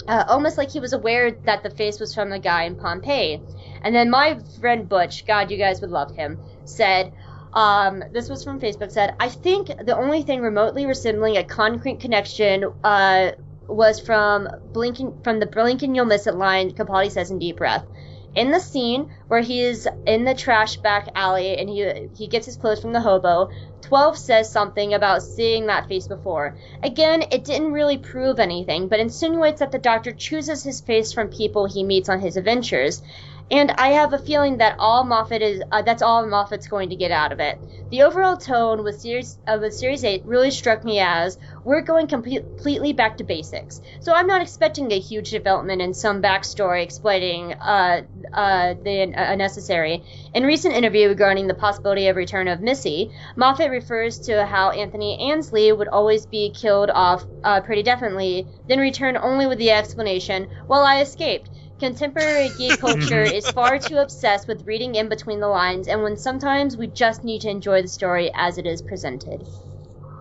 [0.08, 3.44] Uh, almost like he was aware that the face was from the guy in Pompeii.
[3.82, 7.12] And then my friend Butch, God, you guys would love him, said,
[7.52, 12.00] um, this was from Facebook, said, I think the only thing remotely resembling a concrete
[12.00, 13.32] connection uh,
[13.70, 17.56] was from blinking from the blink and you'll miss it line Capaldi says in Deep
[17.56, 17.86] Breath.
[18.34, 22.46] In the scene where he is in the trash back alley and he he gets
[22.46, 23.48] his clothes from the hobo,
[23.82, 26.56] 12 says something about seeing that face before.
[26.82, 31.28] Again, it didn't really prove anything, but insinuates that the doctor chooses his face from
[31.28, 33.02] people he meets on his adventures.
[33.50, 36.96] And I have a feeling that all Moffat is uh, that's all Moffat's going to
[36.96, 37.58] get out of it.
[37.90, 42.22] The overall tone with series uh, series 8 really struck me as we're going com-
[42.22, 43.80] completely back to basics.
[44.00, 50.04] So I'm not expecting a huge development in some backstory explaining uh, uh, the unnecessary.
[50.32, 55.18] In recent interview regarding the possibility of return of Missy, Moffat refers to how Anthony
[55.20, 60.46] Ainley would always be killed off uh, pretty definitely, then return only with the explanation,
[60.68, 61.50] "Well, I escaped."
[61.80, 66.18] Contemporary geek culture is far too obsessed with reading in between the lines, and when
[66.18, 69.46] sometimes we just need to enjoy the story as it is presented.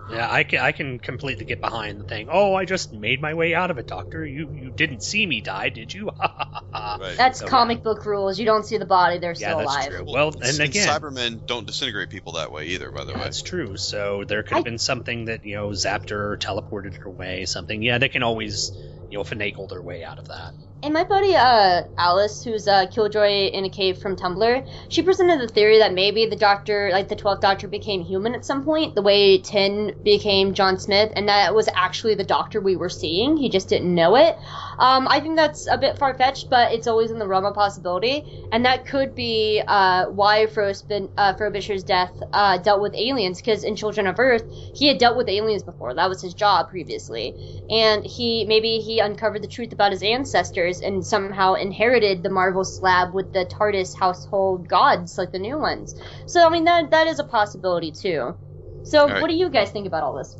[0.09, 2.29] Yeah, I can, I can completely get behind the thing.
[2.31, 4.25] Oh, I just made my way out of it, Doctor.
[4.25, 6.09] You you didn't see me die, did you?
[6.73, 7.13] right.
[7.15, 7.83] That's so, comic yeah.
[7.83, 8.39] book rules.
[8.39, 9.89] You don't see the body; they're yeah, still that's alive.
[9.89, 10.05] True.
[10.07, 12.89] Well, and, and again, Cybermen don't disintegrate people that way either.
[12.89, 13.77] By the way, that's true.
[13.77, 14.69] So there could have I...
[14.69, 17.45] been something that you know zapped her teleported her away.
[17.45, 17.83] Something.
[17.83, 18.71] Yeah, they can always
[19.11, 20.53] you know finagle their way out of that.
[20.81, 25.41] And my buddy uh, Alice, who's a killjoy in a cave from Tumblr, she presented
[25.41, 28.95] the theory that maybe the Doctor, like the Twelfth Doctor, became human at some point,
[28.95, 33.35] the way Ten became John Smith, and that was actually the Doctor we were seeing.
[33.35, 34.37] He just didn't know it.
[34.79, 37.53] Um, I think that's a bit far fetched, but it's always in the realm of
[37.53, 43.39] possibility, and that could be uh, why Frobisher, uh, Frobisher's death uh, dealt with aliens.
[43.39, 45.93] Because in Children of Earth, he had dealt with aliens before.
[45.93, 47.35] That was his job previously,
[47.69, 52.63] and he maybe he uncovered the truth about his ancestors and somehow inherited the Marvel
[52.63, 55.93] slab with the TARDIS household gods, like the new ones.
[56.25, 58.37] So I mean that that is a possibility too.
[58.83, 59.21] So right.
[59.21, 60.37] what do you guys think about all this?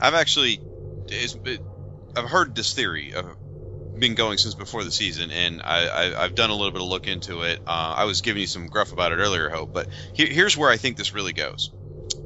[0.00, 0.60] I've actually,
[2.16, 3.14] I've heard this theory.
[3.14, 3.36] I've
[3.98, 7.06] been going since before the season, and I, have done a little bit of look
[7.06, 7.60] into it.
[7.66, 10.70] Uh, I was giving you some gruff about it earlier, Hope, but here, here's where
[10.70, 11.70] I think this really goes.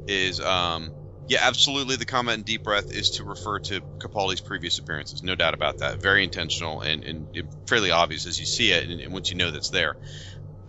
[0.07, 0.93] Is um,
[1.29, 1.97] yeah, absolutely.
[1.97, 5.23] The comment in Deep Breath is to refer to Capaldi's previous appearances.
[5.23, 6.01] No doubt about that.
[6.01, 9.51] Very intentional and, and fairly obvious as you see it and, and, once you know
[9.51, 9.97] that's there.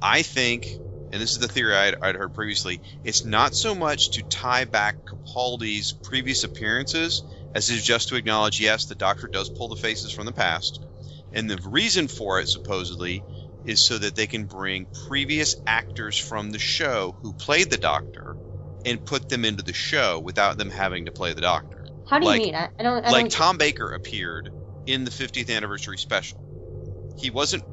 [0.02, 4.12] I think, and this is the theory I'd, I'd heard previously, it's not so much
[4.12, 7.24] to tie back Capaldi's previous appearances
[7.54, 10.86] as is just to acknowledge, yes, the Doctor does pull the faces from the past.
[11.34, 13.24] And the reason for it, supposedly,
[13.66, 18.38] is so that they can bring previous actors from the show who played the Doctor
[18.86, 21.86] and put them into the show without them having to play the Doctor.
[22.10, 22.56] How do like, you mean?
[22.56, 23.06] I, I don't.
[23.06, 23.32] I like don't...
[23.32, 24.52] Tom Baker appeared
[24.86, 26.41] in the 50th anniversary special.
[27.18, 27.64] He wasn't.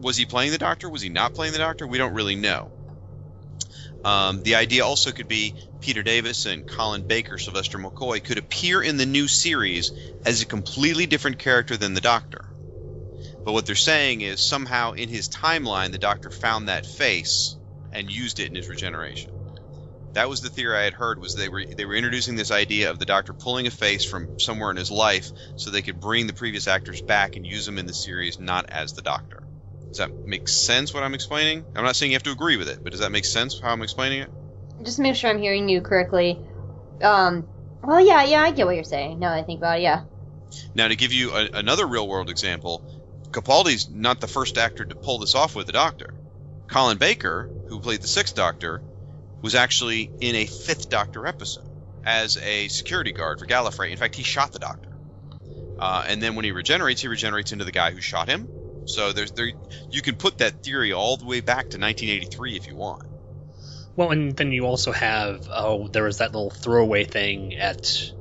[0.00, 0.88] Was he playing the Doctor?
[0.88, 1.86] Was he not playing the Doctor?
[1.86, 2.70] We don't really know.
[4.02, 8.82] Um, the idea also could be Peter Davis and Colin Baker, Sylvester McCoy could appear
[8.82, 9.92] in the new series
[10.24, 12.44] as a completely different character than the Doctor.
[13.44, 17.56] But what they're saying is somehow in his timeline, the Doctor found that face
[17.92, 19.32] and used it in his regeneration.
[20.14, 22.90] That was the theory I had heard was they were they were introducing this idea
[22.90, 26.26] of the Doctor pulling a face from somewhere in his life so they could bring
[26.26, 29.42] the previous actors back and use them in the series not as the Doctor.
[29.90, 31.64] Does that make sense what I'm explaining?
[31.74, 33.72] I'm not saying you have to agree with it, but does that make sense how
[33.72, 34.30] I'm explaining it?
[34.82, 36.38] Just to make sure I'm hearing you correctly.
[37.02, 37.46] Um,
[37.82, 39.18] well, yeah, yeah, I get what you're saying.
[39.18, 40.02] Now I think about it, yeah.
[40.74, 42.84] Now, to give you a, another real world example,
[43.30, 46.14] Capaldi's not the first actor to pull this off with the Doctor.
[46.68, 48.80] Colin Baker, who played the Sixth Doctor,
[49.42, 51.68] was actually in a Fifth Doctor episode
[52.04, 53.90] as a security guard for Gallifrey.
[53.90, 54.88] In fact, he shot the Doctor.
[55.78, 58.48] Uh, and then when he regenerates, he regenerates into the guy who shot him.
[58.90, 59.52] So there's there
[59.90, 63.02] you can put that theory all the way back to 1983 if you want.
[63.96, 68.12] Well, and then you also have oh, there was that little throwaway thing at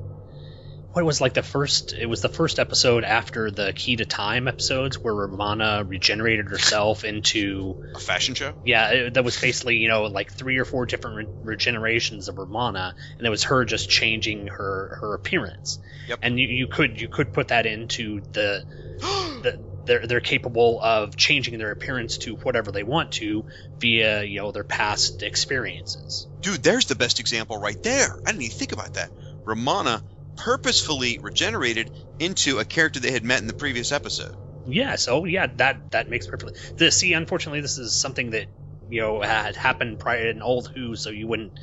[0.91, 4.47] what was like the first it was the first episode after the key to time
[4.47, 9.87] episodes where romana regenerated herself into a fashion show yeah it, that was basically you
[9.87, 13.89] know like three or four different re- regenerations of romana and it was her just
[13.89, 16.19] changing her her appearance yep.
[16.21, 18.63] and you, you could you could put that into the
[19.43, 23.45] the they're they're capable of changing their appearance to whatever they want to
[23.79, 26.27] via you know their past experiences.
[26.41, 28.15] Dude, there's the best example right there.
[28.25, 29.09] I didn't even think about that.
[29.45, 30.03] Romana
[30.37, 34.31] purposefully regenerated into a character they had met in the previous episode.
[34.65, 35.07] Yes.
[35.07, 35.47] Oh, yeah.
[35.57, 36.53] That that makes perfectly.
[36.77, 38.47] The see, unfortunately, this is something that
[38.87, 41.53] you know had happened prior in old Who, so you wouldn't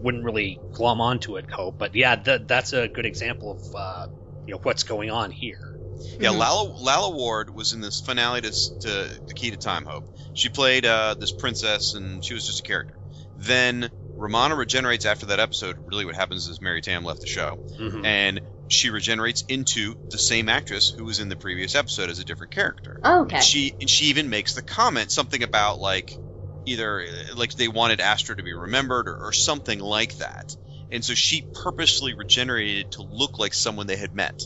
[0.00, 1.78] wouldn't really glom onto it, Hope.
[1.78, 4.06] But yeah, that that's a good example of uh,
[4.46, 5.75] you know what's going on here.
[6.18, 6.38] Yeah, mm-hmm.
[6.38, 10.16] Lalla, Lalla Ward was in this finale to, to The Key to Time Hope.
[10.34, 12.96] She played uh, this princess, and she was just a character.
[13.36, 15.76] Then Romana regenerates after that episode.
[15.86, 18.04] Really, what happens is Mary Tamm left the show, mm-hmm.
[18.04, 22.24] and she regenerates into the same actress who was in the previous episode as a
[22.24, 23.00] different character.
[23.04, 23.36] Oh, okay.
[23.36, 26.16] And she and she even makes the comment something about like
[26.64, 30.56] either like they wanted Astra to be remembered or, or something like that,
[30.90, 34.42] and so she purposely regenerated to look like someone they had met.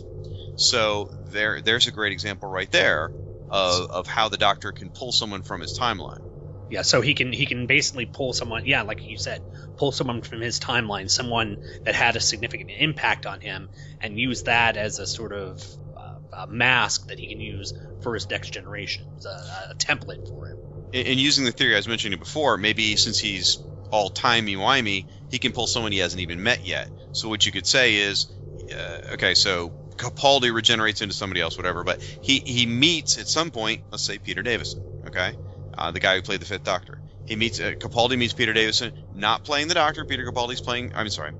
[0.60, 3.12] So there, there's a great example right there
[3.48, 6.20] of, of how the Doctor can pull someone from his timeline.
[6.68, 8.62] Yeah, so he can he can basically pull someone.
[8.64, 9.42] Yeah, like you said,
[9.76, 14.42] pull someone from his timeline, someone that had a significant impact on him, and use
[14.42, 15.60] that as a sort of
[15.96, 20.46] uh, a mask that he can use for his next generation, a, a template for
[20.46, 20.56] him.
[20.92, 23.58] And using the theory I was mentioning before, maybe since he's
[23.90, 26.90] all timey wimey, he can pull someone he hasn't even met yet.
[27.12, 28.26] So what you could say is,
[28.72, 31.84] uh, okay, so Capaldi regenerates into somebody else, whatever.
[31.84, 35.34] But he he meets at some point, let's say Peter Davison, okay,
[35.76, 36.98] uh, the guy who played the Fifth Doctor.
[37.26, 40.04] He meets uh, Capaldi meets Peter Davison, not playing the Doctor.
[40.06, 40.92] Peter Capaldi's playing.
[40.94, 41.32] I'm sorry,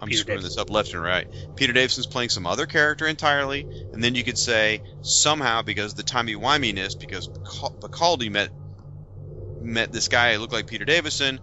[0.00, 1.26] I'm Peter screwing this up left and right.
[1.54, 6.02] Peter Davison's playing some other character entirely, and then you could say somehow because the
[6.02, 7.30] timey wiminess, because
[7.80, 8.50] Capaldi met
[9.60, 11.40] met this guy who looked like Peter Davison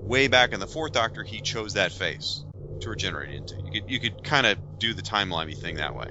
[0.00, 2.44] way back in the Fourth Doctor, he chose that face
[2.80, 3.54] to regenerate into.
[3.64, 6.06] You could you could kind of do the timelimey thing that way.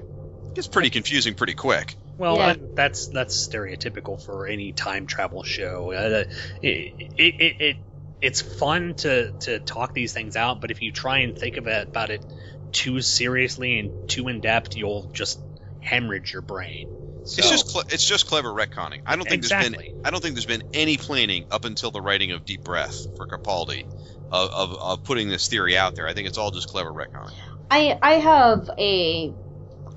[0.48, 1.96] It gets pretty confusing pretty quick.
[2.16, 2.56] Well, Yeah.
[2.74, 5.92] that's that's stereotypical for any time travel show.
[5.92, 6.24] Uh,
[6.62, 7.76] it, it, it, it
[8.20, 11.66] it's fun to to talk these things out, but if you try and think of
[11.66, 12.24] it, about it
[12.72, 15.40] too seriously and too in depth, you'll just
[15.80, 16.99] hemorrhage your brain.
[17.22, 19.00] So, It's just cle it's just clever retconning.
[19.06, 19.76] I don't think there's Exactly.
[19.76, 23.06] been I don't think there's been any planning up until the writing of Deep Breath
[23.14, 23.84] for Capaldi
[24.30, 26.06] of, of, of putting this theory out there.
[26.06, 27.34] I think it's all just clever retconning.
[27.70, 29.32] I I have a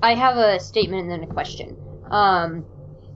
[0.02, 1.76] I have a statement and then a question.
[2.10, 2.64] Um,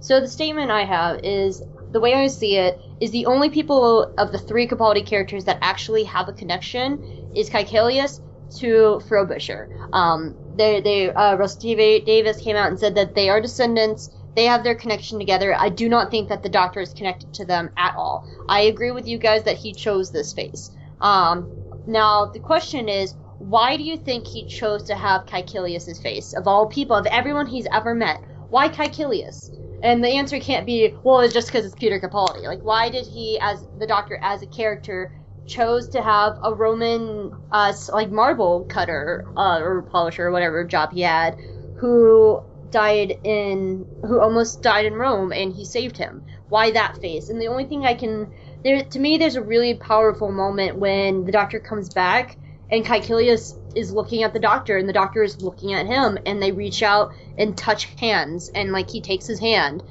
[0.00, 4.14] so the statement I have is the way I see it is the only people
[4.16, 7.02] of the three Capaldi characters that actually have a connection
[7.34, 8.20] is Caecilius
[8.58, 9.68] to Frobisher.
[9.92, 14.10] Um, they they uh, Russell Davies came out and said that they are descendants.
[14.36, 15.54] They have their connection together.
[15.54, 18.24] I do not think that the Doctor is connected to them at all.
[18.48, 20.70] I agree with you guys that he chose this face.
[21.00, 21.48] Um,
[21.86, 26.46] now the question is, why do you think he chose to have Caecilius's face of
[26.46, 28.20] all people, of everyone he's ever met?
[28.50, 29.50] Why Caecilius?
[29.82, 32.42] And the answer can't be, well, it's just because it's Peter Capaldi.
[32.46, 35.12] Like, why did he, as the Doctor, as a character,
[35.48, 40.92] chose to have a Roman, uh, like marble cutter uh, or polisher or whatever job
[40.92, 41.36] he had,
[41.76, 42.40] who
[42.70, 46.22] died in, who almost died in Rome, and he saved him?
[46.48, 47.30] Why that face?
[47.30, 48.30] And the only thing I can,
[48.62, 52.36] there to me, there's a really powerful moment when the Doctor comes back
[52.70, 56.42] and Caecilius is looking at the doctor and the doctor is looking at him and
[56.42, 59.82] they reach out and touch hands and like he takes his hand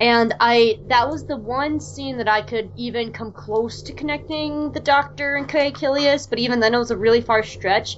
[0.00, 4.72] and i that was the one scene that i could even come close to connecting
[4.72, 7.96] the doctor and Caecilius but even then it was a really far stretch.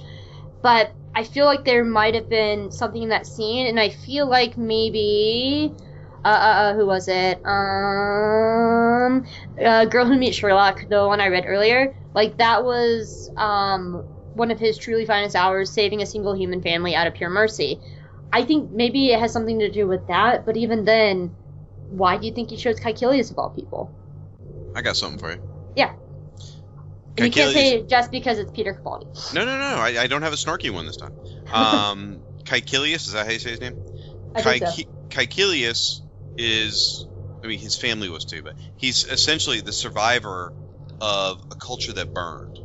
[0.61, 4.29] But i feel like there might have been something in that scene and i feel
[4.29, 5.73] like maybe
[6.25, 7.41] uh, uh, uh who was it?
[7.45, 9.25] Um
[9.63, 11.95] uh, girl who meets sherlock the one i read earlier.
[12.13, 16.95] Like that was um one of his truly finest hours saving a single human family
[16.95, 17.81] out of pure mercy.
[18.31, 21.35] I think maybe it has something to do with that, but even then,
[21.89, 23.91] why do you think he chose Caecilius of all people?
[24.75, 25.39] I got something for you.
[25.75, 25.91] Yeah.
[27.17, 29.33] And you can't say it just because it's Peter Capaldi.
[29.33, 29.77] No, no, no.
[29.81, 31.11] I, I don't have a snarky one this time.
[31.51, 33.75] Um, Caecilius, is that how you say his name?
[34.35, 34.83] I think so.
[35.09, 36.01] Caecilius
[36.37, 37.07] is,
[37.43, 40.53] I mean, his family was too, but he's essentially the survivor
[41.01, 42.59] of a culture that burned.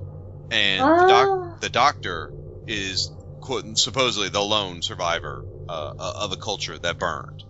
[0.50, 1.06] And the, Ah.
[1.08, 2.32] doc- the doctor
[2.66, 3.10] is,
[3.40, 7.42] quote, supposedly the lone survivor uh, of a culture that burned.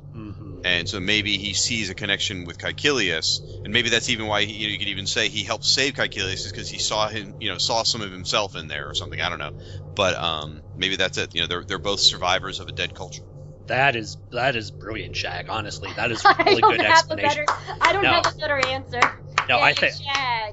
[0.65, 4.53] And so maybe he sees a connection with Caecilius, and maybe that's even why he,
[4.53, 7.35] you, know, you could even say he helped save Caecilius is because he saw him,
[7.39, 9.21] you know, saw some of himself in there or something.
[9.21, 9.51] I don't know,
[9.97, 11.35] but um, maybe that's it.
[11.35, 13.23] You know, they're they're both survivors of a dead culture.
[13.69, 15.47] That is that is brilliant, Shag.
[15.49, 17.45] Honestly, that is a I really don't good have a explanation.
[17.47, 17.77] better.
[17.81, 18.13] I don't No.
[18.13, 19.01] have a better answer.
[19.49, 19.93] No, Yeah, I think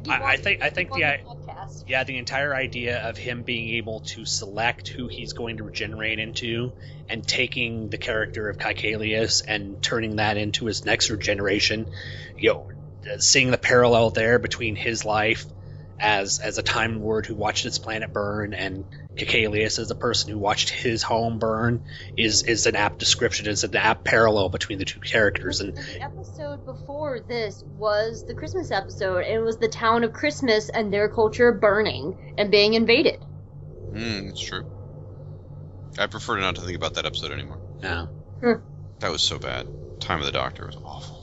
[0.09, 1.83] I, I think I think the the podcast.
[1.87, 6.19] yeah the entire idea of him being able to select who he's going to regenerate
[6.19, 6.73] into
[7.09, 11.87] and taking the character of Caecilius and turning that into his next regeneration,
[12.37, 12.67] you know,
[13.17, 15.45] seeing the parallel there between his life
[15.99, 18.85] as as a time lord who watched his planet burn and
[19.17, 21.83] Caecilius as a person who watched his home burn
[22.15, 26.01] is is an apt description is an apt parallel between the two characters and The
[26.01, 30.93] episode before this was the Christmas episode, and it was the town of Christmas and
[30.93, 33.17] their culture burning and being invaded.
[33.91, 34.63] Hmm, it's true.
[35.97, 37.59] I prefer not to think about that episode anymore.
[37.81, 38.07] no.
[38.99, 39.67] That was so bad.
[39.99, 41.17] Time of the Doctor was awful.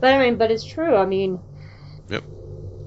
[0.00, 0.94] But I mean, but it's true.
[0.96, 1.40] I mean, Yep.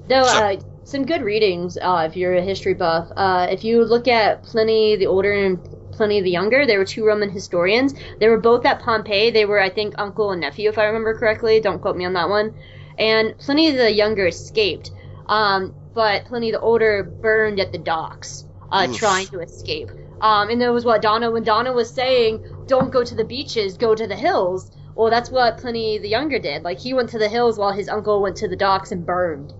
[0.08, 1.76] No, uh, some good readings.
[1.76, 5.58] Uh, if you're a history buff, uh, if you look at Pliny the Older and
[5.92, 7.94] Pliny the Younger, they were two Roman historians.
[8.20, 9.30] They were both at Pompeii.
[9.30, 11.60] They were, I think, uncle and nephew, if I remember correctly.
[11.60, 12.54] Don't quote me on that one.
[12.98, 14.90] And Pliny the Younger escaped,
[15.26, 19.90] um, but Pliny the Older burned at the docks, uh, trying to escape.
[20.20, 23.76] Um, and that was what Donna, when Donna was saying, "Don't go to the beaches,
[23.76, 26.62] go to the hills." Well, that's what Pliny the Younger did.
[26.64, 29.54] Like he went to the hills while his uncle went to the docks and burned.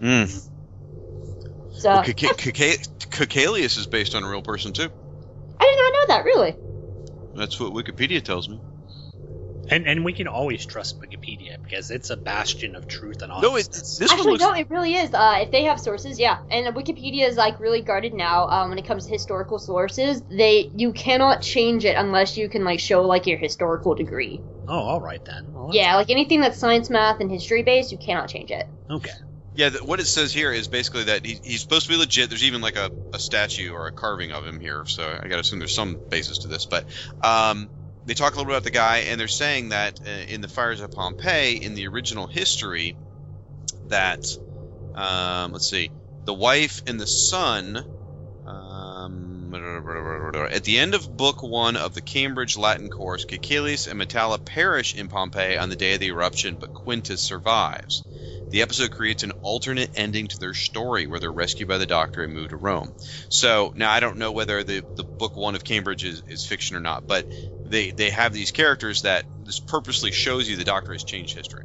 [0.00, 0.24] Hmm.
[1.70, 4.90] So Well, Caca- Caca- Caecilius is based on a real person too.
[5.60, 6.24] I did not know that.
[6.24, 6.56] Really?
[7.34, 8.60] That's what Wikipedia tells me.
[9.70, 13.52] And and we can always trust Wikipedia because it's a bastion of truth and honesty.
[13.52, 13.68] No, it,
[13.98, 14.42] this one Actually, looks.
[14.42, 15.12] no, it really is.
[15.12, 16.38] Uh, if they have sources, yeah.
[16.50, 18.48] And Wikipedia is like really guarded now.
[18.48, 22.64] Um, when it comes to historical sources, they you cannot change it unless you can
[22.64, 24.40] like show like your historical degree.
[24.66, 25.52] oh, all right then.
[25.52, 28.66] Well, Yeah, like anything that's science, math, and history based, you cannot change it.
[28.90, 29.10] Okay.
[29.54, 32.28] Yeah, th- what it says here is basically that he, he's supposed to be legit.
[32.28, 35.40] There's even like a, a statue or a carving of him here, so I gotta
[35.40, 36.66] assume there's some basis to this.
[36.66, 36.84] But
[37.22, 37.70] um,
[38.06, 40.48] they talk a little bit about the guy, and they're saying that uh, in the
[40.48, 42.96] fires of Pompeii, in the original history,
[43.88, 44.20] that
[44.94, 45.92] um, let's see,
[46.26, 47.84] the wife and the son,
[48.46, 49.50] um,
[50.46, 54.94] At the end of book one of the Cambridge Latin course, Caecilius and Metella perish
[54.94, 58.04] in Pompeii on the day of the eruption, but Quintus survives.
[58.50, 62.22] The episode creates an alternate ending to their story where they're rescued by the doctor
[62.22, 62.94] and moved to Rome.
[63.28, 66.76] So now I don't know whether the, the book one of Cambridge is, is fiction
[66.76, 67.26] or not, but
[67.64, 71.64] they, they have these characters that this purposely shows you the doctor has changed history.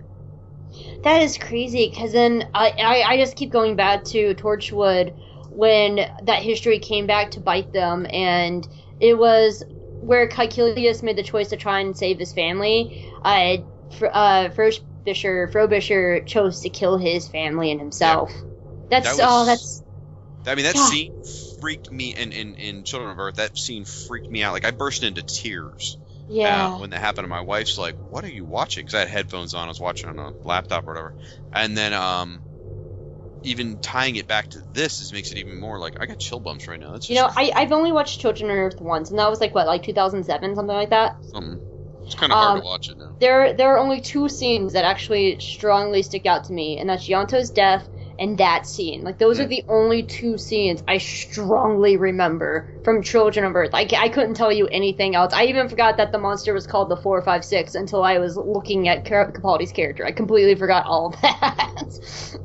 [1.03, 5.13] That is crazy because then I, I, I just keep going back to Torchwood
[5.56, 8.68] when that history came back to bite them, and
[8.99, 9.64] it was
[9.99, 12.95] where Caecilius made the choice to try and save his family.
[13.24, 13.58] Uh,
[13.91, 18.32] fr- uh, Frobisher, Frobisher chose to kill his family and himself.
[18.89, 19.84] That's That oh, that's
[20.45, 20.78] I mean, that Yeah.
[20.78, 21.14] scene
[21.60, 24.54] freaked me, in, in, in Children of Earth, that scene freaked me out.
[24.54, 25.97] Like, I burst into tears.
[26.28, 26.70] yeah.
[26.72, 29.08] uh, when that happened, and my wife's like, "What are you watching?" Because I had
[29.10, 31.16] headphones on, I was watching on a laptop or whatever.
[31.54, 32.43] And then, um,
[33.44, 36.39] even tying it back to this is makes it even more like I got chill
[36.39, 36.94] bumps right now.
[36.94, 39.56] That's you know, I I've only watched Children of Earth once, and that was like
[39.56, 41.16] what, like 2007, something like that.
[41.22, 41.62] something.
[42.06, 43.18] It's kind of hard Um, to watch it now.
[43.20, 47.08] There there are only two scenes that actually strongly stick out to me, and that's
[47.10, 47.89] Ianto's death
[48.24, 49.03] and that scene.
[49.03, 53.71] Like those are the only two scenes I strongly remember from Children of Earth.
[53.74, 55.34] I, ca- I couldn't tell you anything else.
[55.34, 58.38] I even forgot that the monster was called the four five six until I was
[58.38, 60.05] looking at Car- Capaldi's character.
[60.05, 61.84] I completely forgot all of that.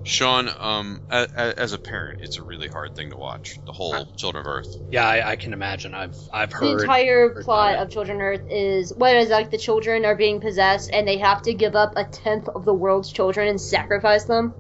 [0.02, 3.60] Sean, um, a, a, as a parent, it's a really hard thing to watch.
[3.64, 4.76] The whole Children of Earth.
[4.90, 5.94] Yeah, I, I can imagine.
[5.94, 9.50] I've I've heard the entire heard plot of Children of Earth is what is like
[9.50, 12.74] the children are being possessed and they have to give up a tenth of the
[12.74, 14.54] world's children and sacrifice them.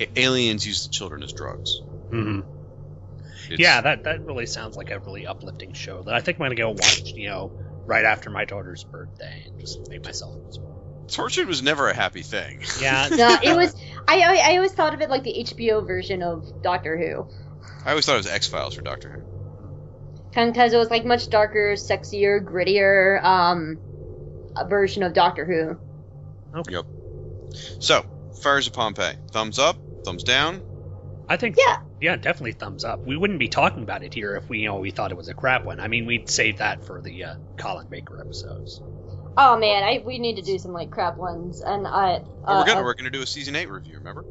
[0.00, 1.82] A- aliens use the children as drugs.
[2.10, 2.40] hmm
[3.50, 6.54] Yeah, that that really sounds like a really uplifting show that I think I'm gonna
[6.54, 7.12] go watch.
[7.14, 7.52] You know,
[7.86, 10.78] right after my daughter's birthday and just make myself miserable.
[11.10, 12.58] Torchwood was never a happy thing.
[12.80, 13.74] Yeah, No, it was.
[14.08, 17.26] I, I I always thought of it like the HBO version of Doctor Who,
[17.84, 19.22] I always thought it was X Files for Doctor Who.
[20.34, 23.80] because it was like much darker, sexier, grittier um,
[24.56, 25.78] a version of Doctor Who.
[26.68, 26.86] Yep.
[27.78, 28.04] So,
[28.34, 29.14] Fires of Pompeii.
[29.32, 30.62] Thumbs up, thumbs down.
[31.28, 31.76] I think Yeah.
[32.00, 33.06] yeah, definitely thumbs up.
[33.06, 35.28] We wouldn't be talking about it here if we you know we thought it was
[35.28, 35.80] a crap one.
[35.80, 38.80] I mean, we'd save that for the uh, Colin Baker episodes.
[39.36, 42.20] Oh man, I we need to do some like crap ones, and I.
[42.46, 43.96] But Uh, we're gonna uh, we're gonna do a season eight review.
[43.98, 44.24] Remember?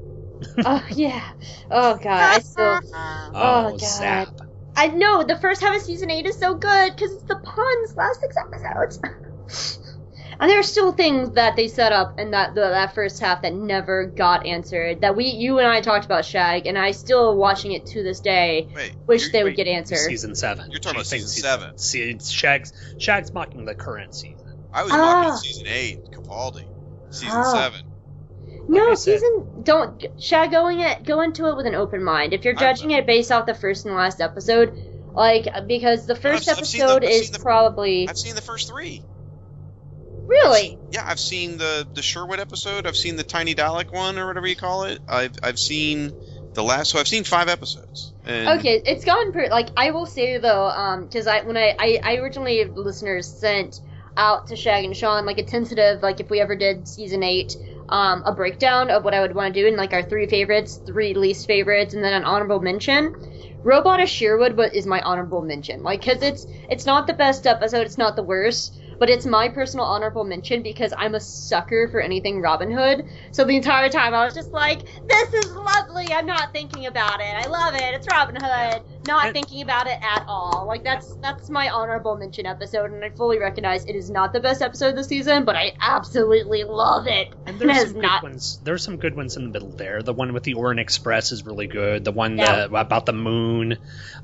[0.65, 1.23] oh yeah.
[1.69, 2.79] Oh god, I still.
[3.33, 3.79] Oh, Oh, God.
[3.79, 4.27] zap!
[4.75, 7.93] I know the first half of season eight is so good because it's the puns
[7.95, 8.99] last six episodes.
[10.41, 13.43] and there are still things that they set up in that the, that first half
[13.43, 15.01] that never got answered.
[15.01, 18.19] That we, you and I talked about Shag, and I still watching it to this
[18.19, 18.67] day.
[18.75, 18.93] Wait.
[19.07, 19.97] Wish you're- they would get answered.
[19.99, 20.71] Season seven.
[20.71, 21.77] You're talking about thinks season seven.
[21.77, 24.37] See, it's Shag's Shag's mocking the current season.
[24.73, 24.97] I was Ah.
[24.97, 26.65] mocking season eight, Capaldi.
[27.11, 27.53] Season Ah.
[27.53, 27.85] seven.
[28.67, 32.33] No, I said- season don't Shag going it go into it with an open mind.
[32.33, 34.73] If you're judging it based off the first and last episode,
[35.13, 38.69] like because the 1st I've- I've the- episode is the- probably I've seen the first
[38.69, 39.03] three.
[40.27, 42.85] Really Yeah, I've seen the the Sherwood episode.
[42.85, 44.99] I've seen the Tiny Dalek one or whatever you call it.
[45.07, 46.13] I've I've seen
[46.53, 46.91] the last.
[46.91, 48.13] So I've seen five episodes.
[48.25, 49.49] And Okay, it's gotten pretty.
[49.49, 53.79] Like I will say though, um, because I when I, I I originally listeners sent
[54.17, 57.55] out to Shag and Sean like a tentative like if we ever did season eight,
[57.89, 60.79] um, a breakdown of what I would want to do and like our three favorites,
[60.85, 63.13] three least favorites, and then an honorable mention.
[63.63, 67.85] Robot of Sherwood is my honorable mention, like because it's it's not the best episode,
[67.85, 68.75] it's not the worst.
[69.01, 73.03] But it's my personal honorable mention because I'm a sucker for anything Robin Hood.
[73.31, 77.19] So the entire time I was just like, "This is lovely." I'm not thinking about
[77.19, 77.33] it.
[77.35, 77.95] I love it.
[77.95, 78.83] It's Robin Hood.
[79.07, 80.65] Not And- thinking about it at all.
[80.67, 84.39] Like that's that's my honorable mention episode, and I fully recognize it is not the
[84.39, 87.29] best episode this season, but I absolutely love it.
[87.45, 88.23] And there's some good not.
[88.23, 88.59] ones.
[88.63, 90.01] There's some good ones in the middle there.
[90.03, 92.03] The one with the Orient Express is really good.
[92.05, 92.67] The one Yeah.
[92.67, 93.77] that, about the moon.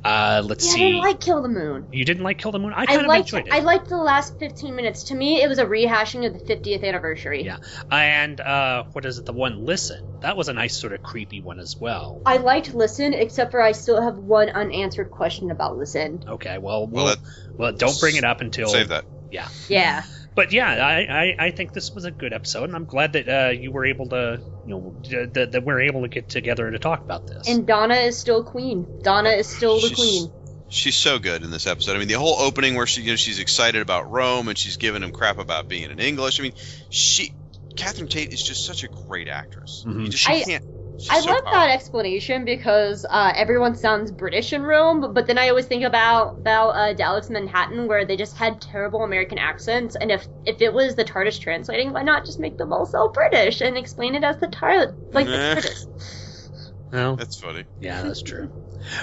[0.03, 0.83] Uh, let's Yeah, I see.
[0.91, 1.87] didn't like Kill the Moon.
[1.91, 2.73] you didn't like Kill the Moon?
[2.73, 3.53] I I kind of liked enjoyed it.
[3.53, 5.03] I liked the last 15 minutes.
[5.05, 7.43] To me, it was a rehashing of the 50th anniversary.
[7.43, 7.57] Yeah.
[7.91, 9.25] And uh, what is it?
[9.25, 10.03] The one Listen.
[10.21, 12.21] That was a nice sort of creepy one as well.
[12.25, 16.23] I liked Listen, except for I still have one unanswered question about Listen.
[16.27, 16.57] Okay.
[16.57, 17.19] Well, Well, well, that-
[17.57, 19.05] well don't bring it up until save that.
[19.31, 19.47] Yeah.
[19.67, 20.03] Yeah.
[20.35, 20.99] But yeah, I,
[21.39, 23.85] I, I think this was a good episode, and I'm glad that uh, you were
[23.87, 27.25] able to, you know, d- that, that we're able to get together to talk about
[27.25, 27.47] this.
[27.49, 28.85] And Donna is still queen.
[29.01, 30.31] Donna is still the She's- queen.
[30.69, 31.95] She's so good in this episode.
[31.95, 34.75] I mean, the whole opening where she, you know, she's excited about Rome and she's
[34.77, 36.39] giving him crap about being in English.
[36.41, 36.53] I mean,
[36.89, 37.31] she,
[37.77, 39.83] Catherine Tate is just such a great actress.
[39.87, 40.09] You Mhm.
[40.11, 40.65] just she I- can't.
[40.97, 41.51] She's I so love powerful.
[41.51, 46.37] that explanation because uh, everyone sounds British in Rome, but then I always think about
[46.39, 49.95] about uh, Daleks in Manhattan, where they just had terrible American accents.
[49.95, 53.09] And if if it was the TARDIS translating, why not just make them all also
[53.11, 55.31] British and explain it as the TARDIS, like Eh.
[55.31, 55.87] the TARDIS?
[56.91, 57.65] Well, That's funny.
[57.79, 58.49] yeah, that's true.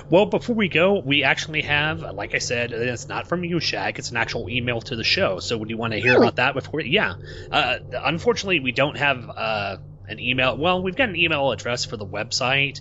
[0.08, 3.98] Well, before we go, we actually have, like I said, it's not from you, Shag.
[3.98, 5.38] It's an actual email to the show.
[5.40, 6.28] So, would you want to hear Really?
[6.28, 6.80] about that before?
[6.80, 7.14] Yeah.
[7.50, 9.76] Uh, unfortunately, we don't have uh,
[10.08, 10.56] an email.
[10.56, 12.80] Well, we've got an email address for the website,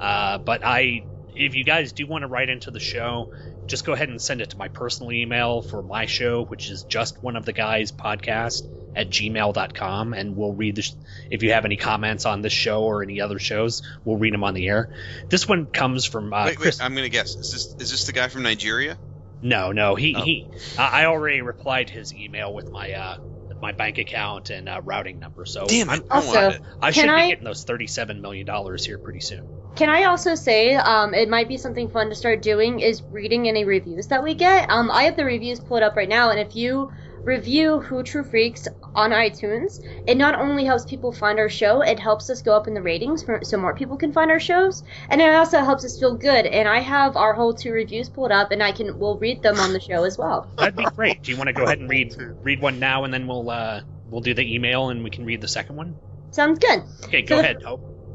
[0.00, 3.32] uh, but I, if you guys do want to write into the show,
[3.66, 6.82] just go ahead and send it to my personal email for my show, which is
[6.84, 8.62] just one of the guys podcast
[8.96, 10.92] at gmail.com and we'll read the sh-
[11.28, 14.44] if you have any comments on this show or any other shows we'll read them
[14.44, 14.94] on the air
[15.28, 17.34] this one comes from uh, wait, chris wait, I'm gonna guess.
[17.34, 18.96] Is this is this the guy from Nigeria?
[19.42, 20.22] no no he Oh.
[20.22, 20.46] he
[20.78, 23.18] I already replied to his email with my uh
[23.64, 26.60] my bank account and uh, routing number so Damn, I, I'm- I Also, it.
[26.82, 30.04] i Can should I- be getting those 37 million dollars here pretty soon Can I
[30.04, 34.06] also say, um, it might be something fun to start doing is reading any reviews
[34.08, 34.70] that we get.
[34.70, 36.92] Um, I have the reviews pulled up right now, and if you
[37.24, 41.98] review Who True Freaks on iTunes, it not only helps people find our show, it
[41.98, 44.82] helps us go up in the ratings for, so more people can find our shows,
[45.08, 46.46] and it also helps us feel good.
[46.46, 49.58] And I have our whole two reviews pulled up, and I can we'll read them
[49.58, 50.48] on the show as well.
[50.58, 53.12] that'd be great do you want to go ahead and read read one now and
[53.12, 53.80] then we'll uh
[54.10, 55.96] we'll do the email and we can read the second one
[56.30, 56.82] Sounds good.
[57.04, 57.62] okay So go the- ahead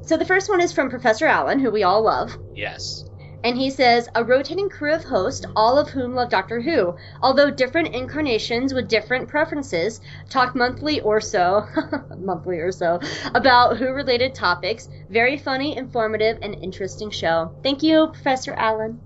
[0.04, 2.38] So the first one is from Professor Allen, who we all love.
[2.56, 3.04] yes
[3.44, 7.50] And he says, a rotating crew of hosts, all of whom love Doctor Who, although
[7.50, 11.66] different incarnations with different preferences, talk monthly or so,
[12.18, 13.00] monthly or so,
[13.34, 14.90] about Who related topics.
[15.10, 17.54] Very funny, informative, and interesting show.
[17.64, 19.00] Thank you, Professor Allen.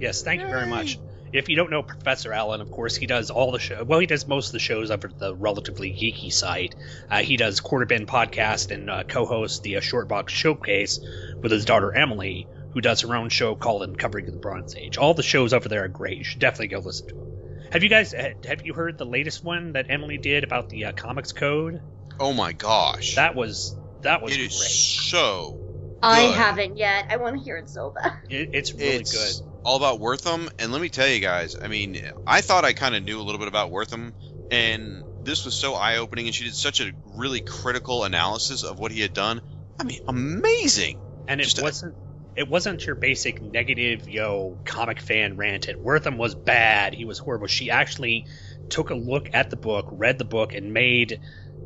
[0.00, 0.98] Yes, thank you very much.
[1.32, 3.84] If you don't know Professor Allen, of course, he does all the show.
[3.84, 6.74] Well, he does most of the shows over at the relatively geeky site.
[7.10, 11.00] Uh, he does Quarter Bin podcast and uh, co-hosts the uh, Shortbox Showcase
[11.42, 12.46] with his daughter Emily,
[12.76, 14.98] who does her own show called Uncovering the Bronze Age.
[14.98, 16.18] All the shows over there are great.
[16.18, 17.70] You should definitely go listen to them.
[17.70, 20.92] Have you guys have you heard the latest one that Emily did about the uh,
[20.92, 21.80] comics code?
[22.20, 24.46] Oh my gosh, That was that was it great.
[24.48, 25.58] is so.
[26.02, 27.06] I haven't yet.
[27.08, 28.12] I want to hear it so bad.
[28.28, 29.46] It, it's really it's good.
[29.64, 31.56] all about Wertham, and let me tell you guys.
[31.60, 34.12] I mean, I thought I kind of knew a little bit about Wertham,
[34.50, 38.92] and this was so eye-opening, and she did such a really critical analysis of what
[38.92, 39.40] he had done.
[39.80, 41.00] I mean, amazing.
[41.26, 41.94] and it Just wasn't
[42.36, 47.18] it wasn't your basic negative yo comic fan rant at Wertham was bad he was
[47.18, 47.46] horrible.
[47.46, 48.26] She actually
[48.68, 51.20] took a look at the book read the book and made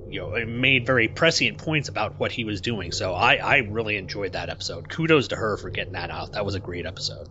[0.08, 2.92] you know made very prescient points about what he was doing.
[2.92, 4.88] So i i really enjoyed that episode.
[4.88, 6.32] Kudos to her for getting that out.
[6.32, 7.28] That was a great episode.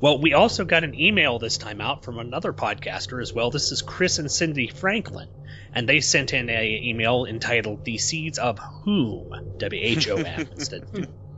[0.00, 3.50] Well we also got an email this time out from another podcaster as well.
[3.50, 5.28] This is chris and cindy franklin
[5.72, 9.30] and they sent in a email entitled the seeds of whom?
[9.58, 10.84] W-h-o-m instead.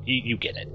[0.04, 0.68] You, you get it.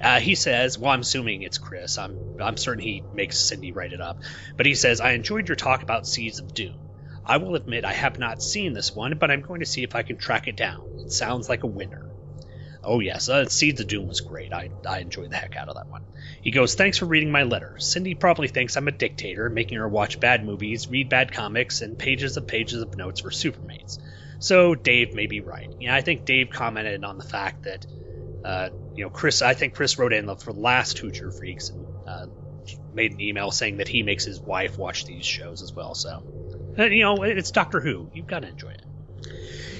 [0.00, 1.98] Uh, he says well i'm assuming it's chris.
[1.98, 4.18] I'm i'm certain he makes cindy write it up.
[4.56, 6.78] But he says i enjoyed your talk about seeds of doom.
[7.26, 9.94] I will admit I have not seen this one, but I'm going to see if
[9.94, 11.00] I can track it down.
[11.00, 12.13] It sounds like a winner.
[12.84, 14.52] Oh yes, uh, Seeds of Doom was great.
[14.52, 16.02] I, I enjoyed the heck out of that one.
[16.42, 17.74] He goes, thanks for reading my letter.
[17.78, 21.98] Cindy probably thinks I'm a dictator, making her watch bad movies, read bad comics, and
[21.98, 23.98] pages of pages of notes for supermates.
[24.38, 25.68] So Dave may be right.
[25.78, 27.86] Yeah, I think Dave commented on the fact that,
[28.44, 29.42] uh, you know, Chris.
[29.42, 32.26] I think Chris wrote in for the last Who True Freaks and uh,
[32.92, 35.94] made an email saying that he makes his wife watch these shows as well.
[35.94, 36.20] So,
[36.78, 38.10] uh, you know, it's Doctor Who.
[38.12, 38.83] You've got to enjoy it.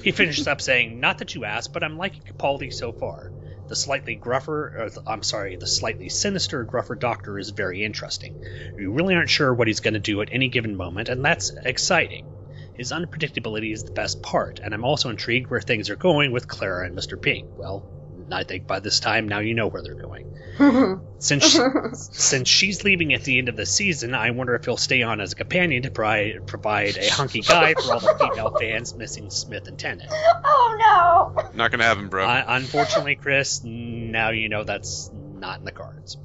[0.05, 3.31] He finishes up saying, "Not that you asked, but I'm liking Capaldi so far.
[3.69, 7.83] The slightly gruffer, uh, or the, I'm sorry, the slightly sinister gruffer Doctor is very
[7.83, 8.35] interesting.
[8.77, 11.51] You really aren't sure what he's going to do at any given moment, and that's
[11.65, 12.27] exciting.
[12.75, 16.47] His unpredictability is the best part, and I'm also intrigued where things are going with
[16.47, 17.19] Clara and Mr.
[17.19, 17.47] Pink.
[17.57, 17.83] Well,
[18.31, 20.31] I think by this time now you know where they're going.
[21.19, 21.59] Since she,
[21.93, 25.19] since she's leaving at the end of the season, I wonder if he'll stay on
[25.19, 29.29] as a companion to pri- provide a hunky guy for all the female fans missing
[29.29, 30.09] Smith and Tennant.
[30.11, 31.49] oh no!
[31.53, 32.25] Not gonna happen, bro.
[32.25, 36.17] Uh, unfortunately, Chris, now you know that's not in the cards.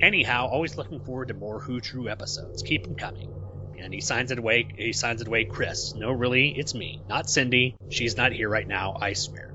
[0.00, 2.62] Anyhow, always looking forward to more Who True episodes.
[2.62, 3.30] Keep them coming.
[3.78, 4.68] And he signs it away.
[4.74, 5.94] He signs it away, Chris.
[5.94, 7.76] No, really, it's me, not Cindy.
[7.90, 8.96] She's not here right now.
[9.00, 9.52] I swear.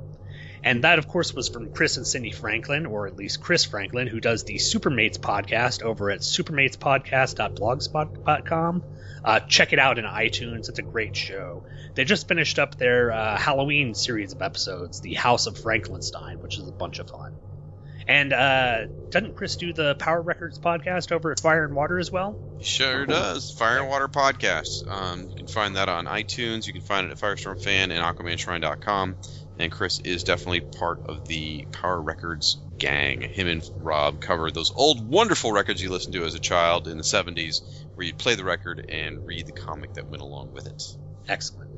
[0.64, 4.06] And that, of course, was from Chris and Cindy Franklin, or at least Chris Franklin,
[4.08, 8.84] who does the Supermates podcast over at supermatespodcast.blogspot.com.
[9.24, 10.70] Uh, check it out in iTunes.
[10.70, 11.64] It's a great show.
[11.94, 16.58] They just finished up their uh, Halloween series of episodes, The House of Franklinstein, which
[16.58, 17.36] is a bunch of fun.
[18.08, 22.12] And uh, doesn't Chris do the Power Records podcast over at Fire and Water as
[22.12, 22.36] well?
[22.60, 23.52] Sure does.
[23.52, 24.88] Fire and Water Podcast.
[24.88, 26.66] Um, you can find that on iTunes.
[26.66, 29.18] You can find it at Firestorm Fan and AquamanShrine.com.
[29.58, 33.22] And Chris is definitely part of the Power Records gang.
[33.22, 36.98] Him and Rob covered those old wonderful records you listened to as a child in
[36.98, 37.62] the 70s,
[37.96, 40.84] where you'd play the record and read the comic that went along with it.
[41.28, 41.70] Excellent.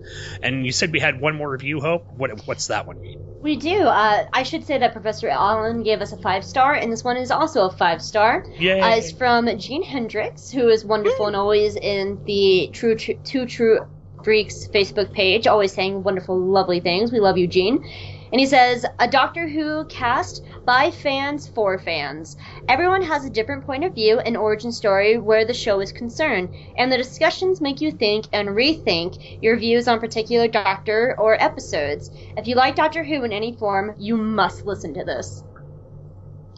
[0.41, 2.07] And you said we had one more review, Hope.
[2.15, 3.19] What what's that one mean?
[3.41, 3.81] We do.
[3.81, 7.17] Uh, I should say that Professor Allen gave us a five star, and this one
[7.17, 8.45] is also a five star.
[8.57, 8.79] Yay.
[8.79, 13.45] Uh, it's from Gene Hendricks, who is wonderful and always in the True, True Two
[13.45, 13.79] True
[14.23, 17.11] Freaks Facebook page, always saying wonderful, lovely things.
[17.11, 17.83] We love you, Gene.
[18.31, 22.35] And he says, a Doctor Who cast by fans for fans.
[22.67, 26.49] Everyone has a different point of view and origin story where the show is concerned,
[26.75, 32.09] and the discussions make you think and rethink your views on particular Doctor or episodes.
[32.35, 35.43] If you like Doctor Who in any form, you must listen to this.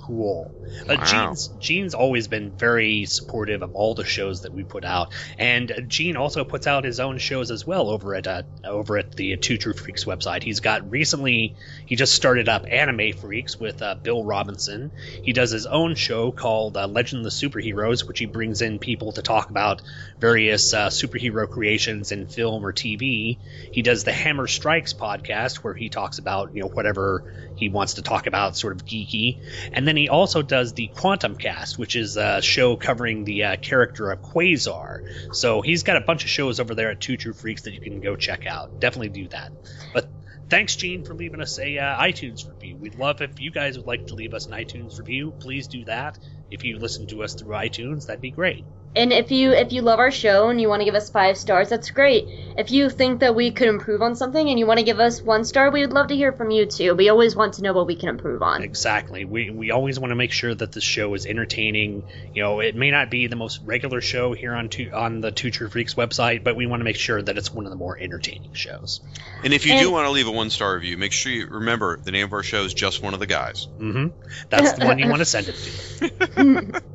[0.05, 0.53] Cool.
[0.87, 5.11] Uh, Gene's Gene's always been very supportive of all the shows that we put out,
[5.39, 9.15] and Gene also puts out his own shows as well over at uh, over at
[9.15, 10.43] the Two True Freaks website.
[10.43, 11.55] He's got recently
[11.87, 14.91] he just started up Anime Freaks with uh, Bill Robinson.
[15.23, 18.77] He does his own show called uh, Legend of the Superheroes, which he brings in
[18.77, 19.81] people to talk about
[20.19, 23.39] various uh, superhero creations in film or TV.
[23.71, 27.95] He does the Hammer Strikes podcast, where he talks about you know whatever he wants
[27.95, 29.39] to talk about, sort of geeky.
[29.71, 33.55] And then he also does the Quantum Cast, which is a show covering the uh,
[33.57, 35.35] character of Quasar.
[35.35, 37.81] So he's got a bunch of shows over there at Two True Freaks that you
[37.81, 38.79] can go check out.
[38.79, 39.51] Definitely do that.
[39.93, 40.07] But
[40.49, 42.77] thanks, Gene, for leaving us a uh, iTunes review.
[42.77, 45.33] We'd love if you guys would like to leave us an iTunes review.
[45.39, 46.19] Please do that.
[46.51, 48.65] If you listen to us through iTunes, that'd be great.
[48.95, 51.37] And if you if you love our show and you want to give us five
[51.37, 52.27] stars, that's great.
[52.57, 55.21] If you think that we could improve on something and you want to give us
[55.21, 56.95] one star, we would love to hear from you too.
[56.95, 58.63] We always want to know what we can improve on.
[58.63, 59.25] Exactly.
[59.25, 62.03] We we always want to make sure that the show is entertaining.
[62.33, 65.31] You know, it may not be the most regular show here on two, on the
[65.31, 67.77] Two True Freaks website, but we want to make sure that it's one of the
[67.77, 69.01] more entertaining shows.
[69.43, 71.47] And if you And- do want to leave a one star review, make sure you
[71.47, 73.67] remember the name of our show is Just One of the Guys.
[73.77, 74.07] hmm
[74.49, 76.81] That's the one you want to send it to.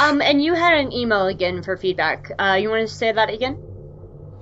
[0.00, 2.32] Um, and you had an email again for feedback.
[2.38, 3.62] Uh, you want to say that again?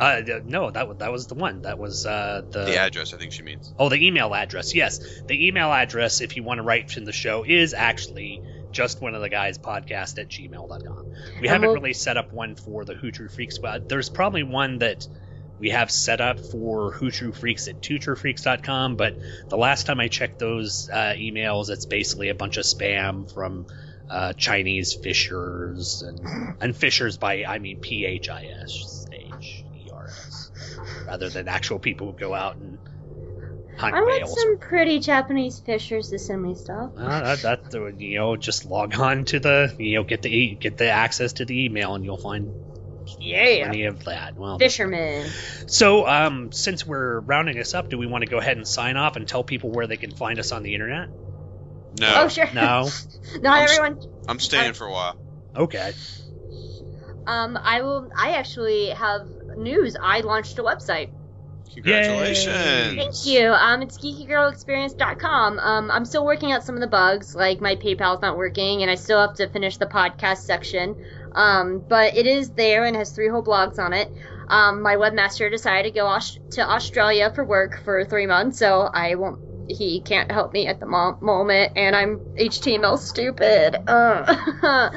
[0.00, 1.62] Uh, no, that was that was the one.
[1.62, 3.74] That was uh, the The address, I think she means.
[3.78, 4.72] Oh, the email address.
[4.72, 8.40] Yes, the email address, if you want to write to the show, is actually
[8.70, 11.06] just one of the guys podcast at gmail.com.
[11.06, 14.08] We And haven't we'll- really set up one for the Who True Freaks, but there's
[14.08, 15.04] probably one that
[15.58, 18.94] we have set up for Who True Freaks at twotruefreaks.com.
[18.94, 19.16] But
[19.48, 23.66] the last time I checked those uh, emails, it's basically a bunch of spam from
[24.10, 29.90] uh, Chinese fishers and and fishers by I mean P H I S H E
[29.92, 30.50] R S
[31.06, 32.78] rather than actual people who go out and
[33.76, 36.92] hunt I want some pretty Japanese fishers to send me stuff.
[36.96, 40.58] Uh, that, that you know, just log on to the you know get the e-
[40.60, 42.52] get the access to the email and you'll find
[43.18, 43.64] Yeah.
[43.64, 44.36] plenty of that.
[44.36, 45.30] Well, Fisherman.
[45.66, 48.96] so um, since we're rounding this up, do we want to go ahead and sign
[48.96, 51.08] off and tell people where they can find us on the internet?
[52.00, 52.48] No, Oh, sure.
[52.52, 52.62] No.
[53.42, 54.00] Not I'm s- everyone.
[54.26, 55.16] I'm staying for a while.
[55.56, 55.92] Okay.
[57.26, 58.08] Um, I will.
[58.16, 59.22] I actually have
[59.56, 59.96] news.
[60.00, 61.08] I launched a website.
[61.74, 62.46] Congratulations.
[62.96, 63.50] Thank you.
[63.52, 65.58] Um, it's geekygirlexperience.com.
[65.58, 68.90] Um, I'm still working out some of the bugs, like my PayPal's not working, and
[68.90, 70.96] I still have to finish the podcast section.
[71.34, 74.10] Um, but it is there and has three whole blogs on it.
[74.48, 78.88] Um, my webmaster decided to go aus- to Australia for work for three months, so
[78.92, 79.38] I won't.
[79.68, 83.76] He can't help me at the mo- moment, and I'm HTML stupid.
[83.86, 84.24] Uh.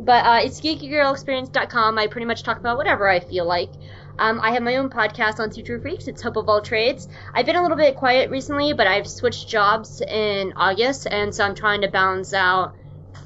[0.00, 1.98] but uh, it's geekygirlexperience.com.
[1.98, 3.70] I pretty much talk about whatever I feel like.
[4.18, 6.08] Um, I have my own podcast on True Freaks.
[6.08, 7.08] It's Hope of All Trades.
[7.32, 11.44] I've been a little bit quiet recently, but I've switched jobs in August, and so
[11.44, 12.74] I'm trying to balance out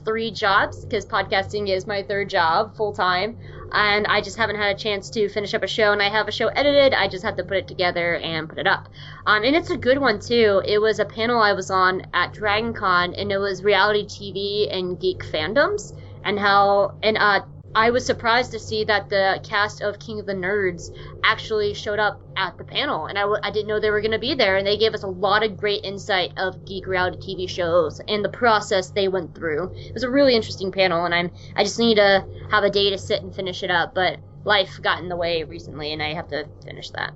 [0.05, 3.39] three jobs because podcasting is my third job full time.
[3.73, 6.29] And I just haven't had a chance to finish up a show, and I have
[6.29, 6.93] a show edited.
[6.93, 8.89] I just have to put it together and put it up.
[9.25, 10.61] Um, and it's a good one too.
[10.65, 15.01] It was a panel I was on at DragonCon, and it was reality TV and
[15.01, 17.41] geek fandoms, and how and uh,
[17.75, 20.91] I was surprised to see that the cast of King of the Nerds
[21.23, 24.13] actually showed up at the panel, and I, w- I didn't know they were going
[24.13, 24.57] to be there.
[24.57, 28.25] And they gave us a lot of great insight of geek reality TV shows and
[28.25, 29.65] the process they went through.
[29.65, 32.91] It was a really interesting panel, and I'm I just need to have a day
[32.91, 33.95] to sit and finish it up.
[33.95, 37.15] But life got in the way recently, and I have to finish that.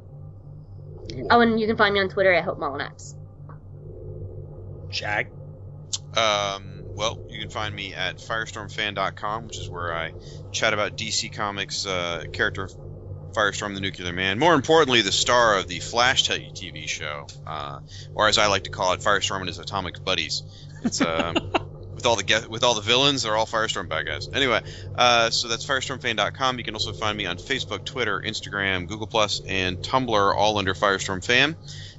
[1.31, 3.15] Oh, and you can find me on Twitter at Hope Mullinax.
[4.89, 5.29] Shag.
[6.15, 10.13] Um, well, you can find me at firestormfan.com, which is where I
[10.51, 12.69] chat about DC Comics uh, character
[13.37, 14.39] Firestorm the Nuclear Man.
[14.39, 17.81] More importantly, the star of the Flash TV show, uh,
[18.15, 20.43] or as I like to call it, Firestorm and his atomic buddies.
[20.83, 21.35] It's um,
[21.95, 24.31] with all the ge- with all the villains, they're all Firestorm bad guys.
[24.33, 24.63] Anyway,
[24.95, 26.57] uh, so that's firestormfan.com.
[26.57, 30.73] You can also find me on Facebook, Twitter, Instagram, Google Plus, and Tumblr, all under
[30.73, 31.57] Firestorm Fan.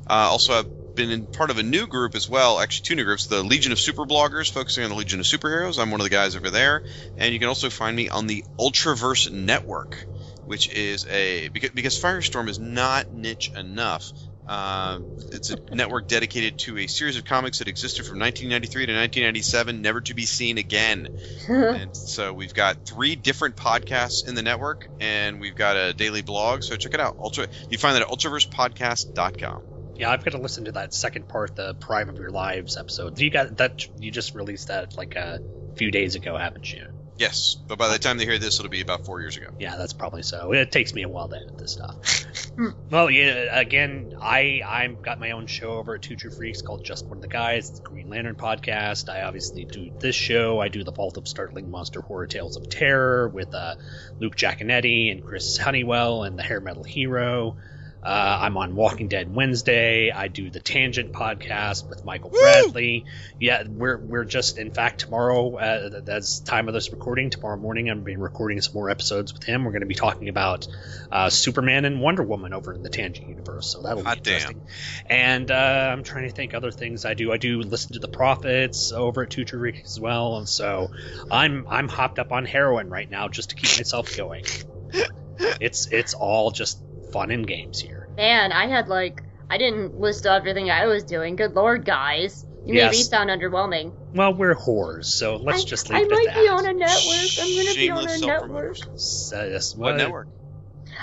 [0.10, 0.68] Uh, also have
[0.98, 3.72] been in part of a new group as well, actually two new groups, the Legion
[3.72, 5.80] of Super Bloggers, focusing on the Legion of Superheroes.
[5.80, 6.84] I'm one of the guys over there,
[7.18, 10.06] and you can also find me on the Ultraverse Network,
[10.46, 14.12] which is a because, because Firestorm is not niche enough.
[14.48, 15.00] Uh,
[15.32, 19.82] it's a network dedicated to a series of comics that existed from 1993 to 1997,
[19.82, 21.10] never to be seen again.
[21.50, 26.22] and so we've got three different podcasts in the network, and we've got a daily
[26.22, 26.64] blog.
[26.64, 27.18] So check it out.
[27.20, 29.77] Ultra, you find that at ultraversepodcast.com.
[29.98, 33.20] Yeah, I've got to listen to that second part, the Prime of Your Lives episode.
[33.20, 33.88] You got that?
[34.00, 35.40] You just released that like a
[35.76, 36.88] few days ago, haven't you?
[37.18, 39.48] Yes, but by the time they hear this, it'll be about four years ago.
[39.58, 40.52] Yeah, that's probably so.
[40.54, 42.26] It takes me a while to edit this stuff.
[42.92, 43.60] well, yeah.
[43.60, 47.18] Again, I I've got my own show over at Two True Freaks called Just One
[47.18, 47.72] of the Guys.
[47.72, 49.10] It's the Green Lantern podcast.
[49.10, 50.60] I obviously do this show.
[50.60, 53.76] I do the Vault of Startling Monster Horror Tales of Terror with uh,
[54.20, 57.58] Luke Giaconetti and Chris Honeywell and the Hair Metal Hero.
[58.04, 60.12] Uh, I'm on Walking Dead Wednesday.
[60.12, 62.40] I do the Tangent podcast with Michael Woo!
[62.40, 63.06] Bradley.
[63.40, 65.56] Yeah, we're we're just in fact tomorrow.
[65.56, 67.30] Uh, that's time of this recording.
[67.30, 69.66] Tomorrow morning, I'm being recording some more episodes with him.
[69.66, 70.68] We're going to be talking about
[71.12, 73.68] uh, Superman and Wonder Woman over in the Tangent universe.
[73.68, 74.62] So that'll be Hot interesting.
[75.10, 75.18] damn.
[75.18, 77.32] And uh, I'm trying to think other things I do.
[77.34, 80.38] I do listen to the Prophets over at Two True as well.
[80.38, 80.92] And so
[81.32, 84.46] I'm I'm hopped up on heroin right now just to keep myself going.
[85.40, 86.80] it's it's all just
[87.12, 88.08] fun and games here.
[88.18, 91.36] Man, I had like I didn't list everything I was doing.
[91.36, 92.46] Good lord, guys.
[92.66, 93.10] You made me Yes.
[93.10, 93.94] sound underwhelming.
[94.14, 96.16] Well, we're whores, so let's just leave I it at that.
[96.16, 97.30] I might at be on a network.
[97.40, 98.78] I'm gonna be on a network.
[98.96, 100.28] So, yes, What network?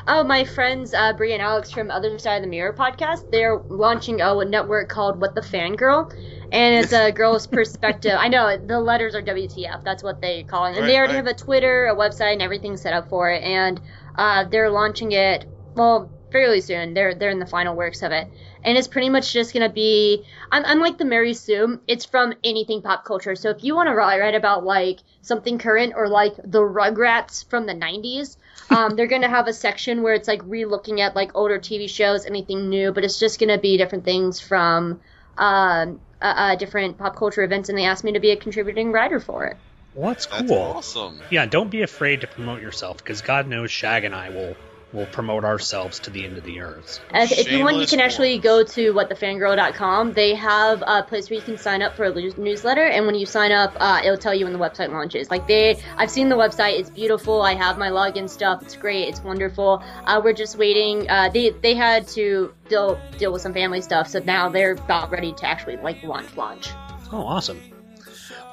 [0.07, 3.63] Oh, my friends uh, Brie and Alex from Other Side of the Mirror podcast, they're
[3.69, 6.11] launching a network called What the Fangirl.
[6.53, 8.13] And it's a girl's perspective.
[8.19, 9.83] I know the letters are WTF.
[9.85, 10.71] That's what they call it.
[10.71, 11.27] And Right, they already right.
[11.27, 13.43] have a Twitter, a website, and everything set up for it.
[13.43, 13.81] And
[14.17, 16.95] uh, they're launching it well fairly soon.
[16.95, 18.29] They're they're in the final works of it,
[18.65, 20.25] and it's pretty much just gonna be.
[20.51, 23.37] Un- unlike the Mary Sue, it's from anything pop culture.
[23.37, 27.67] So if you want to write about like something current or like the Rugrats from
[27.67, 28.37] the '90s,
[28.71, 32.27] um, they're gonna have a section where it's like re-looking at like older TV shows,
[32.27, 35.01] anything new, but it's just gonna be different things from
[35.39, 38.91] um, uh, uh, different pop culture events, and they asked me to be a contributing
[38.91, 39.57] writer for it.
[39.95, 40.47] Well, that's cool.
[40.49, 41.21] That's awesome.
[41.31, 44.57] Yeah, don't be afraid to promote yourself because God knows Shag and I will
[44.95, 47.01] will promote ourselves to the end of the earth.
[47.13, 50.13] If, if you want, you can actually go to whatthefangirl.com.
[50.13, 53.27] They have a place where you can sign up for a newsletter, and when you
[53.27, 55.31] sign up, uh, it'll tell you when the website launches.
[55.31, 57.43] Like they, I've seen the website; it's beautiful.
[57.43, 59.83] I have my login stuff; it's great, it's wonderful.
[60.05, 61.11] Uh, we're just waiting.
[61.11, 65.11] Uh, they they had to deal deal with some family stuff, so now they're about
[65.11, 66.71] ready to actually like launch launch.
[67.13, 67.61] Oh, awesome.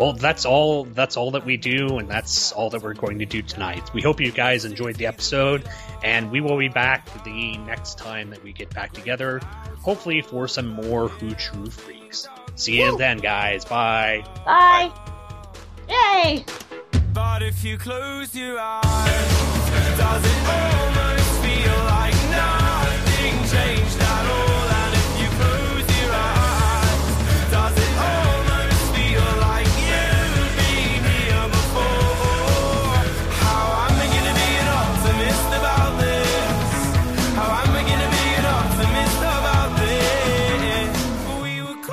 [0.02, 0.86] Well, that's all.
[0.86, 3.94] That's all that we do, and that's all that we're going to do tonight.
[3.94, 5.69] We hope you guys enjoyed the episode,
[6.02, 9.38] and we will be back the next time that we get back together,
[9.84, 12.28] hopefully for some more Who True Freaks.
[12.56, 13.64] See you then, guys.
[13.64, 14.26] Bye.
[14.44, 14.91] Bye.
[15.88, 16.45] Yay!
[17.14, 18.82] But if you close your eyes,
[19.99, 24.61] does it almost feel like nothing changed at all?